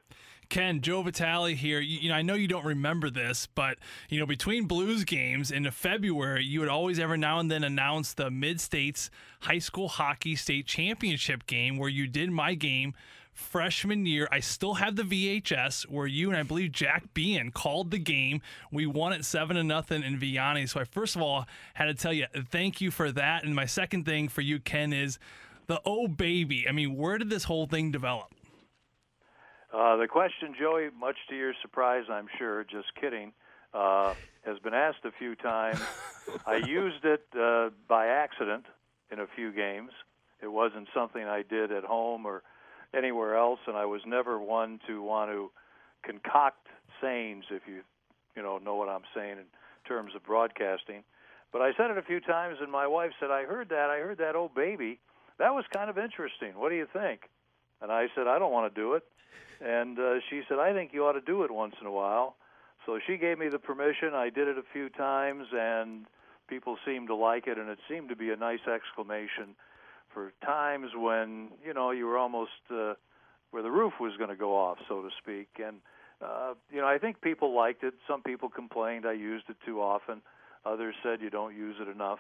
Ken, 0.50 0.82
Joe 0.82 1.02
Vitale 1.02 1.54
here. 1.54 1.80
You, 1.80 2.00
you, 2.00 2.10
know, 2.10 2.16
I 2.16 2.22
know 2.22 2.34
you 2.34 2.48
don't 2.48 2.66
remember 2.66 3.10
this, 3.10 3.48
but 3.48 3.78
you 4.10 4.20
know, 4.20 4.26
between 4.26 4.66
Blues 4.66 5.04
games 5.04 5.52
in 5.52 5.70
February, 5.72 6.46
you 6.46 6.60
would 6.62 6.70
always 6.70 7.00
every 7.00 7.18
now 7.18 7.40
and 7.40 7.52
then 7.52 7.64
announce 7.64 8.14
the 8.14 8.30
Mid 8.30 8.62
States 8.62 9.10
High 9.42 9.60
School 9.60 9.88
Hockey 9.88 10.36
State 10.36 10.66
Championship 10.66 11.46
game, 11.46 11.78
where 11.78 11.90
you 11.90 12.08
did 12.08 12.32
my 12.32 12.54
game 12.54 12.94
freshman 13.34 14.06
year. 14.06 14.28
I 14.32 14.40
still 14.40 14.76
have 14.76 14.96
the 14.96 15.04
VHS 15.04 15.90
where 15.90 16.08
you 16.08 16.30
and 16.30 16.38
I 16.38 16.44
believe 16.44 16.72
Jack 16.72 17.14
Bean 17.14 17.52
called 17.52 17.92
the 17.92 18.00
game. 18.00 18.42
We 18.72 18.86
won 18.86 19.14
it 19.14 19.26
seven 19.26 19.56
to 19.56 19.64
nothing 19.64 20.04
in 20.04 20.20
Vianney. 20.20 20.70
So 20.70 20.80
I 20.80 20.84
first 20.84 21.16
of 21.16 21.22
all 21.22 21.46
had 21.74 21.86
to 21.86 21.94
tell 21.94 22.14
you 22.14 22.28
thank 22.50 22.82
you 22.82 22.92
for 22.92 23.12
that. 23.12 23.44
And 23.44 23.56
my 23.56 23.66
second 23.66 24.06
thing 24.06 24.30
for 24.30 24.42
you, 24.42 24.60
Ken, 24.60 24.94
is 24.94 25.20
the 25.68 25.82
oh 25.86 26.08
baby. 26.08 26.68
I 26.68 26.72
mean, 26.72 26.96
where 26.96 27.18
did 27.18 27.30
this 27.30 27.44
whole 27.46 27.68
thing 27.68 27.92
develop? 27.92 28.34
Uh, 29.74 29.98
the 29.98 30.08
question, 30.08 30.54
Joey, 30.60 30.90
much 31.00 31.16
to 31.30 31.36
your 31.36 31.54
surprise, 31.64 32.04
I'm 32.08 32.28
sure, 32.38 32.64
just 32.64 32.94
kidding, 33.02 33.34
uh, 33.74 34.14
has 34.46 34.60
been 34.60 34.76
asked 34.76 35.04
a 35.04 35.12
few 35.18 35.36
times. 35.36 35.82
I 36.46 36.58
used 36.58 37.04
it 37.04 37.26
uh, 37.36 37.70
by 37.88 38.06
accident 38.06 38.66
in 39.12 39.20
a 39.20 39.26
few 39.36 39.52
games. 39.52 39.90
It 40.44 40.52
wasn't 40.52 40.90
something 40.94 41.24
I 41.24 41.42
did 41.42 41.72
at 41.72 41.84
home 41.86 42.28
or 42.28 42.44
anywhere 42.94 43.36
else, 43.36 43.60
and 43.68 43.76
I 43.76 43.86
was 43.86 44.02
never 44.06 44.40
one 44.40 44.80
to 44.88 45.02
want 45.02 45.32
to 45.32 45.52
concoct 46.04 46.68
sayings, 47.02 47.46
if 47.50 47.64
you 47.68 47.82
you 48.36 48.42
know 48.42 48.58
know 48.58 48.76
what 48.76 48.90
I'm 48.90 49.04
saying 49.16 49.38
in 49.38 49.46
terms 49.88 50.14
of 50.16 50.24
broadcasting. 50.24 51.04
But 51.52 51.62
I 51.62 51.74
said 51.78 51.92
it 51.92 51.98
a 51.98 52.02
few 52.02 52.20
times, 52.20 52.58
and 52.62 52.72
my 52.72 52.88
wife 52.88 53.12
said, 53.20 53.32
"I 53.32 53.44
heard 53.44 53.70
that. 53.70 53.90
I 53.90 54.00
heard 54.00 54.18
that. 54.20 54.36
Oh, 54.36 54.50
baby, 54.54 55.00
that 55.38 55.54
was 55.54 55.66
kind 55.74 55.90
of 55.90 55.98
interesting. 55.98 56.54
What 56.56 56.70
do 56.70 56.76
you 56.76 56.88
think?" 56.92 57.30
And 57.82 57.92
I 57.92 58.08
said, 58.16 58.28
"I 58.28 58.40
don't 58.40 58.52
want 58.52 58.74
to 58.74 58.82
do 58.82 58.94
it." 58.94 59.04
And 59.62 59.98
uh, 60.00 60.20
she 60.30 60.42
said, 60.48 60.60
"I 60.60 60.74
think 60.74 60.94
you 60.94 61.06
ought 61.06 61.14
to 61.14 61.22
do 61.22 61.44
it 61.44 61.52
once 61.52 61.76
in 61.80 61.88
a 61.88 61.92
while." 61.92 62.36
So 62.86 63.00
she 63.06 63.18
gave 63.18 63.40
me 63.40 63.48
the 63.48 63.60
permission. 63.60 64.14
I 64.14 64.30
did 64.30 64.48
it 64.48 64.58
a 64.58 64.64
few 64.74 64.90
times, 64.90 65.48
and 65.54 66.06
people 66.48 66.78
seemed 66.86 67.08
to 67.08 67.16
like 67.16 67.48
it, 67.48 67.58
and 67.58 67.70
it 67.70 67.80
seemed 67.90 68.10
to 68.10 68.16
be 68.16 68.32
a 68.32 68.36
nice 68.36 68.68
exclamation 68.68 69.56
for 70.14 70.34
times 70.44 70.92
when 70.96 71.50
you 71.66 71.74
know 71.74 71.92
you 71.92 72.06
were 72.06 72.18
almost 72.18 72.52
uh, 72.72 72.94
where 73.52 73.64
the 73.64 73.72
roof 73.72 73.94
was 74.00 74.14
going 74.18 74.30
to 74.30 74.36
go 74.36 74.56
off, 74.56 74.78
so 74.88 75.02
to 75.02 75.10
speak. 75.22 75.50
And 75.64 75.78
uh, 76.22 76.54
you 76.72 76.82
know, 76.82 76.88
I 76.88 76.98
think 76.98 77.22
people 77.22 77.56
liked 77.56 77.84
it. 77.84 77.94
Some 78.08 78.22
people 78.22 78.50
complained 78.50 79.06
I 79.06 79.14
used 79.14 79.50
it 79.50 79.58
too 79.66 79.82
often. 79.82 80.22
Others 80.66 80.96
said 81.04 81.22
you 81.22 81.30
don't 81.30 81.56
use 81.56 81.76
it 81.80 81.88
enough. 81.88 82.20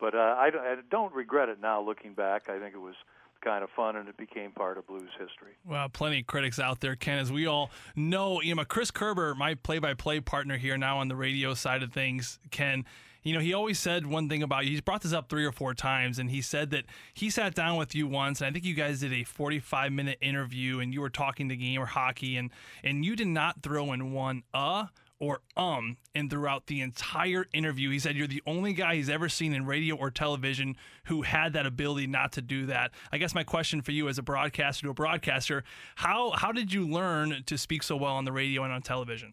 But 0.00 0.14
uh, 0.14 0.18
I, 0.18 0.50
I 0.54 0.76
don't 0.90 1.12
regret 1.12 1.48
it 1.48 1.60
now, 1.60 1.80
looking 1.80 2.14
back. 2.14 2.48
I 2.48 2.58
think 2.58 2.74
it 2.74 2.78
was 2.80 2.94
kind 3.40 3.64
of 3.64 3.70
fun, 3.70 3.96
and 3.96 4.08
it 4.08 4.16
became 4.16 4.52
part 4.52 4.78
of 4.78 4.86
blues 4.86 5.10
history. 5.18 5.52
Well, 5.66 5.88
plenty 5.88 6.20
of 6.20 6.26
critics 6.26 6.58
out 6.58 6.80
there, 6.80 6.96
Ken, 6.96 7.18
as 7.18 7.32
we 7.32 7.46
all 7.46 7.70
know. 7.96 8.40
You 8.40 8.54
know, 8.54 8.64
Chris 8.64 8.90
Kerber, 8.90 9.34
my 9.34 9.54
play-by-play 9.54 10.20
partner 10.20 10.56
here 10.56 10.76
now 10.76 10.98
on 10.98 11.08
the 11.08 11.16
radio 11.16 11.54
side 11.54 11.82
of 11.82 11.92
things, 11.92 12.38
Ken 12.50 12.84
you 13.28 13.34
know, 13.34 13.40
he 13.40 13.52
always 13.52 13.78
said 13.78 14.06
one 14.06 14.28
thing 14.28 14.42
about 14.42 14.64
you. 14.64 14.70
He's 14.70 14.80
brought 14.80 15.02
this 15.02 15.12
up 15.12 15.28
three 15.28 15.44
or 15.44 15.52
four 15.52 15.74
times, 15.74 16.18
and 16.18 16.30
he 16.30 16.40
said 16.40 16.70
that 16.70 16.84
he 17.14 17.30
sat 17.30 17.54
down 17.54 17.76
with 17.76 17.94
you 17.94 18.06
once, 18.06 18.40
and 18.40 18.48
I 18.48 18.52
think 18.52 18.64
you 18.64 18.74
guys 18.74 19.00
did 19.00 19.12
a 19.12 19.24
45 19.24 19.92
minute 19.92 20.18
interview, 20.20 20.80
and 20.80 20.94
you 20.94 21.00
were 21.00 21.10
talking 21.10 21.48
the 21.48 21.56
game 21.56 21.80
or 21.80 21.86
hockey, 21.86 22.36
and 22.36 22.50
and 22.82 23.04
you 23.04 23.14
did 23.16 23.28
not 23.28 23.62
throw 23.62 23.92
in 23.92 24.12
one 24.12 24.42
uh 24.54 24.86
or 25.20 25.40
um 25.56 25.96
and 26.14 26.30
throughout 26.30 26.66
the 26.66 26.80
entire 26.80 27.46
interview 27.52 27.90
he 27.90 27.98
said 27.98 28.16
you're 28.16 28.28
the 28.28 28.42
only 28.46 28.72
guy 28.72 28.94
he's 28.94 29.08
ever 29.08 29.28
seen 29.28 29.52
in 29.52 29.66
radio 29.66 29.96
or 29.96 30.10
television 30.10 30.76
who 31.04 31.22
had 31.22 31.52
that 31.52 31.66
ability 31.66 32.06
not 32.06 32.30
to 32.30 32.40
do 32.40 32.66
that 32.66 32.92
i 33.10 33.18
guess 33.18 33.34
my 33.34 33.42
question 33.42 33.82
for 33.82 33.90
you 33.90 34.08
as 34.08 34.18
a 34.18 34.22
broadcaster 34.22 34.84
to 34.84 34.90
a 34.90 34.94
broadcaster 34.94 35.64
how 35.96 36.30
how 36.30 36.52
did 36.52 36.72
you 36.72 36.86
learn 36.86 37.42
to 37.46 37.58
speak 37.58 37.82
so 37.82 37.96
well 37.96 38.14
on 38.14 38.24
the 38.24 38.32
radio 38.32 38.62
and 38.62 38.72
on 38.72 38.80
television 38.80 39.32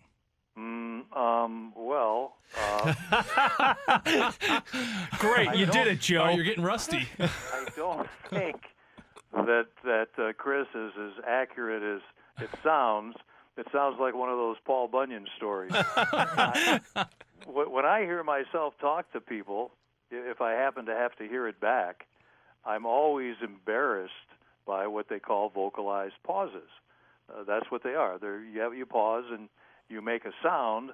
um, 1.13 1.73
well 1.75 2.35
uh, 2.57 2.93
Great, 5.19 5.55
you 5.55 5.65
did 5.65 5.87
it, 5.87 5.99
Joe. 5.99 6.25
Oh, 6.25 6.29
you're 6.29 6.45
getting 6.45 6.63
rusty. 6.63 7.07
I 7.19 7.65
don't 7.75 8.07
think 8.29 8.55
that 9.33 9.67
that 9.83 10.07
uh, 10.17 10.33
Chris 10.37 10.67
is 10.73 10.91
as 10.97 11.23
accurate 11.27 11.83
as 11.83 12.01
it 12.43 12.49
sounds. 12.63 13.15
It 13.57 13.67
sounds 13.71 13.97
like 13.99 14.13
one 14.13 14.29
of 14.29 14.37
those 14.37 14.57
Paul 14.65 14.87
Bunyan 14.87 15.27
stories. 15.37 15.71
I, 15.75 16.81
when 17.45 17.85
I 17.85 18.01
hear 18.01 18.23
myself 18.23 18.73
talk 18.79 19.11
to 19.13 19.21
people, 19.21 19.71
if 20.11 20.41
I 20.41 20.51
happen 20.51 20.85
to 20.85 20.93
have 20.93 21.15
to 21.17 21.27
hear 21.27 21.47
it 21.47 21.59
back, 21.59 22.05
I'm 22.65 22.85
always 22.85 23.35
embarrassed 23.41 24.13
by 24.65 24.87
what 24.87 25.07
they 25.09 25.19
call 25.19 25.49
vocalized 25.49 26.15
pauses. 26.23 26.69
Uh, 27.29 27.43
that's 27.43 27.71
what 27.71 27.83
they 27.83 27.95
are. 27.95 28.17
They're, 28.19 28.43
you, 28.43 28.59
have, 28.59 28.75
you 28.75 28.85
pause 28.85 29.25
and 29.31 29.47
you 29.89 30.01
make 30.01 30.25
a 30.25 30.31
sound 30.43 30.91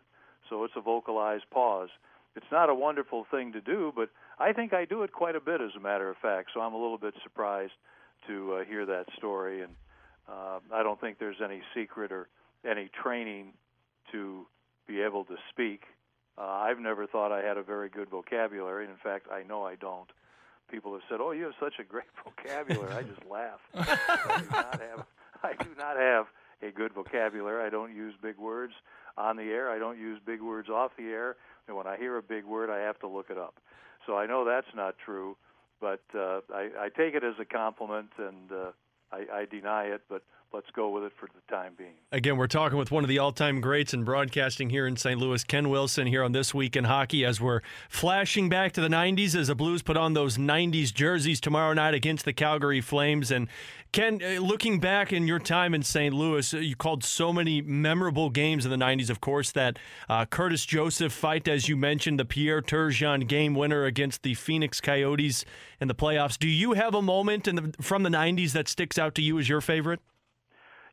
so 0.51 0.63
it's 0.65 0.73
a 0.75 0.81
vocalized 0.81 1.49
pause. 1.49 1.89
It's 2.35 2.51
not 2.51 2.69
a 2.69 2.75
wonderful 2.75 3.25
thing 3.31 3.53
to 3.53 3.61
do, 3.61 3.91
but 3.95 4.09
I 4.39 4.53
think 4.53 4.73
I 4.73 4.85
do 4.85 5.03
it 5.03 5.11
quite 5.11 5.35
a 5.35 5.39
bit, 5.39 5.61
as 5.61 5.71
a 5.75 5.79
matter 5.79 6.09
of 6.09 6.17
fact. 6.17 6.49
So 6.53 6.61
I'm 6.61 6.73
a 6.73 6.81
little 6.81 6.97
bit 6.97 7.13
surprised 7.23 7.73
to 8.27 8.55
uh, 8.55 8.63
hear 8.65 8.85
that 8.85 9.05
story, 9.17 9.61
and 9.61 9.73
uh, 10.29 10.59
I 10.73 10.83
don't 10.83 10.99
think 10.99 11.19
there's 11.19 11.41
any 11.43 11.61
secret 11.73 12.11
or 12.11 12.27
any 12.69 12.89
training 13.01 13.53
to 14.11 14.45
be 14.87 15.01
able 15.01 15.25
to 15.25 15.35
speak. 15.49 15.83
Uh, 16.37 16.41
I've 16.41 16.79
never 16.79 17.07
thought 17.07 17.31
I 17.31 17.41
had 17.41 17.57
a 17.57 17.63
very 17.63 17.89
good 17.89 18.09
vocabulary, 18.09 18.85
in 18.85 18.97
fact, 19.03 19.27
I 19.31 19.43
know 19.43 19.63
I 19.63 19.75
don't. 19.75 20.09
People 20.69 20.93
have 20.93 21.01
said, 21.09 21.19
"Oh, 21.19 21.31
you 21.31 21.43
have 21.43 21.53
such 21.59 21.79
a 21.79 21.83
great 21.83 22.05
vocabulary." 22.23 22.93
I 22.93 23.03
just 23.03 23.25
laugh. 23.29 23.59
I 23.75 24.37
do 24.39 24.45
not 24.51 24.79
have. 24.79 25.05
I 25.43 25.63
do 25.63 25.69
not 25.77 25.97
have 25.97 26.27
a 26.61 26.71
good 26.71 26.93
vocabulary. 26.93 27.65
I 27.65 27.69
don't 27.69 27.95
use 27.95 28.13
big 28.21 28.37
words 28.37 28.73
on 29.17 29.35
the 29.35 29.43
air. 29.43 29.69
I 29.69 29.79
don't 29.79 29.97
use 29.97 30.19
big 30.25 30.41
words 30.41 30.69
off 30.69 30.91
the 30.97 31.05
air. 31.05 31.35
And 31.67 31.75
when 31.75 31.87
I 31.87 31.97
hear 31.97 32.17
a 32.17 32.23
big 32.23 32.45
word, 32.45 32.69
I 32.69 32.79
have 32.79 32.99
to 32.99 33.07
look 33.07 33.29
it 33.29 33.37
up. 33.37 33.55
So 34.05 34.17
I 34.17 34.25
know 34.25 34.45
that's 34.45 34.73
not 34.75 34.95
true, 35.03 35.37
but 35.79 36.01
uh, 36.15 36.41
I, 36.53 36.69
I 36.79 36.89
take 36.95 37.13
it 37.13 37.23
as 37.23 37.35
a 37.39 37.45
compliment, 37.45 38.09
and 38.17 38.51
uh, 38.51 38.71
I, 39.11 39.41
I 39.41 39.45
deny 39.45 39.85
it. 39.85 40.01
But 40.09 40.23
let's 40.53 40.69
go 40.71 40.89
with 40.89 41.03
it 41.03 41.13
for 41.17 41.27
the 41.27 41.53
time 41.53 41.73
being. 41.77 41.93
Again, 42.11 42.37
we're 42.37 42.47
talking 42.47 42.77
with 42.77 42.91
one 42.91 43.03
of 43.03 43.07
the 43.07 43.19
all 43.19 43.31
time 43.31 43.61
greats 43.61 43.93
in 43.93 44.03
broadcasting 44.03 44.69
here 44.69 44.85
in 44.85 44.97
St. 44.97 45.19
Louis, 45.19 45.43
Ken 45.43 45.69
Wilson, 45.69 46.07
here 46.07 46.23
on 46.23 46.31
This 46.31 46.53
Week 46.53 46.75
in 46.75 46.85
Hockey, 46.85 47.23
as 47.25 47.39
we're 47.39 47.61
flashing 47.89 48.49
back 48.49 48.73
to 48.73 48.81
the 48.81 48.87
90s 48.87 49.35
as 49.35 49.47
the 49.47 49.55
Blues 49.55 49.81
put 49.81 49.97
on 49.97 50.13
those 50.13 50.37
90s 50.37 50.93
jerseys 50.93 51.39
tomorrow 51.39 51.73
night 51.73 51.93
against 51.93 52.25
the 52.25 52.33
Calgary 52.33 52.81
Flames. 52.81 53.31
And 53.31 53.47
Ken, 53.91 54.21
uh, 54.23 54.39
looking 54.39 54.79
back 54.79 55.11
in 55.11 55.27
your 55.27 55.39
time 55.39 55.73
in 55.73 55.83
St. 55.83 56.13
Louis, 56.13 56.53
uh, 56.53 56.57
you 56.57 56.75
called 56.75 57.03
so 57.03 57.33
many 57.33 57.61
memorable 57.61 58.29
games 58.29 58.65
in 58.65 58.71
the 58.71 58.77
90s. 58.77 59.09
Of 59.09 59.21
course, 59.21 59.51
that 59.51 59.79
uh, 60.09 60.25
Curtis 60.25 60.65
Joseph 60.65 61.13
fight, 61.13 61.47
as 61.47 61.67
you 61.67 61.75
mentioned, 61.77 62.19
the 62.19 62.25
Pierre 62.25 62.61
Turgeon 62.61 63.27
game 63.27 63.53
winner 63.53 63.85
against 63.85 64.23
the 64.23 64.33
Phoenix 64.33 64.79
Coyotes 64.79 65.45
in 65.79 65.87
the 65.87 65.95
playoffs. 65.95 66.37
Do 66.37 66.47
you 66.47 66.73
have 66.73 66.93
a 66.93 67.01
moment 67.01 67.45
the, 67.45 67.73
from 67.81 68.03
the 68.03 68.09
90s 68.09 68.51
that 68.51 68.67
sticks 68.67 68.97
out 68.97 69.15
to 69.15 69.21
you 69.21 69.39
as 69.39 69.49
your 69.49 69.61
favorite? 69.61 69.99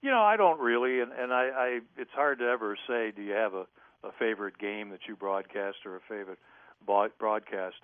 You 0.00 0.10
know, 0.10 0.22
I 0.22 0.36
don't 0.36 0.60
really, 0.60 1.00
and, 1.00 1.12
and 1.12 1.32
I, 1.32 1.48
I 1.54 1.80
it's 1.96 2.10
hard 2.14 2.38
to 2.38 2.44
ever 2.44 2.76
say. 2.86 3.12
Do 3.14 3.22
you 3.22 3.32
have 3.32 3.54
a, 3.54 3.66
a 4.04 4.12
favorite 4.18 4.58
game 4.58 4.90
that 4.90 5.00
you 5.08 5.16
broadcast 5.16 5.78
or 5.84 5.96
a 5.96 6.00
favorite 6.08 6.38
broadcast? 6.86 7.76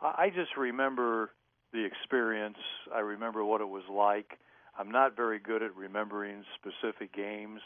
I, 0.00 0.24
I 0.24 0.30
just 0.34 0.56
remember 0.56 1.30
the 1.72 1.84
experience. 1.84 2.58
I 2.94 3.00
remember 3.00 3.44
what 3.44 3.60
it 3.60 3.68
was 3.68 3.84
like. 3.90 4.38
I'm 4.78 4.90
not 4.90 5.16
very 5.16 5.38
good 5.38 5.62
at 5.62 5.74
remembering 5.76 6.44
specific 6.54 7.14
games. 7.14 7.60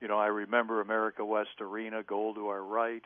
You 0.00 0.08
know, 0.08 0.18
I 0.18 0.26
remember 0.26 0.80
America 0.80 1.24
West 1.24 1.60
Arena, 1.60 2.02
goal 2.02 2.34
to 2.34 2.48
our 2.48 2.62
right, 2.62 3.02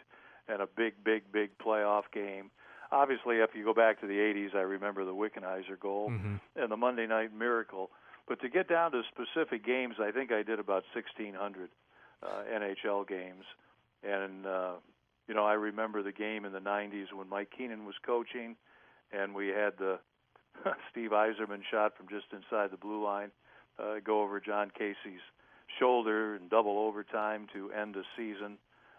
and 0.48 0.60
a 0.60 0.66
big, 0.66 0.94
big, 1.04 1.30
big 1.32 1.50
playoff 1.58 2.02
game. 2.12 2.50
Obviously, 2.94 3.36
if 3.36 3.50
you 3.54 3.64
go 3.64 3.74
back 3.74 4.00
to 4.00 4.06
the 4.06 4.14
80s, 4.14 4.54
I 4.54 4.60
remember 4.60 5.04
the 5.04 5.14
Wickenheiser 5.14 5.78
goal 5.80 6.10
mm-hmm. 6.10 6.36
and 6.54 6.70
the 6.70 6.76
Monday 6.76 7.06
Night 7.06 7.34
Miracle. 7.36 7.90
But 8.28 8.40
to 8.40 8.48
get 8.48 8.68
down 8.68 8.92
to 8.92 9.02
specific 9.12 9.66
games, 9.66 9.96
I 10.00 10.12
think 10.12 10.30
I 10.30 10.42
did 10.42 10.60
about 10.60 10.84
1,600 10.94 11.68
uh, 12.22 12.26
NHL 12.52 13.06
games. 13.06 13.44
And, 14.04 14.46
uh, 14.46 14.74
you 15.26 15.34
know, 15.34 15.44
I 15.44 15.54
remember 15.54 16.02
the 16.02 16.12
game 16.12 16.44
in 16.44 16.52
the 16.52 16.60
90s 16.60 17.12
when 17.12 17.28
Mike 17.28 17.50
Keenan 17.56 17.84
was 17.84 17.96
coaching, 18.06 18.54
and 19.12 19.34
we 19.34 19.48
had 19.48 19.72
the 19.76 19.98
Steve 20.90 21.10
Yzerman 21.10 21.62
shot 21.68 21.96
from 21.96 22.08
just 22.08 22.26
inside 22.32 22.70
the 22.70 22.76
blue 22.76 23.04
line 23.04 23.30
uh, 23.78 23.96
go 24.04 24.22
over 24.22 24.40
Jon 24.40 24.70
Casey's 24.76 25.24
shoulder 25.78 26.36
in 26.36 26.48
double 26.48 26.78
overtime 26.78 27.46
to 27.52 27.72
end 27.72 27.94
the 27.94 28.04
season 28.16 28.58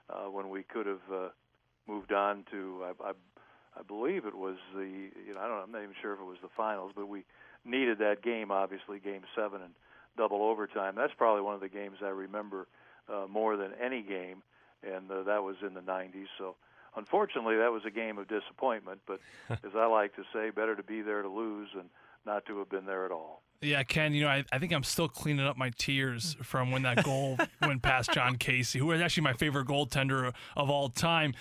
uh, 0.09 0.29
when 0.29 0.49
we 0.49 0.63
could 0.63 0.85
have 0.85 1.11
uh, 1.11 1.29
moved 1.87 2.11
on 2.11 2.43
to, 2.51 2.83
I, 2.83 3.09
I, 3.09 3.11
I 3.77 3.83
believe 3.83 4.25
it 4.25 4.35
was 4.35 4.57
the, 4.73 4.85
you 4.85 5.33
know, 5.33 5.39
I 5.39 5.47
don't 5.47 5.57
know, 5.57 5.63
I'm 5.63 5.71
not 5.71 5.83
even 5.83 5.95
sure 6.01 6.13
if 6.13 6.19
it 6.19 6.25
was 6.25 6.37
the 6.41 6.49
finals, 6.55 6.91
but 6.95 7.07
we 7.07 7.23
needed 7.65 7.99
that 7.99 8.21
game, 8.21 8.51
obviously, 8.51 8.99
game 8.99 9.23
seven 9.35 9.61
and 9.61 9.73
double 10.17 10.43
overtime. 10.43 10.95
That's 10.95 11.13
probably 11.17 11.41
one 11.41 11.55
of 11.55 11.61
the 11.61 11.69
games 11.69 11.97
I 12.01 12.09
remember 12.09 12.67
uh, 13.09 13.25
more 13.29 13.57
than 13.57 13.71
any 13.81 14.01
game, 14.01 14.43
and 14.83 15.09
uh, 15.11 15.23
that 15.23 15.43
was 15.43 15.57
in 15.61 15.73
the 15.73 15.81
90s. 15.81 16.27
So, 16.37 16.55
unfortunately, 16.95 17.57
that 17.57 17.71
was 17.71 17.83
a 17.85 17.91
game 17.91 18.17
of 18.17 18.27
disappointment. 18.27 19.01
But 19.05 19.19
as 19.49 19.75
I 19.75 19.87
like 19.87 20.15
to 20.15 20.23
say, 20.33 20.51
better 20.51 20.75
to 20.75 20.83
be 20.83 21.01
there 21.01 21.21
to 21.21 21.29
lose 21.29 21.69
than 21.75 21.89
not 22.25 22.45
to 22.45 22.59
have 22.59 22.69
been 22.69 22.85
there 22.85 23.05
at 23.05 23.11
all. 23.11 23.43
Yeah, 23.61 23.83
Ken, 23.83 24.13
you 24.13 24.23
know, 24.23 24.29
I, 24.29 24.43
I 24.51 24.59
think 24.59 24.73
I'm 24.73 24.83
still 24.83 25.07
cleaning 25.07 25.45
up 25.45 25.57
my 25.57 25.71
tears 25.77 26.35
from 26.43 26.71
when 26.71 26.83
that 26.83 27.03
goal 27.03 27.37
went 27.61 27.81
past 27.81 28.11
Jon 28.11 28.35
Casey, 28.35 28.79
who 28.79 28.91
is 28.91 29.01
actually 29.01 29.23
my 29.23 29.33
favorite 29.33 29.67
goaltender 29.67 30.33
of 30.55 30.69
all 30.69 30.89
time. 30.89 31.33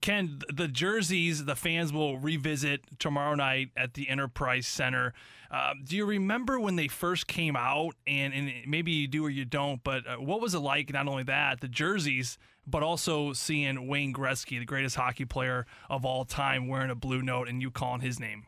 Ken, 0.00 0.40
the 0.52 0.68
jerseys, 0.68 1.44
the 1.44 1.56
fans 1.56 1.92
will 1.92 2.18
revisit 2.18 2.82
tomorrow 2.98 3.34
night 3.34 3.70
at 3.76 3.94
the 3.94 4.08
Enterprise 4.08 4.66
Center. 4.66 5.12
Uh, 5.50 5.74
do 5.84 5.96
you 5.96 6.06
remember 6.06 6.58
when 6.58 6.76
they 6.76 6.88
first 6.88 7.26
came 7.26 7.56
out? 7.56 7.94
And, 8.06 8.32
and 8.32 8.52
maybe 8.66 8.92
you 8.92 9.08
do 9.08 9.26
or 9.26 9.30
you 9.30 9.44
don't, 9.44 9.82
but 9.82 10.06
uh, 10.06 10.16
what 10.16 10.40
was 10.40 10.54
it 10.54 10.60
like? 10.60 10.92
Not 10.92 11.08
only 11.08 11.24
that, 11.24 11.60
the 11.60 11.68
jerseys, 11.68 12.38
but 12.66 12.82
also 12.82 13.32
seeing 13.32 13.86
Wayne 13.86 14.14
Gretzky, 14.14 14.58
the 14.58 14.64
greatest 14.64 14.96
hockey 14.96 15.24
player 15.24 15.66
of 15.90 16.04
all 16.04 16.24
time, 16.24 16.68
wearing 16.68 16.90
a 16.90 16.96
blue 16.96 17.22
note 17.22 17.48
and 17.48 17.60
you 17.60 17.70
calling 17.70 18.00
his 18.00 18.18
name? 18.18 18.46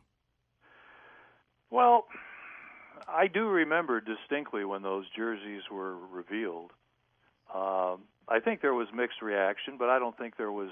Well, 1.70 2.07
I 3.07 3.26
do 3.26 3.48
remember 3.48 4.00
distinctly 4.00 4.64
when 4.64 4.83
those 4.83 5.04
jerseys 5.14 5.62
were 5.70 5.96
revealed. 5.96 6.72
Um, 7.54 8.02
I 8.28 8.40
think 8.42 8.61
there 8.61 8.74
was 8.74 8.88
mixed 8.94 9.22
reaction, 9.22 9.76
but 9.78 9.88
I 9.88 9.98
don't 9.98 10.16
think 10.16 10.37
there 10.37 10.52
was 10.52 10.70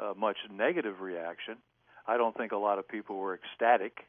uh, 0.00 0.12
much 0.16 0.36
negative 0.52 1.00
reaction. 1.00 1.56
I 2.06 2.16
don't 2.16 2.36
think 2.36 2.52
a 2.52 2.56
lot 2.56 2.78
of 2.78 2.88
people 2.88 3.16
were 3.16 3.34
ecstatic. 3.34 4.06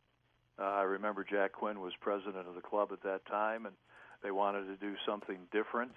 Uh, 0.59 0.63
I 0.63 0.81
remember 0.83 1.25
Jack 1.29 1.53
Quinn 1.53 1.79
was 1.79 1.93
president 1.99 2.47
of 2.47 2.55
the 2.55 2.61
club 2.61 2.89
at 2.91 3.03
that 3.03 3.25
time, 3.25 3.65
and 3.65 3.75
they 4.23 4.31
wanted 4.31 4.65
to 4.65 4.75
do 4.75 4.95
something 5.05 5.37
different, 5.51 5.91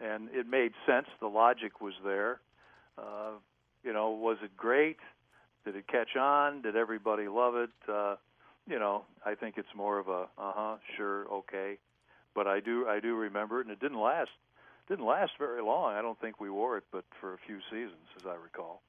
and 0.00 0.28
it 0.30 0.46
made 0.46 0.72
sense. 0.86 1.06
The 1.20 1.26
logic 1.26 1.80
was 1.80 1.94
there. 2.04 2.40
Uh, 2.98 3.32
you 3.82 3.92
know, 3.92 4.10
was 4.10 4.38
it 4.42 4.56
great? 4.56 4.98
Did 5.64 5.76
it 5.76 5.86
catch 5.88 6.16
on? 6.16 6.62
Did 6.62 6.76
everybody 6.76 7.28
love 7.28 7.56
it? 7.56 7.70
Uh, 7.88 8.16
you 8.68 8.78
know, 8.78 9.04
I 9.24 9.34
think 9.34 9.56
it's 9.58 9.68
more 9.76 9.98
of 9.98 10.08
a 10.08 10.28
uh 10.38 10.52
huh, 10.54 10.76
sure, 10.96 11.26
okay. 11.32 11.78
But 12.34 12.46
I 12.46 12.60
do 12.60 12.86
I 12.88 13.00
do 13.00 13.14
remember 13.14 13.60
it, 13.60 13.66
and 13.66 13.72
it 13.72 13.80
didn't 13.80 14.00
last 14.00 14.30
didn't 14.88 15.06
last 15.06 15.32
very 15.38 15.62
long. 15.62 15.94
I 15.94 16.02
don't 16.02 16.20
think 16.20 16.40
we 16.40 16.50
wore 16.50 16.76
it, 16.76 16.84
but 16.92 17.04
for 17.20 17.34
a 17.34 17.38
few 17.46 17.58
seasons, 17.70 18.06
as 18.18 18.26
I 18.26 18.34
recall. 18.34 18.82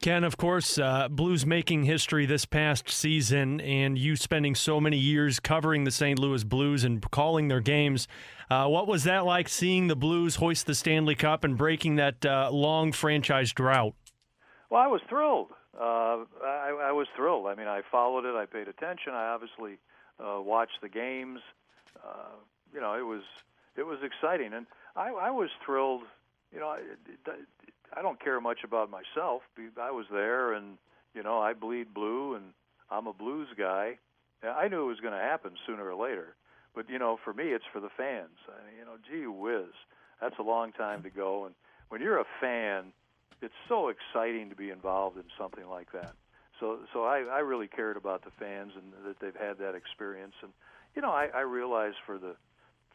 Ken, 0.00 0.24
of 0.24 0.36
course, 0.36 0.76
uh, 0.76 1.08
Blues 1.08 1.46
making 1.46 1.84
history 1.84 2.26
this 2.26 2.44
past 2.44 2.90
season, 2.90 3.60
and 3.60 3.96
you 3.96 4.16
spending 4.16 4.54
so 4.54 4.78
many 4.78 4.98
years 4.98 5.40
covering 5.40 5.84
the 5.84 5.90
St. 5.90 6.18
Louis 6.18 6.44
Blues 6.44 6.84
and 6.84 7.00
calling 7.10 7.48
their 7.48 7.60
games. 7.60 8.06
Uh, 8.50 8.66
what 8.66 8.86
was 8.86 9.04
that 9.04 9.24
like 9.24 9.48
seeing 9.48 9.86
the 9.86 9.96
Blues 9.96 10.36
hoist 10.36 10.66
the 10.66 10.74
Stanley 10.74 11.14
Cup 11.14 11.42
and 11.42 11.56
breaking 11.56 11.96
that 11.96 12.26
uh, 12.26 12.50
long 12.50 12.92
franchise 12.92 13.52
drought? 13.52 13.94
Well, 14.68 14.82
I 14.82 14.88
was 14.88 15.00
thrilled 15.08 15.52
uh, 15.80 16.24
I, 16.44 16.88
I 16.88 16.92
was 16.92 17.06
thrilled. 17.16 17.46
I 17.46 17.54
mean, 17.54 17.68
I 17.68 17.82
followed 17.90 18.24
it. 18.24 18.34
I 18.34 18.46
paid 18.46 18.68
attention. 18.68 19.12
I 19.12 19.28
obviously 19.28 19.78
uh, 20.20 20.40
watched 20.40 20.80
the 20.82 20.88
games. 20.88 21.40
Uh, 21.96 22.36
you 22.72 22.80
know, 22.80 22.94
it 22.94 23.06
was 23.06 23.22
it 23.76 23.84
was 23.84 23.98
exciting, 24.02 24.52
and 24.52 24.66
I, 24.96 25.10
I 25.10 25.30
was 25.30 25.50
thrilled. 25.64 26.02
You 26.52 26.60
know, 26.60 26.68
I, 26.68 26.80
I 27.96 28.02
don't 28.02 28.22
care 28.22 28.40
much 28.40 28.58
about 28.64 28.90
myself. 28.90 29.42
I 29.80 29.90
was 29.90 30.06
there, 30.12 30.52
and 30.52 30.78
you 31.14 31.22
know, 31.22 31.40
I 31.40 31.52
bleed 31.52 31.92
blue, 31.92 32.34
and 32.34 32.52
I'm 32.90 33.06
a 33.06 33.12
blues 33.12 33.48
guy. 33.56 33.98
I 34.44 34.68
knew 34.68 34.84
it 34.84 34.88
was 34.88 35.00
going 35.00 35.14
to 35.14 35.20
happen 35.20 35.52
sooner 35.66 35.88
or 35.88 35.94
later, 35.94 36.36
but 36.74 36.90
you 36.90 36.98
know, 36.98 37.18
for 37.24 37.32
me, 37.32 37.44
it's 37.44 37.64
for 37.72 37.80
the 37.80 37.88
fans. 37.96 38.36
I 38.48 38.78
you 38.78 38.84
know, 38.84 38.96
gee 39.10 39.26
whiz, 39.26 39.72
that's 40.20 40.38
a 40.38 40.42
long 40.42 40.72
time 40.72 41.02
to 41.02 41.10
go, 41.10 41.46
and 41.46 41.54
when 41.88 42.02
you're 42.02 42.18
a 42.18 42.26
fan 42.40 42.92
it's 43.44 43.54
so 43.68 43.88
exciting 43.88 44.50
to 44.50 44.56
be 44.56 44.70
involved 44.70 45.16
in 45.16 45.24
something 45.38 45.68
like 45.68 45.92
that. 45.92 46.14
So 46.60 46.78
so 46.92 47.04
I, 47.04 47.24
I 47.30 47.38
really 47.40 47.68
cared 47.68 47.96
about 47.96 48.24
the 48.24 48.30
fans 48.38 48.72
and 48.76 48.92
that 49.06 49.20
they've 49.20 49.36
had 49.36 49.58
that 49.58 49.74
experience. 49.74 50.34
And 50.42 50.52
you 50.96 51.02
know 51.02 51.10
I, 51.10 51.28
I 51.34 51.40
realized 51.40 51.96
for 52.06 52.18
the 52.18 52.36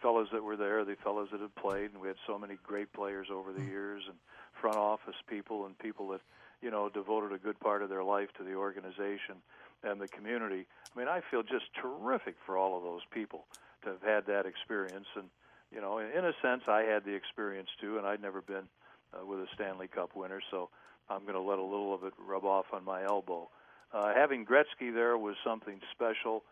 fellows 0.02 0.28
that 0.32 0.44
were 0.44 0.56
there, 0.58 0.84
the 0.86 0.96
fellows 1.04 1.30
that 1.32 1.42
had 1.42 1.54
played, 1.56 1.92
and 1.92 2.02
we 2.02 2.08
had 2.08 2.18
so 2.26 2.40
many 2.40 2.58
great 2.64 2.92
players 2.94 3.28
over 3.32 3.52
the 3.52 3.60
mm-hmm. 3.60 3.70
years, 3.70 4.04
and 4.08 4.16
front 4.62 4.78
office 4.78 5.16
people 5.28 5.66
and 5.66 5.78
people 5.78 6.10
that 6.10 6.22
you 6.62 6.72
know 6.72 6.90
devoted 6.90 7.34
a 7.34 7.38
good 7.38 7.60
part 7.60 7.82
of 7.82 7.90
their 7.90 8.04
life 8.04 8.30
to 8.38 8.44
the 8.44 8.54
organization 8.54 9.36
and 9.84 10.00
the 10.00 10.08
community. 10.08 10.66
I 10.96 11.00
mean, 11.00 11.08
I 11.08 11.22
feel 11.30 11.44
just 11.44 11.66
terrific 11.82 12.36
for 12.46 12.58
all 12.58 12.78
of 12.78 12.84
those 12.84 13.02
people 13.12 13.46
to 13.84 13.92
have 13.92 14.02
had 14.02 14.26
that 14.28 14.46
experience. 14.46 15.08
And 15.16 15.30
you 15.72 15.82
know, 15.82 16.00
in 16.00 16.26
a 16.26 16.34
sense, 16.42 16.64
I 16.68 16.82
had 16.82 17.06
the 17.06 17.14
experience 17.14 17.70
too, 17.80 17.98
and 17.98 18.08
I'd 18.08 18.22
never 18.22 18.42
been 18.42 18.68
uh, 19.14 19.26
with 19.26 19.40
a 19.40 19.48
Stanley 19.56 19.88
Cup 19.88 20.16
winner, 20.16 20.42
so 20.52 20.70
I'm 21.10 21.22
going 21.22 21.34
to 21.34 21.42
let 21.42 21.60
a 21.60 21.64
little 21.64 21.94
of 21.94 22.04
it 22.04 22.14
rub 22.20 22.46
off 22.46 22.66
on 22.74 22.84
my 22.84 23.04
elbow. 23.04 23.50
Uh, 23.94 24.14
having 24.14 24.46
Gretzky 24.46 24.94
there 24.94 25.18
was 25.18 25.36
something 25.44 25.80
special. 25.92 26.44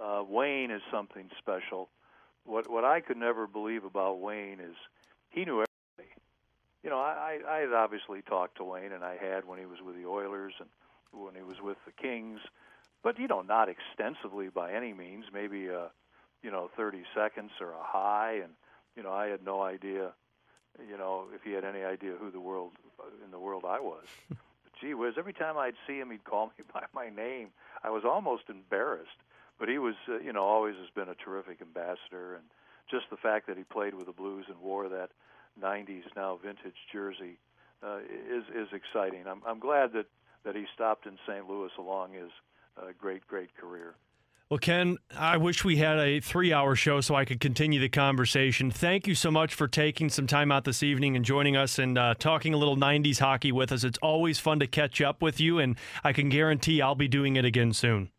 Uh, 0.00 0.22
Wayne 0.26 0.70
is 0.70 0.82
something 0.90 1.30
special. 1.38 1.88
What 2.44 2.70
what 2.70 2.84
I 2.84 3.00
could 3.00 3.16
never 3.16 3.46
believe 3.46 3.84
about 3.84 4.20
Wayne 4.20 4.60
is 4.60 4.74
he 5.30 5.44
knew 5.44 5.64
everybody. 5.64 6.14
You 6.82 6.90
know, 6.90 6.98
I 6.98 7.38
I 7.48 7.58
had 7.58 7.72
obviously 7.72 8.20
talked 8.22 8.56
to 8.56 8.64
Wayne, 8.64 8.92
and 8.92 9.04
I 9.04 9.16
had 9.16 9.46
when 9.46 9.58
he 9.58 9.66
was 9.66 9.78
with 9.84 9.96
the 9.96 10.06
Oilers 10.06 10.54
and 10.58 10.68
when 11.12 11.34
he 11.34 11.42
was 11.42 11.60
with 11.62 11.76
the 11.86 11.92
Kings, 11.92 12.40
but 13.02 13.18
you 13.18 13.28
know, 13.28 13.42
not 13.42 13.68
extensively 13.68 14.48
by 14.48 14.72
any 14.72 14.92
means. 14.92 15.26
Maybe 15.32 15.68
a 15.68 15.90
you 16.42 16.50
know 16.50 16.70
30 16.76 17.04
seconds 17.14 17.52
or 17.60 17.72
a 17.72 17.82
high, 17.82 18.40
and 18.42 18.52
you 18.96 19.02
know, 19.02 19.12
I 19.12 19.28
had 19.28 19.44
no 19.44 19.62
idea 19.62 20.12
you 20.88 20.96
know, 20.96 21.26
if 21.34 21.42
he 21.42 21.52
had 21.52 21.64
any 21.64 21.82
idea 21.82 22.12
who 22.18 22.30
the 22.30 22.40
world 22.40 22.72
in 23.24 23.30
the 23.30 23.38
world 23.38 23.64
I 23.66 23.80
was. 23.80 24.04
but 24.28 24.38
gee 24.80 24.94
whiz, 24.94 25.14
every 25.18 25.32
time 25.32 25.56
I'd 25.56 25.74
see 25.86 25.98
him, 25.98 26.10
he'd 26.10 26.24
call 26.24 26.46
me 26.58 26.64
by 26.72 26.84
my 26.94 27.08
name. 27.08 27.48
I 27.82 27.90
was 27.90 28.04
almost 28.04 28.44
embarrassed. 28.48 29.10
But 29.58 29.68
he 29.68 29.78
was, 29.78 29.94
uh, 30.08 30.18
you 30.18 30.32
know, 30.32 30.42
always 30.42 30.74
has 30.76 30.90
been 30.94 31.08
a 31.08 31.14
terrific 31.14 31.60
ambassador, 31.60 32.34
and 32.34 32.44
just 32.90 33.04
the 33.10 33.16
fact 33.16 33.46
that 33.46 33.56
he 33.56 33.62
played 33.62 33.94
with 33.94 34.06
the 34.06 34.12
Blues 34.12 34.46
and 34.48 34.58
wore 34.60 34.88
that 34.88 35.10
'90s 35.60 36.04
now 36.16 36.38
vintage 36.42 36.74
jersey 36.90 37.38
uh, 37.82 37.98
is 37.98 38.44
is 38.54 38.68
exciting. 38.72 39.26
I'm 39.26 39.42
I'm 39.46 39.60
glad 39.60 39.92
that 39.92 40.06
that 40.44 40.56
he 40.56 40.66
stopped 40.74 41.06
in 41.06 41.18
St. 41.28 41.48
Louis 41.48 41.70
along 41.78 42.14
his 42.14 42.30
uh, 42.76 42.92
great 42.98 43.26
great 43.26 43.54
career. 43.56 43.94
Well, 44.52 44.58
Ken, 44.58 44.98
I 45.16 45.38
wish 45.38 45.64
we 45.64 45.78
had 45.78 45.98
a 45.98 46.20
three 46.20 46.52
hour 46.52 46.76
show 46.76 47.00
so 47.00 47.14
I 47.14 47.24
could 47.24 47.40
continue 47.40 47.80
the 47.80 47.88
conversation. 47.88 48.70
Thank 48.70 49.06
you 49.06 49.14
so 49.14 49.30
much 49.30 49.54
for 49.54 49.66
taking 49.66 50.10
some 50.10 50.26
time 50.26 50.52
out 50.52 50.64
this 50.64 50.82
evening 50.82 51.16
and 51.16 51.24
joining 51.24 51.56
us 51.56 51.78
and 51.78 51.96
uh, 51.96 52.12
talking 52.18 52.52
a 52.52 52.58
little 52.58 52.76
90s 52.76 53.18
hockey 53.18 53.50
with 53.50 53.72
us. 53.72 53.82
It's 53.82 53.96
always 54.02 54.38
fun 54.38 54.60
to 54.60 54.66
catch 54.66 55.00
up 55.00 55.22
with 55.22 55.40
you, 55.40 55.58
and 55.58 55.78
I 56.04 56.12
can 56.12 56.28
guarantee 56.28 56.82
I'll 56.82 56.94
be 56.94 57.08
doing 57.08 57.36
it 57.36 57.46
again 57.46 57.72
soon. 57.72 58.10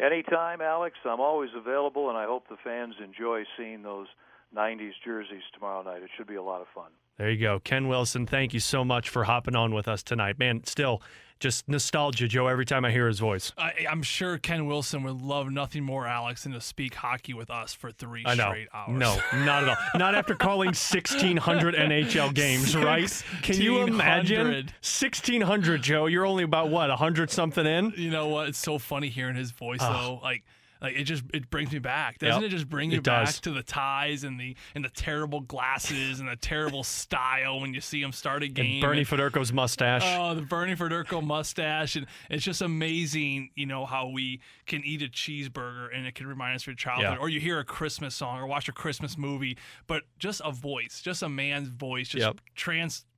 Anytime, 0.00 0.60
Alex. 0.60 0.96
I'm 1.04 1.20
always 1.20 1.50
available, 1.56 2.08
and 2.08 2.18
I 2.18 2.24
hope 2.24 2.48
the 2.48 2.56
fans 2.64 2.96
enjoy 3.00 3.44
seeing 3.56 3.82
those 3.82 4.08
90s 4.56 4.90
jerseys 5.04 5.44
tomorrow 5.54 5.84
night. 5.84 6.02
It 6.02 6.10
should 6.16 6.26
be 6.26 6.34
a 6.34 6.42
lot 6.42 6.62
of 6.62 6.66
fun. 6.74 6.90
There 7.16 7.30
you 7.30 7.40
go. 7.40 7.60
Ken 7.60 7.86
Wilson, 7.86 8.26
thank 8.26 8.52
you 8.52 8.60
so 8.60 8.84
much 8.84 9.08
for 9.08 9.22
hopping 9.22 9.54
on 9.54 9.72
with 9.72 9.86
us 9.86 10.02
tonight. 10.02 10.36
Man, 10.36 10.64
still 10.64 11.00
just 11.38 11.68
nostalgia, 11.68 12.28
Joe, 12.28 12.46
every 12.46 12.64
time 12.64 12.84
I 12.84 12.90
hear 12.90 13.06
his 13.06 13.18
voice. 13.18 13.52
I, 13.58 13.86
I'm 13.90 14.02
sure 14.02 14.38
Ken 14.38 14.66
Wilson 14.66 15.02
would 15.02 15.20
love 15.20 15.50
nothing 15.50 15.84
more, 15.84 16.06
Alex, 16.06 16.44
than 16.44 16.52
to 16.52 16.60
speak 16.60 16.94
hockey 16.94 17.34
with 17.34 17.50
us 17.50 17.74
for 17.74 17.90
three 17.90 18.22
I 18.24 18.34
know. 18.34 18.48
straight 18.50 18.68
hours. 18.72 18.98
No, 18.98 19.16
not 19.44 19.62
at 19.64 19.68
all. 19.68 19.76
Not 19.96 20.14
after 20.14 20.34
calling 20.34 20.68
1,600 20.68 21.74
NHL 21.74 22.32
games, 22.34 22.76
right? 22.76 23.24
Can 23.42 23.60
you 23.60 23.82
imagine? 23.82 24.46
1,600. 24.46 24.66
1,600, 24.80 25.82
Joe. 25.82 26.06
You're 26.06 26.26
only 26.26 26.44
about, 26.44 26.70
what, 26.70 26.88
100 26.88 27.30
something 27.30 27.66
in? 27.66 27.92
You 27.96 28.10
know 28.10 28.28
what? 28.28 28.48
It's 28.48 28.58
so 28.58 28.78
funny 28.78 29.08
hearing 29.08 29.36
his 29.36 29.50
voice 29.50 29.80
though. 29.80 30.20
Like 30.22 30.42
like 30.86 30.96
it 30.96 31.04
just 31.04 31.24
it 31.34 31.50
brings 31.50 31.72
me 31.72 31.78
back. 31.78 32.18
Doesn't 32.18 32.42
Yep, 32.42 32.50
it 32.50 32.54
just 32.54 32.68
bring 32.68 32.90
it 32.90 32.94
you 32.96 33.02
back 33.02 33.26
does. 33.26 33.40
to 33.40 33.50
the 33.50 33.62
ties 33.62 34.24
and 34.24 34.38
the 34.40 34.56
and 34.74 34.84
the 34.84 34.88
terrible 34.90 35.40
glasses 35.40 36.20
and 36.20 36.28
the 36.28 36.36
terrible 36.36 36.82
style 36.84 37.60
when 37.60 37.74
you 37.74 37.80
see 37.80 38.00
him 38.02 38.12
start 38.12 38.42
a 38.42 38.48
game? 38.48 38.72
And 38.74 38.80
Bernie 38.80 38.98
and- 39.00 39.08
mustache. 39.54 40.02
Oh, 40.04 40.34
the 40.34 40.42
Bernie 40.42 40.74
Federko 40.76 41.22
mustache, 41.22 41.96
and 41.96 42.06
it's 42.30 42.44
just 42.44 42.62
amazing, 42.62 43.50
you 43.54 43.66
know, 43.66 43.84
how 43.86 44.08
we 44.08 44.40
can 44.66 44.84
eat 44.84 45.02
a 45.02 45.06
cheeseburger 45.06 45.88
and 45.94 46.06
it 46.06 46.14
can 46.14 46.26
remind 46.26 46.56
us 46.56 46.62
of 46.62 46.68
your 46.68 46.76
childhood, 46.76 47.14
Yeah. 47.14 47.16
or 47.20 47.28
you 47.28 47.40
hear 47.40 47.58
a 47.58 47.64
Christmas 47.64 48.14
song 48.14 48.38
or 48.38 48.46
watch 48.46 48.68
a 48.68 48.72
Christmas 48.72 49.16
movie, 49.18 49.56
but 49.86 50.04
just 50.18 50.40
a 50.44 50.50
voice, 50.52 51.00
just 51.02 51.22
a 51.22 51.28
man's 51.28 51.68
voice, 51.68 52.08
just 52.08 52.24
Yep. 52.24 52.40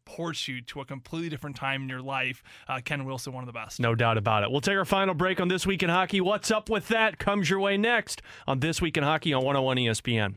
Transports 0.09 0.49
you 0.49 0.61
to 0.63 0.81
a 0.81 0.85
completely 0.85 1.29
different 1.29 1.57
time 1.57 1.83
in 1.83 1.89
your 1.89 2.01
life. 2.01 2.43
Uh, 2.67 2.81
Ken 2.85 3.05
Wilson, 3.05 3.33
one 3.33 3.43
of 3.43 3.47
the 3.47 3.53
best. 3.53 3.81
No 3.81 3.95
doubt 3.95 4.17
about 4.19 4.43
it. 4.43 4.51
We'll 4.51 4.61
take 4.61 4.77
our 4.77 4.85
final 4.85 5.15
break 5.15 5.41
on 5.41 5.49
This 5.49 5.67
Week 5.67 5.83
in 5.83 5.91
Hockey. 5.91 6.21
What's 6.21 6.51
up 6.51 6.71
with 6.71 6.89
that 6.89 7.19
comes 7.19 7.51
your 7.51 7.61
way 7.61 7.77
next 7.77 8.23
on 8.47 8.61
This 8.61 8.81
Week 8.81 8.97
in 8.97 9.05
Hockey 9.05 9.33
on 9.33 9.45
101 9.45 9.77
ESPN. 9.77 10.37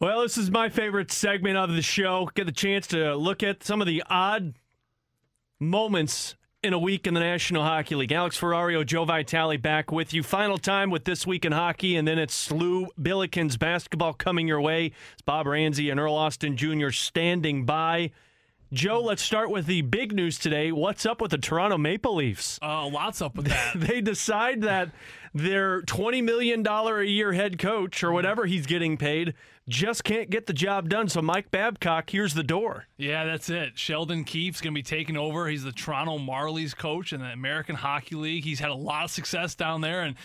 Well, 0.00 0.22
this 0.22 0.36
is 0.36 0.50
my 0.50 0.68
favorite 0.68 1.12
segment 1.12 1.56
of 1.56 1.72
the 1.72 1.82
show. 1.82 2.28
Get 2.34 2.46
the 2.46 2.52
chance 2.52 2.86
to 2.88 3.14
look 3.14 3.42
at 3.42 3.62
some 3.62 3.80
of 3.80 3.86
the 3.86 4.02
odd 4.10 4.54
moments 5.60 6.34
in 6.62 6.72
a 6.72 6.78
week 6.78 7.06
in 7.06 7.14
the 7.14 7.20
National 7.20 7.62
Hockey 7.62 7.94
League. 7.94 8.12
Alex 8.12 8.38
Ferrario, 8.38 8.84
Joe 8.84 9.04
Vitale 9.04 9.56
back 9.56 9.90
with 9.90 10.12
you. 10.12 10.22
Final 10.22 10.58
time 10.58 10.90
with 10.90 11.04
This 11.04 11.26
Week 11.26 11.44
in 11.44 11.52
Hockey, 11.52 11.96
and 11.96 12.06
then 12.06 12.18
it's 12.18 12.50
Lou 12.50 12.88
Billikens 13.00 13.58
basketball 13.58 14.12
coming 14.12 14.48
your 14.48 14.60
way. 14.60 14.92
It's 15.12 15.22
Bob 15.22 15.46
Ramsey 15.46 15.90
and 15.90 15.98
Earl 15.98 16.14
Austin 16.14 16.56
Jr. 16.56 16.90
standing 16.90 17.64
by. 17.64 18.10
Joe, 18.72 19.02
let's 19.02 19.20
start 19.20 19.50
with 19.50 19.66
the 19.66 19.82
big 19.82 20.14
news 20.14 20.38
today. 20.38 20.72
What's 20.72 21.04
up 21.04 21.20
with 21.20 21.30
the 21.30 21.36
Toronto 21.36 21.76
Maple 21.76 22.14
Leafs? 22.14 22.58
Uh, 22.62 22.88
lots 22.88 23.20
up 23.20 23.36
with 23.36 23.48
that. 23.48 23.72
they 23.76 24.00
decide 24.00 24.62
that 24.62 24.88
their 25.34 25.82
$20 25.82 26.24
million 26.24 26.66
a 26.66 27.02
year 27.02 27.34
head 27.34 27.58
coach 27.58 28.02
or 28.02 28.12
whatever 28.12 28.46
he's 28.46 28.64
getting 28.64 28.96
paid 28.96 29.34
just 29.68 30.04
can't 30.04 30.30
get 30.30 30.46
the 30.46 30.54
job 30.54 30.88
done. 30.88 31.10
So 31.10 31.20
Mike 31.20 31.50
Babcock, 31.50 32.08
here's 32.08 32.32
the 32.32 32.42
door. 32.42 32.86
Yeah, 32.96 33.26
that's 33.26 33.50
it. 33.50 33.78
Sheldon 33.78 34.24
Keefe's 34.24 34.62
going 34.62 34.72
to 34.72 34.78
be 34.78 34.82
taking 34.82 35.18
over. 35.18 35.48
He's 35.48 35.64
the 35.64 35.72
Toronto 35.72 36.16
Marlies 36.16 36.74
coach 36.74 37.12
in 37.12 37.20
the 37.20 37.26
American 37.26 37.76
Hockey 37.76 38.14
League. 38.14 38.44
He's 38.44 38.60
had 38.60 38.70
a 38.70 38.74
lot 38.74 39.04
of 39.04 39.10
success 39.10 39.54
down 39.54 39.82
there, 39.82 40.00
and 40.00 40.16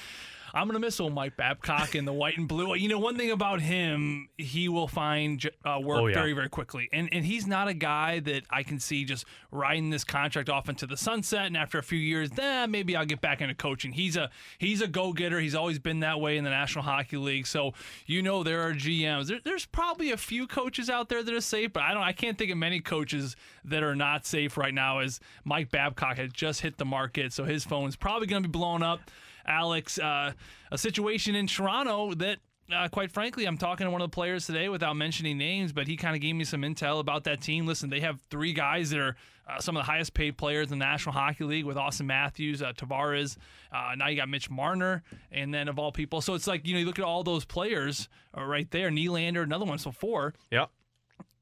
I'm 0.58 0.68
going 0.68 0.74
to 0.74 0.80
miss 0.80 1.00
old 1.00 1.14
Mike 1.14 1.38
Babcock 1.38 1.96
in 1.96 2.06
the 2.06 2.14
white 2.14 2.38
and 2.38 2.48
blue. 2.48 2.74
You 2.76 2.90
know, 2.90 3.00
one 3.00 3.18
thing 3.18 3.32
about 3.32 3.62
him, 3.62 4.30
he 4.38 4.68
will 4.70 4.88
find 4.88 5.44
uh, 5.64 5.80
work 5.82 6.00
Oh, 6.02 6.08
yeah. 6.08 6.16
very, 6.16 6.34
very 6.34 6.50
quickly. 6.50 6.90
And 6.92 7.10
and 7.12 7.24
he's 7.26 7.46
not 7.48 7.68
a 7.68 7.74
guy 7.74 8.20
that 8.22 8.44
I 8.50 8.64
can 8.64 8.80
see 8.80 9.06
just 9.06 9.26
riding 9.52 9.90
this 9.90 10.04
contract 10.04 10.50
off 10.50 10.68
into 10.70 10.88
the 10.88 10.98
sunset. 10.98 11.46
And 11.46 11.56
after 11.56 11.78
a 11.78 11.84
few 11.84 12.00
years, 12.00 12.30
then 12.32 12.72
maybe 12.72 12.96
I'll 12.96 13.06
get 13.06 13.22
back 13.22 13.42
into 13.42 13.56
coaching. 13.56 13.92
He's 13.94 14.18
a 14.18 14.30
he's 14.58 14.82
a 14.82 14.88
go 14.88 15.14
getter. 15.14 15.40
He's 15.40 15.56
always 15.56 15.80
been 15.80 16.00
that 16.02 16.20
way 16.20 16.38
in 16.38 16.44
the 16.44 16.50
National 16.50 16.84
Hockey 16.84 17.18
League. 17.18 17.48
So 17.48 17.74
you 18.06 18.22
know 18.22 18.44
there 18.44 18.62
are 18.68 18.74
GMs. 18.74 19.28
There, 19.28 19.40
there's 19.44 19.66
probably 19.66 20.12
a 20.12 20.18
few 20.18 20.48
coaches 20.48 20.90
out 20.90 21.10
there 21.10 21.24
that 21.24 21.34
are 21.34 21.42
safe, 21.42 21.72
but 21.74 21.84
I 21.84 21.94
don't. 21.94 22.04
I 22.04 22.14
can't 22.14 22.38
think 22.38 22.52
of 22.52 22.58
many 22.58 22.80
coaches 22.80 23.36
that 23.66 23.84
are 23.84 23.96
not 23.96 24.26
safe 24.26 24.58
right 24.58 24.74
now. 24.74 25.00
As 25.00 25.20
Mike 25.46 25.72
Babcock 25.72 26.18
had 26.18 26.34
just 26.34 26.62
hit 26.62 26.78
the 26.78 26.86
market, 26.86 27.32
so 27.34 27.44
his 27.44 27.64
phone's 27.64 27.96
probably 27.96 28.28
going 28.28 28.44
to 28.44 28.50
be 28.50 28.52
blown 28.52 28.82
up. 28.82 29.00
Alex, 29.48 29.98
uh, 30.00 30.34
a 30.72 30.78
situation 30.78 31.36
in 31.36 31.48
Toronto 31.48 32.14
that 32.16 32.40
uh, 32.74 32.88
quite 32.90 33.12
frankly, 33.12 33.46
I'm 33.46 33.58
talking 33.58 33.86
to 33.86 33.92
one 33.92 34.02
of 34.02 34.12
the 34.12 34.14
players 34.14 34.46
today 34.46 34.68
without 34.68 34.96
mentioning 34.96 35.38
names, 35.38 35.72
but 35.72 35.88
he 35.88 35.96
kind 35.96 36.16
of 36.16 36.22
gave 36.22 36.36
me 36.36 36.44
some 36.44 36.64
intel 36.64 37.00
about 37.00 37.24
that 37.24 37.40
team. 37.40 37.66
Listen, 37.66 37.90
they 37.90 38.02
have 38.02 38.20
three 38.30 38.52
guys 38.52 38.90
that 38.90 39.00
are 39.00 39.16
uh, 39.50 39.60
some 39.60 39.78
of 39.78 39.86
the 39.86 39.90
highest 39.90 40.14
paid 40.14 40.38
players 40.38 40.70
in 40.70 40.78
the 40.78 40.86
National 40.86 41.14
Hockey 41.14 41.46
League 41.46 41.64
with 41.64 41.78
Auston 41.78 42.08
Matthews, 42.08 42.62
uh, 42.62 42.74
Tavares. 42.74 43.38
Uh, 43.72 43.96
now 43.96 44.10
you 44.10 44.18
got 44.18 44.28
Mitch 44.28 44.50
Marner, 44.50 45.02
and 45.32 45.54
then 45.54 45.70
of 45.70 45.80
all 45.80 45.94
people. 45.94 46.20
So 46.20 46.34
it's 46.34 46.48
like, 46.48 46.68
you 46.68 46.74
know, 46.74 46.82
you 46.82 46.86
look 46.86 47.00
at 47.00 47.06
all 47.06 47.24
those 47.24 47.46
players 47.46 48.10
uh, 48.38 48.44
right 48.44 48.70
there 48.72 48.90
Nylander, 48.90 49.44
another 49.44 49.64
one, 49.66 49.78
so 49.78 49.92
four 49.92 50.34
Yep. 50.52 50.70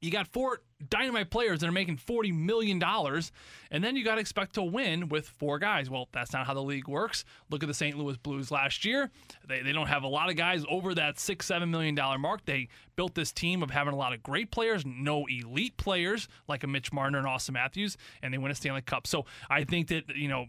you 0.00 0.12
got 0.12 0.28
four 0.28 0.60
dynamite 0.90 1.30
players 1.30 1.60
that 1.60 1.68
are 1.68 1.72
making 1.72 1.96
$40 1.96 2.34
million, 2.34 2.82
and 3.70 3.84
then 3.84 3.96
you 3.96 4.04
got 4.04 4.16
to 4.16 4.20
expect 4.20 4.54
to 4.54 4.62
win 4.62 5.08
with 5.08 5.28
four 5.28 5.58
guys. 5.58 5.88
Well, 5.88 6.08
that's 6.12 6.32
not 6.32 6.46
how 6.46 6.54
the 6.54 6.62
league 6.62 6.88
works. 6.88 7.24
Look 7.50 7.62
at 7.62 7.66
the 7.66 7.74
St. 7.74 7.96
Louis 7.96 8.16
Blues 8.18 8.50
last 8.50 8.84
year. 8.84 9.10
They, 9.48 9.62
they 9.62 9.72
don't 9.72 9.86
have 9.86 10.02
a 10.02 10.08
lot 10.08 10.30
of 10.30 10.36
guys 10.36 10.64
over 10.68 10.94
that 10.94 11.18
six, 11.18 11.48
$7 11.48 11.68
million 11.68 11.94
mark. 12.20 12.44
They 12.44 12.68
built 12.94 13.14
this 13.14 13.32
team 13.32 13.62
of 13.62 13.70
having 13.70 13.94
a 13.94 13.96
lot 13.96 14.12
of 14.12 14.22
great 14.22 14.50
players, 14.50 14.84
no 14.84 15.26
elite 15.26 15.76
players 15.76 16.28
like 16.48 16.64
a 16.64 16.66
Mitch 16.66 16.92
Marner 16.92 17.18
and 17.18 17.26
Auston 17.26 17.52
Matthews, 17.52 17.96
and 18.22 18.32
they 18.32 18.38
win 18.38 18.50
a 18.50 18.54
Stanley 18.54 18.82
Cup. 18.82 19.06
So 19.06 19.24
I 19.48 19.64
think 19.64 19.88
that, 19.88 20.14
you 20.14 20.28
know, 20.28 20.46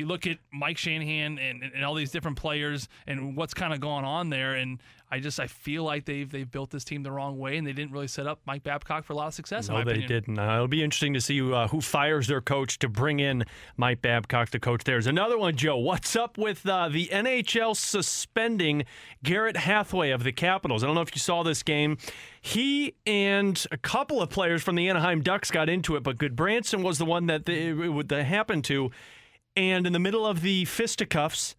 you 0.00 0.06
look 0.06 0.26
at 0.26 0.38
Mike 0.50 0.78
Shanahan 0.78 1.38
and, 1.38 1.62
and 1.62 1.84
all 1.84 1.94
these 1.94 2.10
different 2.10 2.38
players 2.38 2.88
and 3.06 3.36
what's 3.36 3.54
kind 3.54 3.72
of 3.72 3.80
going 3.80 4.04
on 4.04 4.30
there, 4.30 4.54
and 4.54 4.80
I 5.12 5.20
just 5.20 5.38
I 5.38 5.46
feel 5.46 5.84
like 5.84 6.04
they've 6.04 6.28
they've 6.30 6.50
built 6.50 6.70
this 6.70 6.84
team 6.84 7.02
the 7.02 7.10
wrong 7.10 7.38
way, 7.38 7.56
and 7.56 7.66
they 7.66 7.72
didn't 7.72 7.92
really 7.92 8.06
set 8.06 8.26
up 8.26 8.40
Mike 8.46 8.62
Babcock 8.62 9.04
for 9.04 9.12
a 9.12 9.16
lot 9.16 9.28
of 9.28 9.34
success. 9.34 9.68
No, 9.68 9.76
they 9.76 9.82
opinion. 9.82 10.08
didn't. 10.08 10.38
Uh, 10.38 10.54
it'll 10.54 10.68
be 10.68 10.82
interesting 10.82 11.12
to 11.14 11.20
see 11.20 11.40
uh, 11.52 11.68
who 11.68 11.80
fires 11.80 12.28
their 12.28 12.40
coach 12.40 12.78
to 12.78 12.88
bring 12.88 13.20
in 13.20 13.44
Mike 13.76 14.00
Babcock 14.02 14.50
to 14.50 14.58
coach 14.60 14.84
theirs. 14.84 15.06
Another 15.06 15.36
one, 15.36 15.56
Joe. 15.56 15.76
What's 15.76 16.16
up 16.16 16.38
with 16.38 16.66
uh, 16.66 16.88
the 16.88 17.08
NHL 17.08 17.76
suspending 17.76 18.84
Garnet 19.22 19.58
Hathaway 19.58 20.10
of 20.10 20.24
the 20.24 20.32
Capitals? 20.32 20.82
I 20.82 20.86
don't 20.86 20.94
know 20.94 21.02
if 21.02 21.14
you 21.14 21.20
saw 21.20 21.42
this 21.42 21.62
game. 21.62 21.98
He 22.40 22.94
and 23.04 23.66
a 23.70 23.76
couple 23.76 24.22
of 24.22 24.30
players 24.30 24.62
from 24.62 24.76
the 24.76 24.88
Anaheim 24.88 25.20
Ducks 25.20 25.50
got 25.50 25.68
into 25.68 25.96
it, 25.96 26.02
but 26.02 26.16
Gudbranson 26.16 26.82
was 26.82 26.98
the 26.98 27.04
one 27.04 27.26
that 27.26 27.44
they, 27.44 27.68
it 27.68 27.92
would 27.92 28.08
that 28.08 28.24
happened 28.24 28.64
to. 28.66 28.90
And 29.56 29.86
in 29.86 29.92
the 29.92 29.98
middle 29.98 30.26
of 30.26 30.42
the 30.42 30.64
fisticuffs, 30.64 31.56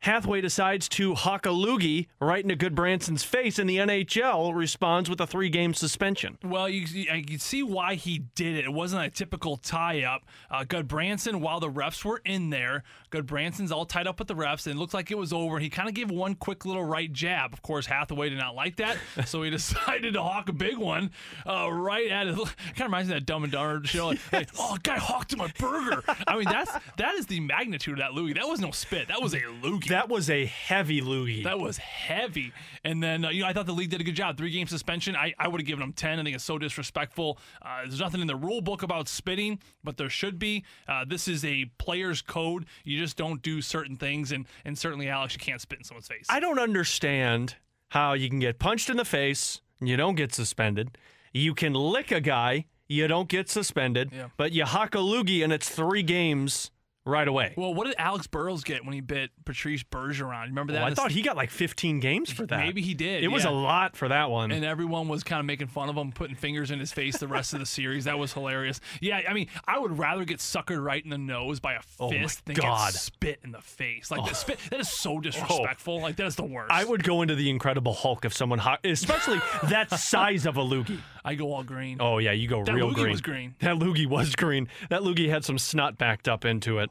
Hathaway 0.00 0.40
decides 0.40 0.88
to 0.90 1.14
hawk 1.14 1.46
a 1.46 1.50
loogie 1.50 2.06
right 2.20 2.44
into 2.44 2.54
Gudbranson's 2.54 3.24
face, 3.24 3.58
and 3.58 3.68
the 3.68 3.78
NHL 3.78 4.54
responds 4.54 5.10
with 5.10 5.20
a 5.20 5.26
three-game 5.26 5.74
suspension. 5.74 6.38
Well, 6.44 6.68
you 6.68 6.86
can 6.86 7.38
see 7.38 7.62
why 7.62 7.94
he 7.96 8.20
did 8.34 8.56
it. 8.56 8.66
It 8.66 8.72
wasn't 8.72 9.04
a 9.04 9.10
typical 9.10 9.56
tie-up. 9.56 10.24
Uh, 10.50 10.64
Gudbranson, 10.64 11.40
while 11.40 11.60
the 11.60 11.70
refs 11.70 12.04
were 12.04 12.20
in 12.24 12.50
there, 12.50 12.84
Gudbranson's 13.16 13.72
all 13.72 13.86
tied 13.86 14.06
up 14.06 14.18
with 14.18 14.28
the 14.28 14.34
refs, 14.34 14.66
and 14.66 14.76
it 14.76 14.78
looked 14.78 14.94
like 14.94 15.10
it 15.10 15.18
was 15.18 15.32
over. 15.32 15.58
He 15.58 15.70
kind 15.70 15.88
of 15.88 15.94
gave 15.94 16.10
one 16.10 16.34
quick 16.34 16.64
little 16.64 16.84
right 16.84 17.12
jab. 17.12 17.52
Of 17.52 17.62
course, 17.62 17.86
Hathaway 17.86 18.28
did 18.28 18.38
not 18.38 18.54
like 18.54 18.76
that, 18.76 18.98
so 19.26 19.42
he 19.42 19.50
decided 19.50 20.14
to 20.14 20.22
hawk 20.22 20.48
a 20.48 20.52
big 20.52 20.76
one 20.76 21.10
uh, 21.46 21.70
right 21.72 22.10
at 22.10 22.26
it. 22.26 22.36
Kind 22.36 22.48
of 22.80 22.80
reminds 22.80 23.08
me 23.08 23.16
of 23.16 23.20
that 23.20 23.26
Dumb 23.26 23.44
and 23.44 23.52
Dumber 23.52 23.86
show. 23.86 24.06
Like, 24.16 24.32
like, 24.32 24.48
oh, 24.58 24.76
a 24.76 24.78
guy 24.78 24.98
hawked 24.98 25.32
him 25.32 25.40
a 25.40 25.48
burger. 25.58 26.02
I 26.28 26.36
mean, 26.36 26.44
that's 26.44 26.70
that 26.96 27.14
is 27.14 27.26
the 27.26 27.40
magnitude 27.40 27.94
of 27.94 27.98
that 27.98 28.12
loogie. 28.12 28.34
That 28.34 28.46
was 28.46 28.60
no 28.60 28.70
spit. 28.70 29.08
That 29.08 29.20
was 29.20 29.34
a 29.34 29.40
loogie. 29.40 29.88
That 29.88 30.08
was 30.08 30.30
a 30.30 30.46
heavy 30.46 31.00
loogie. 31.00 31.42
That 31.42 31.58
was 31.58 31.76
heavy. 31.78 32.52
And 32.84 33.02
then, 33.02 33.24
uh, 33.24 33.30
you 33.30 33.42
know, 33.42 33.48
I 33.48 33.52
thought 33.52 33.66
the 33.66 33.72
league 33.72 33.90
did 33.90 34.00
a 34.00 34.04
good 34.04 34.14
job. 34.14 34.38
Three 34.38 34.50
game 34.50 34.68
suspension. 34.68 35.16
I, 35.16 35.34
I 35.38 35.48
would 35.48 35.60
have 35.60 35.66
given 35.66 35.80
them 35.80 35.92
10. 35.92 36.20
I 36.20 36.22
think 36.22 36.36
it's 36.36 36.44
so 36.44 36.56
disrespectful. 36.56 37.38
Uh, 37.60 37.82
there's 37.82 37.98
nothing 37.98 38.20
in 38.20 38.28
the 38.28 38.36
rule 38.36 38.60
book 38.60 38.82
about 38.82 39.08
spitting, 39.08 39.58
but 39.82 39.96
there 39.96 40.08
should 40.08 40.38
be. 40.38 40.64
Uh, 40.86 41.04
this 41.04 41.26
is 41.26 41.44
a 41.44 41.64
player's 41.78 42.22
code. 42.22 42.66
You 42.84 42.98
just 42.98 43.05
don't 43.14 43.42
do 43.42 43.60
certain 43.62 43.96
things. 43.96 44.32
And, 44.32 44.46
and 44.64 44.76
certainly, 44.78 45.08
Alex, 45.08 45.34
you 45.34 45.40
can't 45.40 45.60
spit 45.60 45.78
in 45.78 45.84
someone's 45.84 46.08
face. 46.08 46.26
I 46.28 46.40
don't 46.40 46.58
understand 46.58 47.56
how 47.90 48.14
you 48.14 48.28
can 48.28 48.38
get 48.40 48.58
punched 48.58 48.90
in 48.90 48.96
the 48.96 49.04
face, 49.04 49.60
and 49.80 49.88
you 49.88 49.96
don't 49.96 50.14
get 50.16 50.34
suspended. 50.34 50.96
You 51.32 51.54
can 51.54 51.74
lick 51.74 52.10
a 52.10 52.20
guy, 52.20 52.66
you 52.88 53.06
don't 53.08 53.28
get 53.28 53.48
suspended, 53.50 54.10
Yeah. 54.12 54.28
but 54.36 54.52
you 54.52 54.64
hawk 54.64 54.94
a 54.94 54.98
loogie 54.98 55.42
and 55.44 55.52
it's 55.52 55.68
three 55.68 56.02
games 56.02 56.70
right 57.06 57.26
away. 57.26 57.54
Well, 57.56 57.72
what 57.72 57.86
did 57.86 57.94
Alex 57.98 58.26
Burrows 58.26 58.64
get 58.64 58.84
when 58.84 58.92
he 58.92 59.00
bit 59.00 59.30
Patrice 59.44 59.82
Bergeron? 59.84 60.48
Remember 60.48 60.72
oh, 60.72 60.74
that? 60.74 60.82
Well, 60.82 60.90
I 60.90 60.94
thought 60.94 61.12
he 61.12 61.22
got 61.22 61.36
like 61.36 61.50
15 61.50 62.00
games 62.00 62.30
for 62.30 62.44
that. 62.46 62.58
Maybe 62.58 62.82
he 62.82 62.94
did, 62.94 63.22
It 63.22 63.28
was 63.28 63.44
a 63.44 63.50
lot 63.50 63.96
for 63.96 64.08
that 64.08 64.30
one. 64.30 64.50
and 64.50 64.64
everyone 64.64 65.08
was 65.08 65.22
kind 65.22 65.40
of 65.40 65.46
making 65.46 65.68
fun 65.68 65.88
of 65.88 65.96
him, 65.96 66.12
putting 66.12 66.36
fingers 66.36 66.70
in 66.70 66.80
his 66.80 66.92
face 66.92 67.16
the 67.18 67.28
rest 67.28 67.54
of 67.54 67.60
the 67.60 67.66
series. 67.66 68.04
That 68.04 68.18
was 68.18 68.32
hilarious. 68.32 68.80
Yeah, 69.00 69.22
I 69.28 69.32
mean, 69.32 69.48
I 69.66 69.78
would 69.78 69.98
rather 69.98 70.24
get 70.24 70.38
suckered 70.38 70.82
right 70.82 71.02
in 71.02 71.10
the 71.10 71.18
nose 71.18 71.60
by 71.60 71.74
a 71.74 71.80
Oh 71.98 72.10
fist 72.10 72.44
than 72.44 72.56
God. 72.56 72.88
Oh. 72.88 72.92
get 72.92 72.94
spit 72.94 73.38
in 73.44 73.52
the 73.52 73.60
face. 73.60 74.10
Like 74.10 74.24
the 74.24 74.30
oh. 74.30 74.34
spit, 74.34 74.58
that 74.70 74.80
is 74.80 74.90
so 74.90 75.14
oh. 75.14 75.20
disrespectful. 75.20 76.00
Like 76.00 76.16
that 76.16 76.26
is 76.26 76.36
the 76.36 76.44
worst. 76.44 76.72
I 76.72 76.84
would 76.84 77.04
go 77.04 77.22
into 77.22 77.34
the 77.34 77.48
Incredible 77.48 77.94
Hulk 77.94 78.24
if 78.24 78.34
someone, 78.34 78.58
ho- 78.58 78.76
especially 78.84 79.40
that 79.68 79.90
size 79.90 80.46
of 80.46 80.56
a 80.56 80.62
loogie. 80.62 80.98
I 81.24 81.34
go 81.34 81.52
all 81.52 81.62
green. 81.62 81.98
Oh 82.00 82.18
yeah, 82.18 82.32
you 82.32 82.48
go 82.48 82.64
That 82.64 82.74
real 82.74 82.90
loogie 82.90 82.94
green. 82.94 83.10
was 83.10 83.20
green. 83.20 83.54
That 83.60 83.76
loogie 83.76 84.06
was 84.06 84.34
green. 84.34 84.68
That 84.90 85.02
loogie 85.02 85.28
had 85.28 85.44
some 85.44 85.58
snot 85.58 85.98
backed 85.98 86.28
up 86.28 86.44
into 86.44 86.78
it. 86.78 86.90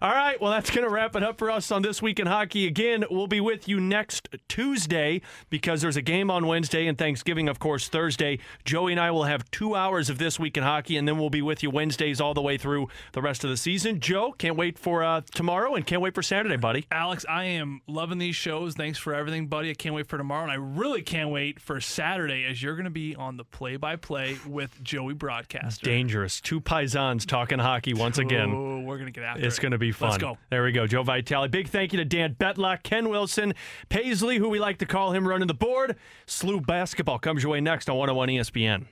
All 0.00 0.12
right, 0.12 0.40
well 0.40 0.50
that's 0.52 0.70
going 0.70 0.86
to 0.86 0.90
wrap 0.90 1.16
it 1.16 1.22
up 1.22 1.38
for 1.38 1.50
us 1.50 1.70
on 1.70 1.82
this 1.82 2.02
week 2.02 2.18
in 2.18 2.26
hockey. 2.26 2.66
Again, 2.66 3.04
we'll 3.10 3.26
be 3.26 3.40
with 3.40 3.68
you 3.68 3.80
next 3.80 4.28
Tuesday 4.48 5.20
because 5.50 5.82
there's 5.82 5.96
a 5.96 6.02
game 6.02 6.30
on 6.30 6.46
Wednesday 6.46 6.86
and 6.86 6.96
Thanksgiving, 6.96 7.48
of 7.48 7.58
course, 7.58 7.88
Thursday. 7.88 8.38
Joey 8.64 8.92
and 8.92 9.00
I 9.00 9.10
will 9.10 9.24
have 9.24 9.50
two 9.50 9.74
hours 9.74 10.10
of 10.10 10.18
this 10.18 10.38
week 10.38 10.56
in 10.56 10.62
hockey, 10.62 10.96
and 10.96 11.06
then 11.06 11.18
we'll 11.18 11.30
be 11.30 11.42
with 11.42 11.62
you 11.62 11.70
Wednesdays 11.70 12.20
all 12.20 12.34
the 12.34 12.42
way 12.42 12.58
through 12.58 12.88
the 13.12 13.22
rest 13.22 13.44
of 13.44 13.50
the 13.50 13.56
season. 13.56 14.00
Joe, 14.00 14.32
can't 14.32 14.56
wait 14.56 14.78
for 14.78 15.02
uh, 15.02 15.22
tomorrow 15.34 15.74
and 15.74 15.86
can't 15.86 16.02
wait 16.02 16.14
for 16.14 16.22
Saturday, 16.22 16.56
buddy. 16.56 16.86
Alex, 16.90 17.24
I 17.28 17.44
am 17.44 17.80
loving 17.86 18.18
these 18.18 18.36
shows. 18.36 18.74
Thanks 18.74 18.98
for 18.98 19.14
everything, 19.14 19.46
buddy. 19.46 19.70
I 19.70 19.74
can't 19.74 19.94
wait 19.94 20.06
for 20.08 20.18
tomorrow, 20.18 20.42
and 20.42 20.52
I 20.52 20.56
really 20.56 21.02
can't 21.02 21.30
wait 21.30 21.60
for 21.60 21.80
Saturday 21.80 22.44
as 22.44 22.62
you're 22.62 22.74
going 22.74 22.84
to 22.84 22.90
be 22.90 23.14
on 23.14 23.36
the 23.36 23.44
play-by-play 23.44 24.38
with 24.46 24.82
Joey 24.82 25.14
Broadcaster. 25.14 25.84
Dangerous. 25.86 26.40
Two 26.40 26.60
paisans 26.60 27.26
talking 27.26 27.58
hockey 27.58 27.94
once 27.94 28.18
again. 28.18 28.50
Oh, 28.52 28.80
we're 28.80 28.98
going 28.98 29.12
to 29.12 29.12
get 29.12 29.24
after 29.24 29.44
It's 29.44 29.58
it. 29.58 29.60
Going 29.66 29.72
to 29.72 29.78
be 29.78 29.90
fun. 29.90 30.10
Let's 30.10 30.22
go. 30.22 30.38
There 30.48 30.62
we 30.62 30.70
go. 30.70 30.86
Joe 30.86 31.02
Vitale. 31.02 31.48
Big 31.48 31.68
thank 31.68 31.92
you 31.92 31.96
to 31.96 32.04
Dan 32.04 32.34
Betlock, 32.34 32.84
Ken 32.84 33.08
Wilson, 33.08 33.52
Paisley, 33.88 34.38
who 34.38 34.48
we 34.48 34.60
like 34.60 34.78
to 34.78 34.86
call 34.86 35.12
him 35.12 35.26
running 35.26 35.48
the 35.48 35.54
board. 35.54 35.96
SLU 36.28 36.64
basketball 36.64 37.18
comes 37.18 37.42
your 37.42 37.50
way 37.52 37.60
next 37.60 37.90
on 37.90 37.96
101 37.96 38.28
ESPN. 38.28 38.86